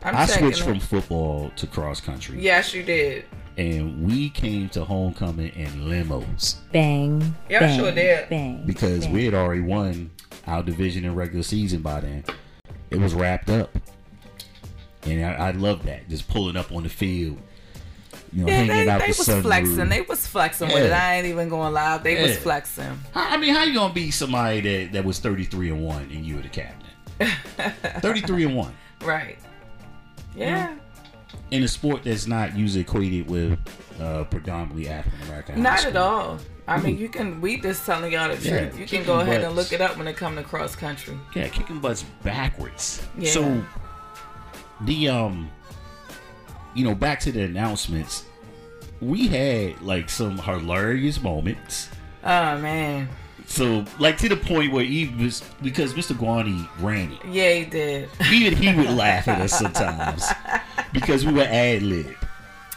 I'm 0.03 0.17
I 0.17 0.25
switched 0.25 0.59
it. 0.59 0.63
from 0.65 0.81
football 0.81 1.49
to 1.55 1.65
cross 1.65 2.01
country. 2.01 2.41
Yes, 2.41 2.73
you 2.73 2.83
did. 2.83 3.23
And 3.57 4.03
we 4.05 4.29
came 4.29 4.69
to 4.69 4.83
homecoming 4.83 5.49
in 5.55 5.67
limos 5.85 6.55
Bang. 6.71 7.21
Y'all 7.49 7.59
bang, 7.59 7.79
sure 7.79 7.91
did. 7.91 8.29
Bang. 8.29 8.63
because 8.65 9.05
bang. 9.05 9.13
we 9.13 9.25
had 9.25 9.33
already 9.35 9.61
won 9.61 10.09
our 10.47 10.63
division 10.63 11.05
in 11.05 11.13
regular 11.15 11.43
season 11.43 11.81
by 11.81 11.99
then. 12.01 12.23
It 12.89 12.99
was 12.99 13.13
wrapped 13.13 13.49
up. 13.49 13.69
And 15.03 15.23
I, 15.25 15.49
I 15.49 15.51
love 15.51 15.83
that. 15.85 16.07
Just 16.09 16.27
pulling 16.29 16.55
up 16.57 16.71
on 16.71 16.83
the 16.83 16.89
field. 16.89 17.37
You 18.31 18.41
know, 18.45 18.47
Yeah, 18.47 18.55
hanging 18.55 18.85
they, 18.85 18.89
out 18.91 19.01
they 19.01 19.11
the 19.11 19.15
was 19.17 19.27
sunroof. 19.27 19.41
flexing. 19.43 19.89
They 19.89 20.01
was 20.01 20.25
flexing 20.25 20.67
with 20.69 20.85
it. 20.85 20.91
I 20.91 21.15
ain't 21.17 21.27
even 21.27 21.49
going 21.49 21.73
lie. 21.73 21.97
They 21.99 22.21
was 22.21 22.37
flexing. 22.37 22.99
I 23.13 23.35
I 23.35 23.37
mean, 23.37 23.53
how 23.53 23.63
you 23.63 23.73
gonna 23.75 23.93
be 23.93 24.09
somebody 24.09 24.61
that, 24.61 24.93
that 24.93 25.05
was 25.05 25.19
thirty 25.19 25.43
three 25.43 25.69
and 25.69 25.83
one 25.83 26.03
and 26.11 26.25
you 26.25 26.37
were 26.37 26.41
the 26.41 26.49
captain? 26.49 26.89
thirty 28.01 28.21
three 28.21 28.45
and 28.45 28.55
one 28.55 28.73
Right. 29.03 29.37
Yeah. 30.35 30.75
In 31.51 31.63
a 31.63 31.67
sport 31.67 32.03
that's 32.03 32.27
not 32.27 32.55
usually 32.57 32.81
equated 32.81 33.29
with 33.29 33.59
uh, 33.99 34.23
predominantly 34.25 34.89
African 34.89 35.21
American. 35.27 35.61
Not 35.61 35.85
at 35.85 35.95
all. 35.95 36.39
I 36.67 36.79
mean, 36.79 36.97
you 36.97 37.09
can. 37.09 37.41
We 37.41 37.59
just 37.59 37.85
telling 37.85 38.11
y'all 38.13 38.33
the 38.33 38.41
Yeah, 38.41 38.69
truth. 38.69 38.79
You 38.79 38.85
can 38.85 39.05
go 39.05 39.19
ahead 39.19 39.43
and 39.43 39.55
look 39.55 39.73
it 39.73 39.81
up 39.81 39.97
when 39.97 40.07
it 40.07 40.15
come 40.15 40.35
to 40.35 40.43
cross 40.43 40.75
country. 40.75 41.17
Yeah, 41.35 41.47
kicking 41.49 41.79
butts 41.79 42.03
backwards. 42.23 43.05
Yeah. 43.17 43.31
So 43.31 43.63
the 44.81 45.09
um, 45.09 45.49
you 46.73 46.83
know, 46.85 46.95
back 46.95 47.19
to 47.21 47.31
the 47.31 47.43
announcements. 47.43 48.25
We 49.01 49.27
had 49.27 49.81
like 49.81 50.09
some 50.09 50.37
hilarious 50.37 51.21
moments. 51.21 51.89
Oh 52.23 52.57
man, 52.59 53.09
So, 53.53 53.85
like 53.99 54.17
to 54.17 54.29
the 54.29 54.35
point 54.35 54.73
where 54.73 54.83
he 54.83 55.09
was 55.09 55.41
because 55.61 55.93
Mr. 55.93 56.15
Guani 56.15 56.67
ran 56.81 57.11
it. 57.11 57.19
yeah, 57.29 57.53
he 57.53 57.65
did. 57.65 58.09
Even 58.31 58.57
he 58.57 58.73
would 58.73 58.89
laugh 58.89 59.27
at 59.27 59.39
us 59.39 59.59
sometimes 59.59 60.25
because 60.91 61.23
we 61.23 61.33
were 61.33 61.43
ad 61.47 61.83
lib. 61.83 62.15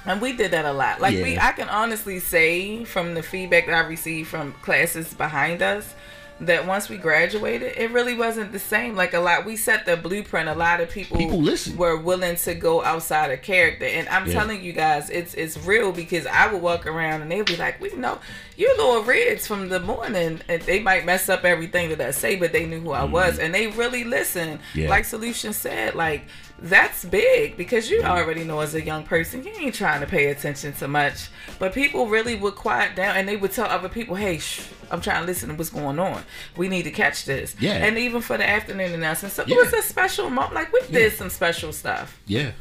And 0.04 0.20
we 0.20 0.34
did 0.34 0.50
that 0.50 0.66
a 0.66 0.72
lot. 0.72 1.00
Like 1.00 1.14
we, 1.14 1.38
I 1.38 1.52
can 1.52 1.70
honestly 1.70 2.20
say 2.20 2.84
from 2.84 3.14
the 3.14 3.22
feedback 3.22 3.64
that 3.68 3.74
I 3.74 3.88
received 3.88 4.28
from 4.28 4.52
classes 4.60 5.14
behind 5.14 5.62
us, 5.62 5.94
that 6.40 6.66
once 6.66 6.90
we 6.90 6.98
graduated, 6.98 7.72
it 7.78 7.90
really 7.92 8.14
wasn't 8.14 8.52
the 8.52 8.58
same. 8.58 8.94
Like 8.94 9.14
a 9.14 9.20
lot, 9.20 9.46
we 9.46 9.56
set 9.56 9.86
the 9.86 9.96
blueprint. 9.96 10.48
A 10.50 10.54
lot 10.54 10.80
of 10.82 10.90
people, 10.90 11.16
People 11.16 11.40
listen. 11.40 11.76
were 11.78 11.96
willing 11.96 12.36
to 12.36 12.54
go 12.54 12.84
outside 12.84 13.30
of 13.30 13.40
character, 13.40 13.86
and 13.86 14.06
I'm 14.10 14.26
Yeah. 14.26 14.34
telling 14.34 14.62
you 14.62 14.72
guys, 14.74 15.08
it's 15.08 15.32
it's 15.34 15.56
real 15.64 15.92
because 15.92 16.26
I 16.26 16.52
would 16.52 16.60
walk 16.60 16.86
around 16.86 17.22
and 17.22 17.30
they'd 17.30 17.46
be 17.46 17.56
like, 17.56 17.80
"We 17.80 17.90
know 17.94 18.18
you're 18.56 18.76
Laura 18.76 19.02
Ridge 19.02 19.40
from 19.40 19.70
the 19.70 19.80
morning," 19.80 20.40
and 20.48 20.60
they 20.62 20.78
might 20.80 21.06
mess 21.06 21.28
up 21.30 21.44
everything 21.46 21.88
that 21.88 22.00
I 22.02 22.10
say, 22.10 22.36
but 22.36 22.52
they 22.52 22.66
knew 22.66 22.80
who 22.80 22.92
I 22.92 23.04
was, 23.04 23.38
and 23.38 23.54
they 23.54 23.68
really 23.68 24.04
listen. 24.04 24.58
Mm-hmm. 24.58 24.78
Yeah. 24.80 24.88
Like 24.90 25.06
Solution 25.06 25.54
said, 25.54 25.94
like 25.94 26.24
that's 26.58 27.04
big 27.04 27.56
because 27.56 27.90
you 27.90 28.02
already 28.02 28.42
know 28.42 28.60
as 28.60 28.74
a 28.74 28.82
young 28.82 29.04
person 29.04 29.44
you 29.44 29.50
ain't 29.58 29.74
trying 29.74 30.00
to 30.00 30.06
pay 30.06 30.26
attention 30.26 30.72
to 30.74 30.88
much. 30.88 31.28
But 31.58 31.74
people 31.74 32.06
really 32.06 32.34
would 32.34 32.54
quiet 32.54 32.96
down 32.96 33.16
and 33.16 33.28
they 33.28 33.36
would 33.36 33.52
tell 33.52 33.66
other 33.66 33.88
people 33.90 34.16
hey 34.16 34.38
shh, 34.38 34.66
i'm 34.90 35.00
trying 35.00 35.20
to 35.20 35.26
listen 35.26 35.50
to 35.50 35.54
what's 35.54 35.70
going 35.70 35.98
on. 35.98 36.22
We 36.56 36.68
need 36.68 36.84
to 36.84 36.90
catch 36.90 37.24
this. 37.26 37.54
Yeah. 37.60 37.74
and 37.74 37.98
even 37.98 38.22
for 38.22 38.38
the 38.38 38.48
afternoon 38.48 38.92
announcement 38.92 39.34
so 39.34 39.44
Yeah. 39.46 39.56
it 39.56 39.64
was 39.64 39.72
a 39.74 39.82
special 39.82 40.30
moment 40.30 40.54
like 40.54 40.72
we 40.72 40.80
did 40.90 41.12
some 41.12 41.28
special 41.30 41.72
stuff. 41.72 42.18
Yeah, 42.26 42.52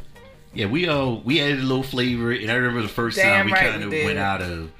yeah. 0.53 0.65
We 0.65 0.87
uh 0.89 1.05
we 1.23 1.39
added 1.41 1.59
a 1.59 1.63
little 1.63 1.83
flavor, 1.83 2.31
and 2.31 2.51
I 2.51 2.55
remember 2.55 2.81
the 2.81 2.87
first 2.89 3.17
Damn 3.17 3.35
time 3.37 3.45
we 3.47 3.51
right 3.53 3.71
kind 3.71 3.83
of 3.83 3.91
went 3.91 4.17
out 4.19 4.41
of 4.41 4.71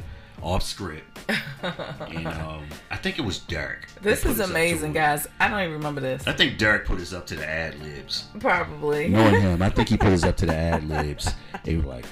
off 0.46 0.62
script, 0.62 1.20
and 1.68 2.28
um 2.28 2.64
I 2.92 2.98
think 2.98 3.18
it 3.18 3.24
was 3.24 3.40
Derek. 3.40 3.88
this 4.02 4.20
is 4.26 4.40
us 4.40 4.40
up 4.42 4.46
to 4.46 4.52
amazing 4.52 4.94
guys 4.94 5.28
i 5.40 5.48
don't 5.48 5.60
even 5.62 5.74
remember 5.74 6.00
this 6.02 6.26
I 6.28 6.34
think 6.34 6.60
Derek 6.60 6.86
put 6.86 7.00
us 7.00 7.14
up 7.14 7.26
to 7.28 7.36
the 7.36 7.48
ad 7.50 7.82
libs. 7.82 8.26
probably 8.40 9.08
Knowing 9.10 9.42
him, 9.42 9.62
I 9.64 9.70
think 9.70 9.90
he 9.90 9.98
put 9.98 10.10
us 10.14 10.24
up 10.24 10.38
to 10.38 10.46
the 10.46 10.56
ad 10.74 10.88
libs. 10.88 11.30
They 11.64 11.76
were 11.78 11.84
like, 11.84 12.06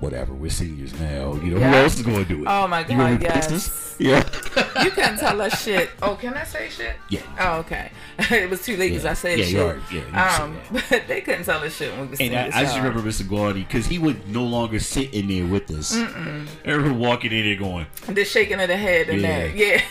"Whatever, 0.00 0.32
we're 0.34 0.50
seniors 0.50 0.92
now. 0.98 1.34
You 1.34 1.52
know 1.54 1.58
Yeah. 1.60 1.70
who 1.70 1.76
else 1.78 1.96
is 1.96 2.02
going 2.02 2.24
to 2.24 2.24
do 2.24 2.42
it? 2.42 2.46
Oh 2.48 2.66
my 2.66 2.80
You 2.80 2.96
God, 2.96 3.18
be 3.18 3.24
yes. 3.24 3.46
business? 3.48 3.94
Yeah, 3.98 4.24
you 4.82 4.90
couldn't 4.92 5.18
tell 5.18 5.38
us 5.42 5.62
shit 5.62 5.90
oh 6.00 6.14
can 6.14 6.32
i 6.32 6.42
say 6.44 6.70
shit 6.70 6.96
yeah. 7.10 7.20
Oh, 7.38 7.58
okay. 7.58 7.90
it 8.18 8.48
was 8.48 8.64
too 8.64 8.78
late 8.78 8.88
because 8.88 9.04
Yeah. 9.04 9.10
I 9.10 9.14
said 9.14 9.38
Yeah, 9.38 9.44
shit. 9.44 9.52
you 9.54 9.60
already- 9.60 9.82
yeah, 9.92 10.38
you 10.38 10.44
um, 10.44 10.58
but 10.90 11.02
they 11.06 11.20
couldn't 11.20 11.44
tell 11.44 11.62
us 11.62 11.76
shit 11.76 11.94
when 11.98 12.10
we 12.10 12.16
And 12.18 12.34
I, 12.54 12.60
I 12.60 12.62
just 12.64 12.78
remember 12.78 13.00
Mr. 13.02 13.22
Guardi 13.24 13.66
because 13.66 13.86
he 13.86 13.98
would 13.98 14.26
no 14.28 14.42
longer 14.44 14.78
sit 14.80 15.12
in 15.12 15.28
there 15.28 15.44
with 15.46 15.70
us. 15.70 15.94
I 15.94 16.46
remember 16.64 16.94
walking 16.94 17.30
in 17.32 17.44
there 17.44 17.56
going, 17.56 17.86
the 18.08 18.24
shaking 18.24 18.58
of 18.58 18.68
the 18.68 18.76
head 18.78 19.10
and 19.10 19.22
that. 19.22 19.54
Yeah. 19.54 19.82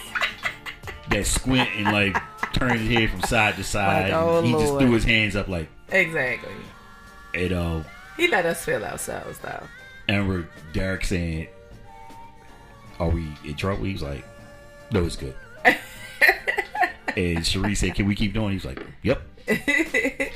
that 1.09 1.25
squint 1.27 1.69
and 1.75 1.85
like 1.91 2.17
turn 2.53 2.79
his 2.79 2.89
head 2.97 3.09
from 3.11 3.21
side 3.21 3.55
to 3.57 3.63
side. 3.63 4.11
Like, 4.11 4.13
oh, 4.13 4.41
he 4.41 4.53
just 4.53 4.73
threw 4.79 4.91
his 4.91 5.03
hands 5.03 5.35
up 5.35 5.47
like, 5.47 5.67
exactly. 5.89 6.51
and 7.35 7.53
uh, 7.53 7.83
He 8.17 8.27
let 8.27 8.47
us 8.47 8.65
feel 8.65 8.83
ourselves 8.83 9.37
though. 9.39 9.63
I 10.15 10.19
remember 10.19 10.49
Derek 10.73 11.05
saying, 11.05 11.47
"Are 12.99 13.09
we 13.09 13.27
in 13.45 13.55
trouble?" 13.55 13.85
He 13.85 13.93
was 13.93 14.01
like, 14.03 14.23
"No, 14.91 15.03
it's 15.05 15.15
good." 15.15 15.35
and 17.17 17.45
Cherie 17.45 17.75
said, 17.75 17.95
"Can 17.95 18.07
we 18.07 18.15
keep 18.15 18.33
doing?" 18.33 18.51
He's 18.53 18.65
like, 18.65 18.81
"Yep." 19.03 19.21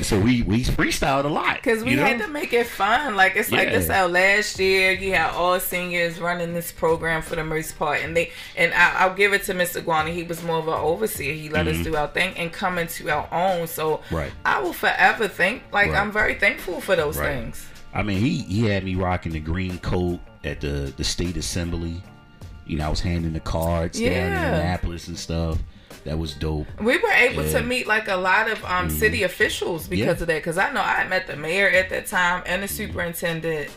so 0.01 0.19
we 0.19 0.41
we 0.41 0.63
freestyled 0.63 1.23
a 1.23 1.27
lot 1.27 1.61
Cause 1.61 1.83
we 1.83 1.91
you 1.91 1.97
know? 1.97 2.03
had 2.03 2.19
to 2.21 2.27
make 2.29 2.51
it 2.51 2.65
fun. 2.65 3.15
Like 3.15 3.35
it's 3.35 3.51
like 3.51 3.69
this 3.69 3.87
out 3.91 4.09
last 4.09 4.57
year. 4.59 4.91
You 4.91 5.13
had 5.13 5.29
all 5.35 5.59
seniors 5.59 6.19
running 6.19 6.55
this 6.55 6.71
program 6.71 7.21
for 7.21 7.35
the 7.35 7.43
most 7.43 7.77
part, 7.77 7.99
and 8.01 8.17
they 8.17 8.31
and 8.57 8.73
I, 8.73 9.01
I'll 9.01 9.13
give 9.13 9.31
it 9.33 9.43
to 9.43 9.53
Mr. 9.53 9.83
Guani. 9.83 10.13
He 10.13 10.23
was 10.23 10.41
more 10.43 10.57
of 10.57 10.67
an 10.67 10.73
overseer. 10.73 11.33
He 11.35 11.47
let 11.49 11.67
us 11.67 11.83
do 11.83 11.95
our 11.95 12.07
thing 12.07 12.35
and 12.37 12.51
come 12.51 12.79
into 12.79 13.09
our 13.11 13.27
own. 13.31 13.67
So 13.67 13.97
Mm-hmm. 13.97 14.15
Right. 14.15 14.31
I 14.45 14.61
will 14.61 14.73
forever 14.73 15.27
think 15.27 15.61
like 15.71 15.91
Right. 15.91 15.99
I'm 15.99 16.11
very 16.11 16.33
thankful 16.33 16.81
for 16.81 16.95
those 16.95 17.17
Right. 17.17 17.35
things. 17.35 17.67
I 17.93 18.03
mean, 18.03 18.19
he 18.19 18.39
he 18.43 18.65
had 18.65 18.83
me 18.83 18.95
rocking 18.95 19.31
the 19.33 19.39
green 19.39 19.77
coat 19.79 20.19
at 20.43 20.61
the 20.61 20.93
the 20.97 21.03
state 21.03 21.37
assembly. 21.37 22.01
You 22.65 22.77
know, 22.77 22.85
I 22.85 22.89
was 22.89 23.01
handing 23.01 23.33
the 23.33 23.39
cards 23.41 23.99
down 23.99 24.07
in 24.07 24.13
Yeah. 24.13 24.55
Annapolis 24.55 25.07
and 25.09 25.17
stuff. 25.19 25.59
That 26.05 26.17
was 26.17 26.33
dope. 26.33 26.67
We 26.81 26.97
were 26.97 27.11
able 27.11 27.43
Yeah. 27.45 27.59
To 27.59 27.63
meet 27.63 27.87
like 27.87 28.07
a 28.07 28.15
lot 28.15 28.49
of 28.49 28.63
um, 28.65 28.89
city 28.89 29.23
officials 29.23 29.87
because 29.87 30.05
Yeah. 30.05 30.11
of 30.11 30.19
that. 30.27 30.27
Because 30.35 30.57
I 30.57 30.71
know 30.71 30.81
I 30.81 31.05
met 31.07 31.27
the 31.27 31.35
mayor 31.35 31.69
at 31.69 31.89
that 31.91 32.07
time 32.07 32.41
and 32.45 32.63
the 32.63 32.67
superintendent. 32.67 33.69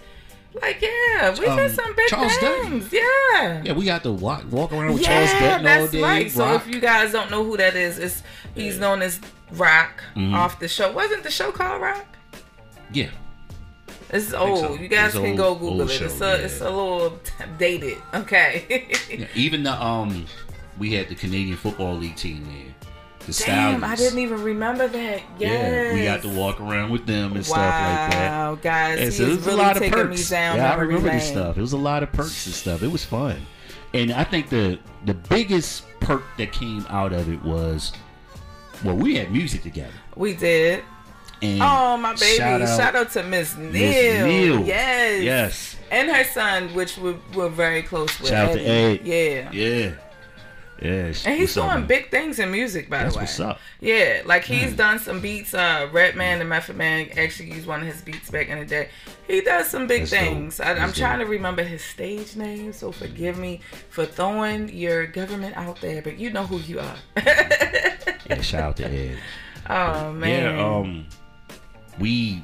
Like, 0.62 0.80
yeah, 0.80 1.38
we 1.38 1.44
Um, 1.46 1.56
did 1.58 1.74
some 1.74 1.94
big 1.94 2.08
Charles 2.08 2.36
Dutton. 2.38 2.80
things. 2.80 2.92
Yeah. 2.92 3.60
Yeah, 3.64 3.72
we 3.72 3.84
got 3.84 4.02
to 4.04 4.12
walk 4.12 4.44
walk 4.50 4.72
around 4.72 4.94
with 4.94 5.02
Charles 5.04 5.30
Yeah, 5.32 5.40
Dutton 5.40 5.66
all 5.66 5.78
that's 5.80 5.92
day. 5.92 6.02
right. 6.02 6.30
So 6.30 6.54
if 6.54 6.66
you 6.66 6.80
guys 6.80 7.12
don't 7.12 7.30
know 7.30 7.44
who 7.44 7.56
that 7.58 7.76
is, 7.76 7.98
it's 7.98 8.22
he's 8.54 8.78
known 8.78 9.02
as 9.02 9.20
Roc 9.52 10.02
Mm-hmm. 10.16 10.34
off 10.34 10.58
the 10.58 10.68
show. 10.68 10.90
Wasn't 10.92 11.22
the 11.24 11.30
show 11.30 11.52
called 11.52 11.82
Roc? 11.82 12.06
yeah, 12.92 13.08
It's 14.10 14.32
old. 14.32 14.58
so. 14.60 14.74
You 14.74 14.88
guys 14.88 15.14
It's 15.14 15.16
can 15.16 15.26
old- 15.30 15.36
go 15.36 15.54
Google 15.54 15.82
it. 15.82 15.90
show, 15.90 16.04
it's 16.06 16.20
a 16.20 16.24
yeah. 16.24 16.34
it's 16.44 16.60
a 16.60 16.64
little 16.70 17.18
dated. 17.58 17.98
Okay. 18.14 18.86
Yeah, 19.10 19.26
even 19.34 19.62
the 19.64 19.72
um, 19.84 20.26
we 20.78 20.92
had 20.92 21.08
the 21.08 21.14
Canadian 21.14 21.56
Football 21.56 21.96
League 21.96 22.16
team 22.16 22.44
there. 22.44 22.74
The 23.26 23.42
Damn, 23.44 23.82
I 23.82 23.96
didn't 23.96 24.20
even 24.20 24.40
remember 24.44 24.86
that. 24.86 25.22
Yes. 25.36 25.40
Yeah, 25.40 25.94
we 25.94 26.04
got 26.04 26.22
to 26.22 26.28
walk 26.28 26.60
around 26.60 26.90
with 26.92 27.06
them 27.06 27.34
and 27.34 27.44
stuff 27.44 27.56
like 27.56 28.12
that. 28.12 28.30
Wow, 28.30 28.54
guys, 28.54 29.16
so 29.16 29.24
it 29.24 29.28
was 29.30 29.38
really 29.40 29.52
a 29.58 29.62
lot 29.62 29.76
of 29.82 29.90
perks. 29.92 30.30
yeah, 30.30 30.72
I 30.72 30.76
remember 30.76 31.10
this 31.10 31.26
stuff. 31.26 31.58
It 31.58 31.60
was 31.60 31.72
a 31.72 31.76
lot 31.76 32.04
of 32.04 32.12
perks 32.12 32.46
and 32.46 32.54
stuff. 32.54 32.84
It 32.84 32.92
was 32.92 33.04
fun, 33.04 33.44
and 33.94 34.12
I 34.12 34.22
think 34.22 34.48
the 34.48 34.78
the 35.06 35.14
biggest 35.14 35.82
perk 35.98 36.22
that 36.38 36.52
came 36.52 36.86
out 36.88 37.12
of 37.12 37.28
it 37.28 37.42
was, 37.42 37.92
well, 38.84 38.94
we 38.96 39.16
had 39.16 39.32
music 39.32 39.62
together. 39.64 39.92
We 40.14 40.32
did. 40.36 40.84
And 41.42 41.60
Oh, 41.62 41.96
my 41.98 42.14
baby! 42.14 42.36
Shout 42.36 42.60
Shout 42.62 42.80
out, 42.94 43.06
out, 43.06 43.10
to 43.12 43.22
Miss 43.22 43.56
Neil. 43.56 44.64
Yes. 44.64 45.22
Yes. 45.22 45.76
And 45.90 46.10
her 46.10 46.24
son, 46.24 46.72
which 46.74 46.96
we 46.98 47.14
we're 47.34 47.48
very 47.48 47.82
close 47.82 48.18
with. 48.18 48.30
Shout 48.30 48.50
out 48.50 48.54
to 48.54 48.60
Ed. 48.60 49.00
Yeah. 49.04 49.50
Yeah, 49.52 49.92
yeah. 50.82 51.12
And 51.24 51.36
he's 51.38 51.54
doing 51.54 51.86
big 51.86 52.10
things 52.10 52.38
in 52.38 52.50
music, 52.50 52.90
by 52.90 52.98
That's 53.04 53.14
the 53.14 53.18
way. 53.18 53.22
what's 53.22 53.40
up. 53.40 53.58
Yeah, 53.80 54.22
like 54.26 54.44
he's 54.44 54.72
Mm. 54.72 54.76
done 54.76 54.98
some 54.98 55.20
beats. 55.20 55.54
Uh, 55.54 55.88
Redman 55.92 56.40
and 56.40 56.48
Method 56.50 56.76
Man 56.76 57.08
actually 57.16 57.52
used 57.52 57.66
one 57.66 57.80
of 57.80 57.86
his 57.86 58.02
beats 58.02 58.30
back 58.30 58.48
in 58.48 58.58
the 58.58 58.64
day. 58.66 58.88
He 59.26 59.40
does 59.40 59.68
some 59.68 59.86
big 59.86 60.02
That's 60.02 60.10
things. 60.10 60.60
I, 60.60 60.70
I'm 60.72 60.76
That's 60.78 60.98
trying 60.98 61.20
to 61.20 61.26
remember 61.26 61.62
his 61.62 61.82
stage 61.84 62.34
name, 62.36 62.72
so 62.72 62.92
forgive 62.92 63.38
me 63.38 63.60
for 63.90 64.04
throwing 64.04 64.68
your 64.70 65.06
government 65.06 65.56
out 65.56 65.80
there, 65.80 66.02
but 66.02 66.18
you 66.18 66.30
know 66.30 66.44
who 66.46 66.58
you 66.58 66.80
are. 66.80 66.96
Yeah, 68.28 68.40
shout 68.42 68.62
out 68.62 68.76
to 68.78 68.86
Ed. 68.90 69.18
oh 69.70 70.12
man, 70.12 70.56
Yeah, 70.56 70.66
um, 70.76 71.06
we 71.98 72.42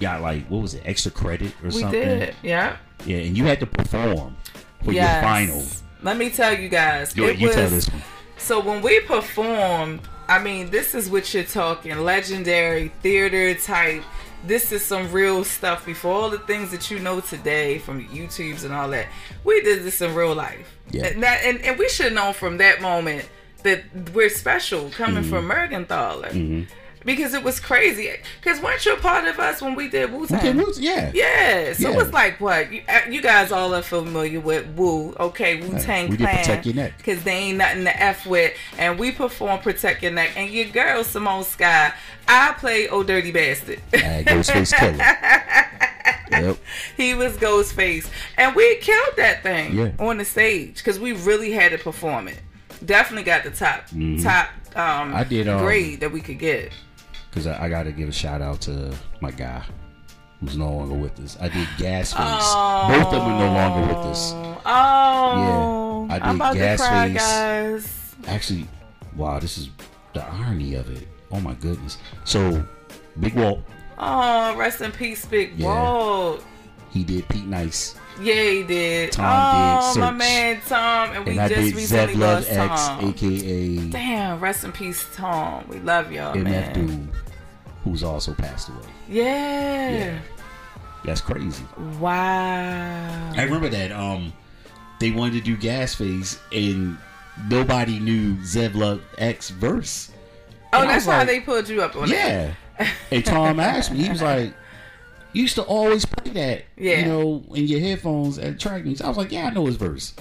got 0.00 0.22
like 0.22 0.46
what 0.48 0.62
was 0.62 0.74
it, 0.74 0.82
extra 0.84 1.10
credit 1.10 1.52
or 1.62 1.66
we 1.66 1.70
something? 1.72 2.00
did. 2.00 2.34
Yeah. 2.42 2.76
Yeah, 3.06 3.18
and 3.18 3.36
you 3.36 3.44
had 3.44 3.60
to 3.60 3.66
perform 3.66 4.36
for 4.84 4.92
Yes. 4.92 5.14
your 5.14 5.22
final. 5.22 5.64
Let 6.02 6.16
me 6.16 6.30
tell 6.30 6.58
you 6.58 6.68
guys. 6.68 7.12
It 7.16 7.38
you 7.38 7.46
was, 7.46 7.56
tell 7.56 7.68
this 7.70 7.88
one. 7.90 8.02
So 8.38 8.60
when 8.60 8.82
we 8.82 9.00
performed, 9.00 10.00
I 10.28 10.38
mean, 10.42 10.70
this 10.70 10.94
is 10.94 11.10
what 11.10 11.32
you're 11.34 11.42
talking 11.44 11.96
legendary 11.98 12.92
theater 13.02 13.54
type. 13.54 14.02
This 14.46 14.72
is 14.72 14.82
some 14.82 15.12
real 15.12 15.44
stuff 15.44 15.84
before 15.84 16.14
all 16.14 16.30
the 16.30 16.38
things 16.38 16.70
that 16.70 16.90
you 16.90 16.98
know 16.98 17.20
today 17.20 17.78
from 17.78 18.06
YouTubes 18.08 18.64
and 18.64 18.72
all 18.72 18.88
that. 18.90 19.06
We 19.44 19.60
did 19.60 19.82
this 19.82 20.00
in 20.00 20.14
real 20.14 20.34
life. 20.34 20.78
Yeah. 20.90 21.06
And, 21.08 21.22
that, 21.22 21.42
and, 21.44 21.60
and 21.60 21.78
we 21.78 21.88
should 21.90 22.06
have 22.06 22.14
known 22.14 22.32
from 22.32 22.56
that 22.58 22.80
moment 22.80 23.28
that 23.64 23.82
we're 24.14 24.30
special 24.30 24.88
coming 24.90 25.22
from 25.24 25.46
Mergenthaler. 25.48 26.30
Mm-hmm. 26.30 26.62
Because 27.02 27.32
it 27.32 27.42
was 27.42 27.60
crazy. 27.60 28.10
Because 28.42 28.60
weren't 28.60 28.84
you 28.84 28.92
a 28.92 28.96
part 28.98 29.24
of 29.26 29.38
us 29.38 29.62
when 29.62 29.74
we 29.74 29.88
did 29.88 30.12
Wu 30.12 30.26
Tang? 30.26 30.62
Yeah. 30.76 31.10
Yeah, 31.14 31.72
so 31.72 31.90
Yeah. 31.90 32.00
it's 32.02 32.12
like 32.12 32.38
what 32.40 32.70
you, 32.70 32.82
uh, 32.86 33.00
you 33.08 33.22
guys 33.22 33.50
all 33.50 33.74
are 33.74 33.80
familiar 33.80 34.38
with 34.38 34.66
Wu, 34.76 35.14
okay, 35.18 35.62
Wu 35.62 35.78
Tang 35.78 36.10
we 36.10 36.16
did 36.18 36.24
Clan, 36.24 36.36
Protect 36.36 36.66
Your 36.66 36.74
Neck. 36.74 36.98
because 36.98 37.22
they 37.24 37.32
ain't 37.32 37.56
nothing 37.58 37.84
to 37.84 38.02
f 38.02 38.26
with, 38.26 38.52
and 38.76 38.98
we 38.98 39.12
perform 39.12 39.60
Protect 39.60 40.02
Your 40.02 40.12
Neck, 40.12 40.32
and 40.36 40.50
your 40.50 40.66
girl 40.66 41.02
Simone 41.02 41.42
Skyye, 41.42 41.94
I 42.28 42.52
play 42.58 42.86
Oh 42.88 43.02
Dirty 43.02 43.32
Bastard, 43.32 43.80
Uh, 43.94 43.96
Ghostface 43.96 44.74
Killah. 44.74 44.98
yep. 46.30 46.56
he 46.98 47.14
was 47.14 47.36
Ghostface, 47.38 48.08
and 48.36 48.54
we 48.54 48.76
killed 48.76 49.14
that 49.16 49.42
thing 49.42 49.74
Yeah. 49.74 49.90
on 49.98 50.18
the 50.18 50.24
stage 50.26 50.76
because 50.76 50.98
we 51.00 51.12
really 51.12 51.52
had 51.52 51.72
to 51.72 51.78
perform 51.78 52.28
it. 52.28 52.40
Definitely 52.84 53.24
got 53.24 53.44
the 53.44 53.50
top 53.50 53.86
top 53.88 54.50
um, 54.76 55.08
Mm-hmm. 55.08 55.16
I 55.16 55.24
did, 55.24 55.48
um, 55.48 55.60
grade 55.64 56.00
that 56.00 56.12
we 56.12 56.20
could 56.20 56.38
get. 56.38 56.72
Because 57.30 57.46
I, 57.46 57.66
I 57.66 57.68
got 57.68 57.84
to 57.84 57.92
give 57.92 58.08
a 58.08 58.12
shout 58.12 58.42
out 58.42 58.60
to 58.62 58.92
my 59.20 59.30
guy 59.30 59.62
who's 60.40 60.56
no 60.56 60.70
longer 60.72 60.94
with 60.94 61.18
us. 61.20 61.36
I 61.40 61.48
did 61.48 61.68
Gas 61.78 62.12
oh. 62.16 62.88
Face. 62.88 62.98
Both 63.04 63.14
of 63.14 63.22
them 63.22 63.32
are 63.32 63.38
no 63.38 63.52
longer 63.52 63.94
with 63.94 64.06
us. 64.06 64.32
Oh, 64.34 66.06
Yeah, 66.08 66.14
I 66.14 66.18
I'm 66.28 66.36
did 66.36 66.36
about 66.36 66.54
Gas 66.54 66.80
to 66.80 66.86
cry, 66.86 67.08
Face. 67.08 67.16
guys. 67.18 68.14
Actually, 68.26 68.66
wow, 69.16 69.38
this 69.38 69.58
is 69.58 69.70
the 70.14 70.24
irony 70.24 70.74
of 70.74 70.90
it. 70.90 71.06
Oh 71.30 71.40
my 71.40 71.54
goodness. 71.54 71.98
So, 72.24 72.64
Big 73.20 73.34
Walt, 73.34 73.60
Oh, 73.98 74.56
rest 74.56 74.80
in 74.80 74.90
peace, 74.92 75.24
Big 75.26 75.52
Yeah. 75.56 75.66
Walt. 75.66 76.44
He 76.90 77.04
did 77.04 77.28
Pete 77.28 77.46
Nice. 77.46 77.96
Yeah, 78.20 78.42
he 78.42 78.62
did. 78.62 79.12
Tom 79.12 79.82
oh, 79.82 79.94
did 79.94 80.00
my 80.00 80.10
man 80.10 80.60
Tom, 80.66 81.10
and 81.12 81.24
we 81.24 81.32
And 81.32 81.40
I 81.40 81.48
just 81.48 81.60
did 81.60 81.74
recently 81.74 82.14
Love 82.16 82.46
lost 82.46 82.50
X, 82.50 82.86
Tom. 82.86 83.08
aka 83.08 83.76
Damn, 83.90 84.40
rest 84.40 84.64
in 84.64 84.72
peace, 84.72 85.06
Tom. 85.14 85.64
We 85.68 85.78
love 85.78 86.12
y'all, 86.12 86.34
MF 86.34 86.44
man. 86.44 86.74
Doom, 86.74 87.12
who's 87.84 88.02
also 88.02 88.34
passed 88.34 88.68
away. 88.68 88.78
Yeah. 89.08 89.90
Yeah. 89.90 90.18
That's 91.04 91.20
crazy. 91.20 91.64
Wow. 91.98 93.32
I 93.34 93.42
remember 93.42 93.70
that. 93.70 93.90
Um, 93.90 94.32
they 94.98 95.10
wanted 95.10 95.32
to 95.34 95.40
do 95.40 95.56
Gas 95.56 95.94
Face, 95.94 96.38
and 96.52 96.98
nobody 97.48 97.98
knew 97.98 98.34
Zev 98.36 98.74
Love 98.74 99.02
X 99.16 99.48
verse. 99.50 100.10
oh, 100.72 100.82
and 100.82 100.90
that's 100.90 101.06
how 101.06 101.18
like, 101.18 101.26
they 101.26 101.40
pulled 101.40 101.68
you 101.68 101.82
up 101.82 101.96
on 101.96 102.10
that. 102.10 102.54
Yeah. 102.78 102.90
and 103.10 103.24
Tom 103.24 103.60
asked 103.60 103.92
me, 103.92 104.02
he 104.02 104.10
was 104.10 104.20
like, 104.22 104.52
"You 105.32 105.42
used 105.42 105.54
to 105.56 105.62
always 105.62 106.04
play 106.04 106.32
that, 106.32 106.64
Yeah. 106.76 107.00
you 107.00 107.06
know, 107.06 107.44
in 107.54 107.64
your 107.66 107.80
headphones 107.80 108.38
at 108.38 108.58
track 108.60 108.84
meets." 108.84 109.00
I 109.00 109.08
was 109.08 109.16
like, 109.16 109.32
"Yeah, 109.32 109.46
I 109.46 109.50
know 109.50 109.66
his 109.66 109.76
verse." 109.76 110.14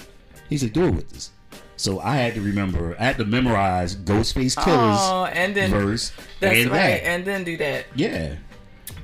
He 0.50 0.58
said, 0.58 0.74
"Do 0.74 0.86
it 0.86 0.91
with 0.95 1.13
us." 1.15 1.32
So 1.78 2.00
I 2.02 2.17
had 2.17 2.34
to 2.36 2.41
remember, 2.41 2.95
I 3.00 3.04
had 3.06 3.17
to 3.19 3.26
memorize 3.26 3.95
Ghostface 3.95 4.56
oh, 4.58 4.63
Killer's 4.63 4.98
Oh, 5.00 5.26
and 5.26 5.56
then 5.56 5.69
verse 5.72 6.12
that's 6.41 6.58
and 6.58 6.69
right, 6.72 6.78
that. 7.02 7.06
and 7.06 7.24
then 7.26 7.43
do 7.45 7.56
that. 7.58 7.86
yeah, 7.95 8.36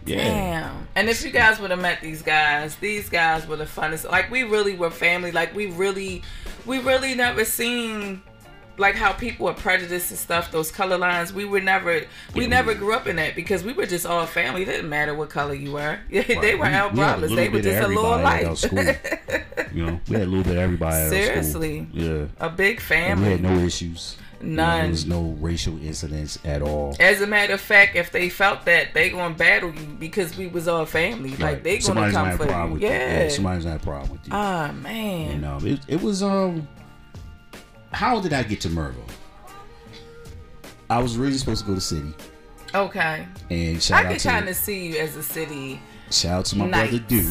yeah. 0.05 0.17
Damn. 0.17 0.87
And 0.95 1.07
if 1.09 1.23
you 1.23 1.31
guys 1.31 1.57
would 1.59 1.71
have 1.71 1.79
met 1.81 2.01
these 2.01 2.21
guys, 2.21 2.75
these 2.75 3.07
guys 3.09 3.47
were 3.47 3.55
the 3.55 3.63
funnest. 3.65 4.09
Like 4.11 4.29
we 4.29 4.43
really 4.43 4.75
were 4.75 4.89
family. 4.91 5.31
Like 5.31 5.55
we 5.55 5.67
really, 5.67 6.21
we 6.65 6.79
really 6.79 7.15
never 7.15 7.45
seen 7.45 8.21
like 8.77 8.95
how 8.95 9.13
people 9.13 9.47
are 9.47 9.53
prejudiced 9.53 10.11
and 10.11 10.19
stuff. 10.19 10.51
Those 10.51 10.71
color 10.71 10.97
lines. 10.97 11.31
We 11.33 11.45
were 11.45 11.61
never, 11.61 12.01
we 12.33 12.41
Yeah, 12.43 12.47
never 12.47 12.73
we- 12.73 12.75
grew 12.79 12.93
up 12.93 13.07
in 13.07 13.15
that 13.17 13.35
because 13.35 13.63
we 13.63 13.73
were 13.73 13.85
just 13.85 14.05
all 14.05 14.25
family. 14.25 14.63
It 14.63 14.65
didn't 14.65 14.89
matter 14.89 15.13
what 15.13 15.29
color 15.29 15.53
you 15.53 15.71
were. 15.73 15.99
they 16.09 16.55
were 16.55 16.65
We- 16.65 16.73
our 16.73 16.89
we 16.89 16.95
brothers. 16.95 17.31
little 17.31 17.35
They 17.37 17.49
were 17.49 17.61
just 17.61 17.83
a 17.83 17.87
little 17.87 18.19
light. 18.19 18.63
you 19.73 19.85
know, 19.85 19.99
we 20.07 20.15
had 20.15 20.23
a 20.23 20.29
little 20.29 20.43
bit 20.43 20.53
of 20.53 20.59
everybody. 20.59 21.09
Seriously. 21.09 21.87
yeah. 21.91 22.25
a 22.39 22.49
big 22.49 22.77
And 22.91 23.19
we 23.19 23.25
family. 23.25 23.29
had 23.31 23.41
no 23.41 23.57
issues. 23.59 24.17
You 24.41 24.47
know, 24.51 24.63
None. 24.65 24.79
there 24.81 24.89
was 24.91 25.05
no 25.05 25.35
racial 25.39 25.81
incidents 25.81 26.37
at 26.43 26.61
all. 26.61 26.95
As 26.99 27.21
a 27.21 27.25
matter 27.27 27.53
of 27.53 27.61
fact, 27.61 27.95
if 27.95 28.11
they 28.11 28.29
felt 28.29 28.65
that, 28.65 28.93
they 28.93 29.09
gonna 29.09 29.33
battle 29.33 29.73
you 29.73 29.87
because 29.97 30.37
we 30.37 30.47
was 30.47 30.67
all 30.67 30.85
family. 30.85 31.31
Like 31.31 31.39
Right. 31.39 31.63
they 31.63 31.71
gonna 31.77 31.81
Somebody's 31.81 32.13
come 32.15 32.37
for 32.37 32.45
you. 32.67 32.73
with 32.73 32.81
you. 32.83 32.89
Yeah. 32.89 33.29
somebody's 33.29 33.65
not 33.65 33.77
a 33.77 33.79
problem 33.79 34.11
with 34.11 34.27
you. 34.27 34.33
Ah 34.33 34.71
man. 34.73 35.31
And 35.31 35.45
um, 35.45 35.65
it, 35.65 35.79
it 35.87 36.01
was 36.01 36.21
um. 36.21 36.67
How 37.91 38.19
did 38.19 38.33
I 38.33 38.43
get 38.43 38.61
to 38.61 38.69
Mervo? 38.69 39.01
I 40.89 41.01
was 41.01 41.17
really 41.17 41.37
supposed 41.37 41.61
to 41.63 41.67
go 41.67 41.75
to 41.75 41.81
City, 41.81 42.13
Okay. 42.73 43.25
and 43.49 43.81
shout 43.81 44.05
I 44.05 44.09
out 44.13 44.19
to 44.19 44.27
kind 44.29 44.47
of 44.49 44.55
see 44.55 44.87
you 44.89 44.97
as 44.99 45.15
a 45.15 45.23
city. 45.23 45.79
shout 46.11 46.39
out 46.39 46.45
to 46.45 46.57
my 46.57 46.67
brother 46.69 46.99
Dude, 46.99 47.25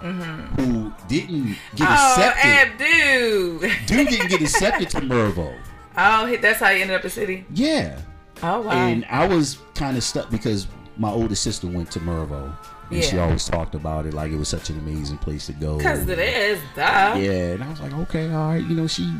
mm-hmm. 0.00 0.40
who 0.62 0.92
didn't 1.08 1.56
get 1.76 1.88
Oh, 1.90 1.92
accepted. 1.92 2.82
Abdu. 2.82 3.58
Dude 3.86 4.08
didn't 4.08 4.28
get 4.30 4.40
accepted 4.40 4.88
to 4.90 5.00
Mervo. 5.02 5.54
Oh, 5.98 6.36
that's 6.40 6.60
how 6.60 6.70
you 6.70 6.80
ended 6.82 6.96
up 6.96 7.04
in 7.04 7.10
city. 7.10 7.44
Yeah, 7.52 8.00
Oh 8.42 8.62
wow. 8.62 8.70
and 8.72 9.04
I 9.10 9.26
was 9.28 9.58
kind 9.74 9.96
of 9.98 10.02
stuck 10.02 10.30
because 10.30 10.66
my 10.96 11.10
older 11.10 11.34
sister 11.34 11.66
went 11.66 11.90
to 11.90 12.00
Mervo, 12.00 12.56
and 12.90 13.04
she 13.04 13.18
always 13.18 13.44
talked 13.46 13.74
about 13.74 14.06
it 14.06 14.14
like 14.14 14.32
it 14.32 14.36
was 14.38 14.48
such 14.48 14.70
an 14.70 14.78
amazing 14.78 15.18
place 15.18 15.44
to 15.46 15.52
go. 15.52 15.76
Because 15.76 16.08
it 16.08 16.18
is, 16.18 16.58
duh. 16.74 17.16
Yeah, 17.18 17.52
and 17.52 17.62
I 17.64 17.68
was 17.68 17.80
like, 17.80 17.92
okay, 17.92 18.32
all 18.32 18.48
right, 18.48 18.64
you 18.64 18.74
know, 18.74 18.86
she 18.86 19.12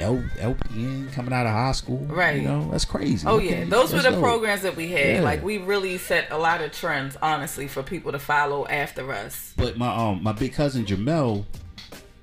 L, 0.00 0.22
LPN 0.38 1.12
coming 1.12 1.32
out 1.32 1.46
of 1.46 1.52
high 1.52 1.72
school, 1.72 1.98
Right. 2.08 2.36
You 2.42 2.48
know, 2.48 2.68
that's 2.70 2.84
crazy. 2.84 3.26
Oh 3.26 3.36
Okay, 3.36 3.60
yeah, 3.60 3.64
those 3.66 3.92
were 3.92 4.00
the 4.02 4.10
dope. 4.10 4.20
programs 4.20 4.62
that 4.62 4.76
we 4.76 4.88
had. 4.90 5.16
Yeah. 5.16 5.20
Like 5.22 5.42
we 5.44 5.58
really 5.58 5.98
set 5.98 6.30
a 6.30 6.38
lot 6.38 6.60
of 6.60 6.72
trends, 6.72 7.16
honestly, 7.22 7.68
for 7.68 7.82
people 7.82 8.12
to 8.12 8.18
follow 8.18 8.66
after 8.66 9.12
us. 9.12 9.52
But 9.56 9.76
my 9.76 9.94
um 9.94 10.22
my 10.22 10.32
big 10.32 10.52
cousin 10.54 10.84
Jamel, 10.84 11.44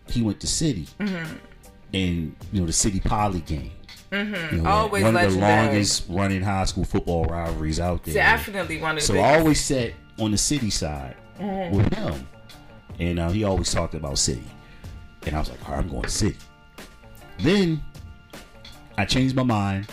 he 0.09 0.21
went 0.21 0.39
to 0.41 0.47
City, 0.47 0.87
Mm-hmm. 0.99 1.35
and 1.93 2.35
you 2.51 2.59
know 2.61 2.65
the 2.67 2.73
City 2.73 2.99
Poly 2.99 3.39
game. 3.41 3.71
Mm-hmm. 4.11 4.65
Always 4.65 5.03
one 5.03 5.17
of 5.17 5.33
the 5.33 5.37
longest 5.39 6.05
running 6.07 6.41
high 6.41 6.63
school 6.63 6.85
football 6.85 7.25
rivalries 7.25 7.79
out 7.79 8.03
there. 8.05 8.13
Definitely 8.13 8.79
one 8.81 8.91
of 8.91 9.01
the 9.01 9.05
So 9.07 9.13
biggest. 9.15 9.29
I 9.29 9.37
always 9.39 9.63
sat 9.63 9.91
on 10.19 10.31
the 10.31 10.37
City 10.37 10.69
side 10.69 11.15
Mm-hmm. 11.39 11.75
with 11.77 11.93
him, 11.93 12.27
and 12.99 13.19
uh, 13.19 13.29
he 13.29 13.43
always 13.43 13.71
talked 13.71 13.93
about 13.93 14.17
City, 14.17 14.41
and 15.27 15.35
I 15.35 15.39
was 15.39 15.49
like, 15.51 15.63
all 15.69 15.75
right, 15.75 15.83
I'm 15.83 15.89
going 15.89 16.01
to 16.03 16.09
City. 16.09 16.37
Then 17.39 17.81
I 18.97 19.05
changed 19.05 19.35
my 19.35 19.43
mind. 19.43 19.87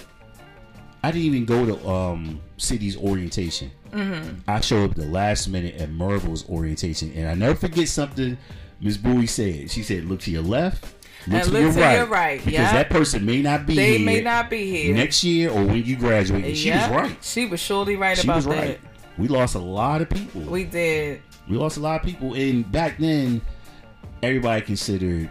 I 1.03 1.11
didn't 1.11 1.27
even 1.27 1.45
go 1.45 1.67
to 1.67 1.89
um, 1.89 2.41
City's 2.57 2.97
orientation. 2.97 3.71
Mm-hmm. 3.93 4.39
I 4.49 4.61
show 4.61 4.85
up 4.85 4.95
the 4.95 5.05
last 5.05 5.49
minute 5.49 5.77
at 5.77 5.91
Mervo's 5.91 6.49
orientation, 6.49 7.13
and 7.15 7.29
I 7.29 7.35
never 7.35 7.55
forget 7.55 7.89
something 7.89 8.39
Miss 8.81 8.97
Bowie 8.97 9.27
said. 9.27 9.71
She 9.71 9.83
said, 9.83 10.05
"Look 10.07 10.21
to 10.21 10.31
your 10.31 10.43
left." 10.43 10.85
Look 11.27 11.37
And 11.37 11.45
to, 11.45 11.51
look 11.53 11.63
your, 11.63 11.73
to 11.73 11.81
right, 11.81 11.97
your 11.97 12.07
right, 12.07 12.39
because 12.39 12.53
yeah. 12.53 12.73
that 12.75 12.91
person 12.91 13.25
may 13.25 13.41
not 13.41 13.65
be 13.67 13.75
They 13.77 13.97
here 13.99 14.05
may 14.07 14.21
not 14.21 14.51
be 14.51 14.71
here. 14.71 14.95
next 14.95 15.25
year 15.25 15.49
or 15.51 15.65
when 15.65 15.83
you 15.83 15.97
graduate. 15.97 16.45
And 16.45 16.55
she 16.57 16.69
Yeah. 16.69 16.91
was 16.91 16.97
right. 17.11 17.17
She 17.25 17.47
was 17.47 17.61
surely 17.61 17.97
right 17.97 18.19
She 18.19 18.27
about 18.27 18.37
was 18.37 18.45
that. 18.47 18.57
right. 18.59 18.81
We 19.17 19.29
lost 19.29 19.55
a 19.55 19.59
lot 19.61 20.03
of 20.03 20.11
people. 20.11 20.43
We 20.43 20.65
did. 20.65 21.23
We 21.49 21.57
lost 21.57 21.77
a 21.79 21.81
lot 21.81 22.01
of 22.01 22.07
people, 22.07 22.35
and 22.35 22.71
back 22.71 22.99
then, 22.99 23.41
everybody 24.23 24.61
considered 24.63 25.31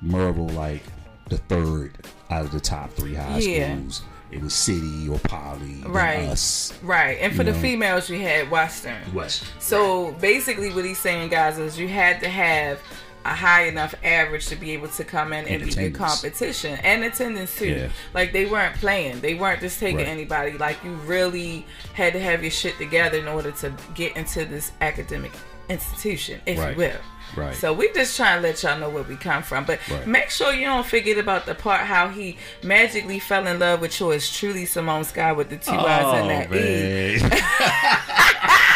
Marvel 0.00 0.48
like 0.50 0.82
the 1.28 1.38
third 1.38 1.92
out 2.30 2.44
of 2.44 2.52
the 2.52 2.60
top 2.60 2.92
three 2.92 3.14
high 3.14 3.38
Yeah. 3.38 3.74
schools. 3.74 4.02
It 4.32 4.42
was 4.42 4.54
City 4.54 5.08
or 5.08 5.18
Poly, 5.20 5.82
Right. 5.86 6.28
Us, 6.28 6.72
Right. 6.82 7.18
And 7.20 7.34
for 7.34 7.44
the 7.44 7.52
know. 7.52 7.58
females, 7.60 8.10
you 8.10 8.18
had 8.20 8.50
Western. 8.50 9.14
West. 9.14 9.44
So 9.60 10.12
basically, 10.20 10.70
what 10.72 10.84
he's 10.84 10.98
saying, 10.98 11.28
guys, 11.30 11.58
is 11.58 11.78
you 11.78 11.86
had 11.88 12.20
to 12.22 12.28
have 12.28 12.78
a 13.24 13.30
high 13.34 13.62
enough 13.66 13.94
average 14.04 14.46
to 14.46 14.56
be 14.56 14.72
able 14.72 14.88
to 14.88 15.04
come 15.04 15.32
in 15.32 15.46
and, 15.46 15.62
And 15.62 15.66
be 15.66 15.74
good 15.74 15.94
competition 15.94 16.78
and 16.82 17.02
attendance 17.04 17.56
too. 17.56 17.68
Yeah. 17.68 17.88
Like 18.14 18.32
they 18.32 18.46
weren't 18.46 18.76
playing; 18.76 19.20
they 19.20 19.34
weren't 19.34 19.60
just 19.60 19.78
taking 19.80 19.98
Right. 19.98 20.06
anybody. 20.08 20.52
Like 20.58 20.82
you 20.84 20.92
really 21.06 21.64
had 21.94 22.12
to 22.12 22.20
have 22.20 22.42
your 22.42 22.52
shit 22.52 22.76
together 22.78 23.18
in 23.18 23.26
order 23.28 23.50
to 23.52 23.72
get 23.94 24.16
into 24.16 24.44
this 24.44 24.70
academic 24.80 25.32
institution, 25.68 26.40
if 26.46 26.58
Right. 26.58 26.70
you 26.72 26.76
will. 26.76 27.00
Right. 27.34 27.54
So 27.54 27.72
we 27.72 27.92
just 27.92 28.16
trying 28.16 28.36
to 28.40 28.48
let 28.48 28.62
y'all 28.62 28.78
know 28.78 28.88
where 28.88 29.02
we 29.02 29.16
come 29.16 29.42
from, 29.42 29.64
but 29.64 29.78
Right. 29.90 30.06
make 30.06 30.30
sure 30.30 30.52
you 30.54 30.64
don't 30.66 30.86
forget 30.86 31.18
about 31.18 31.44
the 31.46 31.54
part 31.54 31.80
how 31.82 32.08
he 32.08 32.38
magically 32.62 33.18
fell 33.18 33.46
in 33.46 33.58
love 33.58 33.80
with 33.80 33.98
yours 33.98 34.30
truly, 34.34 34.64
Simone 34.64 35.02
Skyye, 35.02 35.36
with 35.36 35.50
the 35.50 35.56
two 35.56 35.72
eyes 35.72 36.20
and 36.20 36.30
that 36.30 36.54
E. 36.54 37.20
Oh, 37.22 37.30
man. 37.30 37.42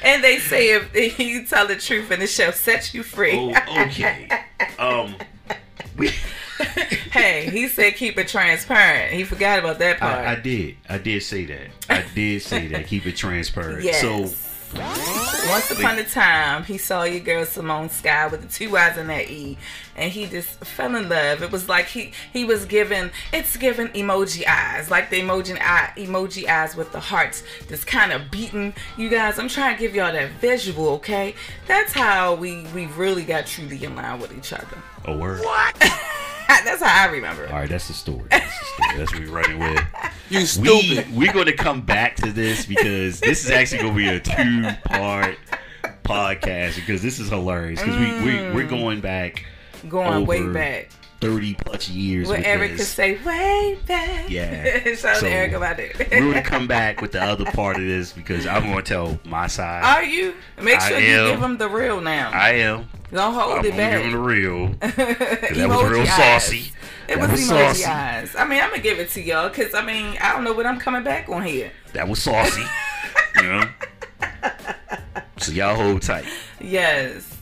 And 0.00 0.22
they 0.22 0.38
say 0.38 0.70
if 0.70 1.18
you 1.18 1.44
tell 1.44 1.66
the 1.66 1.74
truth 1.76 2.10
and 2.12 2.22
it 2.22 2.28
shall 2.28 2.52
set 2.52 2.94
you 2.94 3.02
free. 3.02 3.32
oh, 3.34 3.82
okay. 3.82 4.28
Um, 4.78 5.16
we, 5.96 6.08
hey, 7.10 7.50
he 7.50 7.66
said 7.66 7.96
keep 7.96 8.16
it 8.16 8.28
transparent. 8.28 9.12
He 9.12 9.24
forgot 9.24 9.58
about 9.58 9.80
that 9.80 9.98
part. 9.98 10.20
I, 10.20 10.32
I 10.32 10.34
did. 10.36 10.76
I 10.88 10.98
did 10.98 11.22
say 11.24 11.46
that. 11.46 11.66
I 11.90 12.04
did 12.14 12.42
say 12.42 12.68
that. 12.68 12.86
Keep 12.86 13.06
it 13.06 13.16
transparent. 13.16 13.82
yes. 13.82 14.00
So 14.00 14.26
Once 14.74 15.70
upon 15.70 15.98
a 15.98 16.04
time, 16.04 16.62
he 16.64 16.76
saw 16.76 17.02
your 17.02 17.20
girl 17.20 17.44
Simone 17.44 17.88
Skyye 17.88 18.30
with 18.30 18.42
the 18.42 18.48
two 18.48 18.76
eyes 18.76 18.98
and 18.98 19.08
that 19.08 19.30
E, 19.30 19.56
and 19.96 20.12
he 20.12 20.26
just 20.26 20.62
fell 20.64 20.94
in 20.94 21.08
love. 21.08 21.42
It 21.42 21.50
was 21.50 21.68
like 21.68 21.86
he 21.86 22.12
he 22.32 22.44
was 22.44 22.64
given 22.66 23.10
it's 23.32 23.56
given 23.56 23.88
emoji 23.88 24.46
eyes, 24.46 24.90
like 24.90 25.10
the 25.10 25.20
emoji 25.20 25.58
eye 25.60 25.92
emoji 25.96 26.46
eyes 26.46 26.76
with 26.76 26.92
the 26.92 27.00
hearts 27.00 27.42
that's 27.68 27.84
kind 27.84 28.12
of 28.12 28.30
beating. 28.30 28.74
You 28.96 29.08
guys, 29.08 29.38
I'm 29.38 29.48
trying 29.48 29.76
to 29.76 29.80
give 29.80 29.94
y'all 29.94 30.12
that 30.12 30.30
visual, 30.32 30.88
okay? 30.90 31.34
That's 31.66 31.92
how 31.92 32.34
we 32.34 32.66
we 32.74 32.86
really 32.86 33.24
got 33.24 33.46
truly 33.46 33.82
in 33.82 33.96
line 33.96 34.20
with 34.20 34.36
each 34.36 34.52
other. 34.52 34.78
a 35.06 35.16
word. 35.16 35.42
that's 36.64 36.82
how 36.82 37.04
I 37.08 37.10
remember 37.12 37.44
it. 37.44 37.50
All 37.52 37.58
right, 37.58 37.68
that's 37.68 37.88
the 37.88 37.94
story. 37.94 38.26
That's 38.30 38.58
the 38.58 38.64
story. 38.66 38.98
That's 38.98 39.12
what 39.12 39.22
we're 39.22 39.30
running 39.30 39.58
with. 39.58 39.84
You 40.30 40.40
We 40.40 40.44
stupid. 40.44 41.16
we're 41.16 41.32
going 41.32 41.46
to 41.46 41.54
come 41.54 41.80
back 41.80 42.16
to 42.16 42.30
this 42.30 42.66
because 42.66 43.18
this 43.18 43.46
is 43.46 43.50
actually 43.50 43.78
going 43.80 43.94
to 43.94 43.98
be 43.98 44.08
a 44.08 44.20
two 44.20 44.62
part 44.84 45.38
podcast 46.04 46.74
because 46.76 47.00
this 47.00 47.18
is 47.18 47.30
hilarious 47.30 47.80
because 47.80 47.98
we, 47.98 48.12
we 48.20 48.32
we're 48.52 48.66
mm. 48.66 48.68
going 48.68 49.00
back 49.00 49.46
Going 49.88 50.26
way 50.26 50.46
back. 50.46 50.90
thirty 51.22 51.54
plus 51.54 51.88
years. 51.88 52.28
What 52.28 52.38
with 52.40 52.46
Eric 52.46 52.72
could 52.72 52.80
say, 52.80 53.16
way 53.24 53.78
back. 53.86 54.28
Yeah. 54.28 54.80
Shout 54.96 55.04
out 55.04 55.16
So, 55.16 55.20
to 55.20 55.30
Eric 55.30 55.52
about 55.52 55.80
it. 55.80 55.98
We're 55.98 56.20
going 56.20 56.32
to 56.34 56.42
come 56.42 56.66
back 56.66 57.00
with 57.00 57.12
the 57.12 57.22
other 57.22 57.46
part 57.46 57.76
of 57.76 57.82
this 57.84 58.12
because 58.12 58.46
I'm 58.46 58.64
going 58.64 58.76
to 58.76 58.82
tell 58.82 59.18
my 59.24 59.46
side. 59.46 59.82
Are 59.82 60.02
you? 60.04 60.34
Make 60.60 60.78
I 60.80 60.88
sure 60.90 60.98
you 61.00 61.06
am. 61.14 61.30
give 61.30 61.42
him 61.42 61.56
the 61.56 61.70
real 61.70 62.02
now. 62.02 62.30
I 62.32 62.50
am. 62.50 62.86
Don't 63.12 63.32
hold 63.34 63.58
I'm 63.60 63.64
it 63.64 63.76
back. 63.76 63.92
give 63.92 64.02
him 64.02 64.12
the 64.12 64.18
real. 64.18 64.68
that 64.80 64.96
that 65.54 65.68
was 65.68 65.90
real 65.90 66.06
saucy. 66.06 66.72
It 67.08 67.16
That 67.16 67.20
was, 67.20 67.30
was 67.30 67.40
emoji 67.40 67.46
saucy. 67.46 67.84
eyes. 67.86 68.36
I 68.36 68.44
mean, 68.46 68.60
I'm 68.62 68.70
gonna 68.70 68.82
give 68.82 68.98
it 68.98 69.08
to 69.10 69.22
y'all 69.22 69.48
because 69.48 69.74
I 69.74 69.82
mean, 69.84 70.18
I 70.20 70.32
don't 70.32 70.44
know 70.44 70.52
what 70.52 70.66
I'm 70.66 70.78
coming 70.78 71.02
back 71.02 71.28
on 71.30 71.42
here. 71.42 71.72
That 71.94 72.06
was 72.06 72.20
saucy. 72.20 72.62
you 73.36 73.42
know. 73.44 73.64
So 75.38 75.52
y'all 75.52 75.74
hold 75.74 76.02
tight. 76.02 76.26
Yes. 76.60 77.34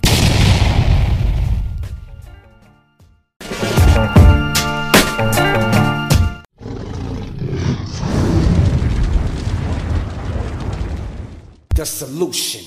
The 11.75 11.85
solution. 11.85 12.64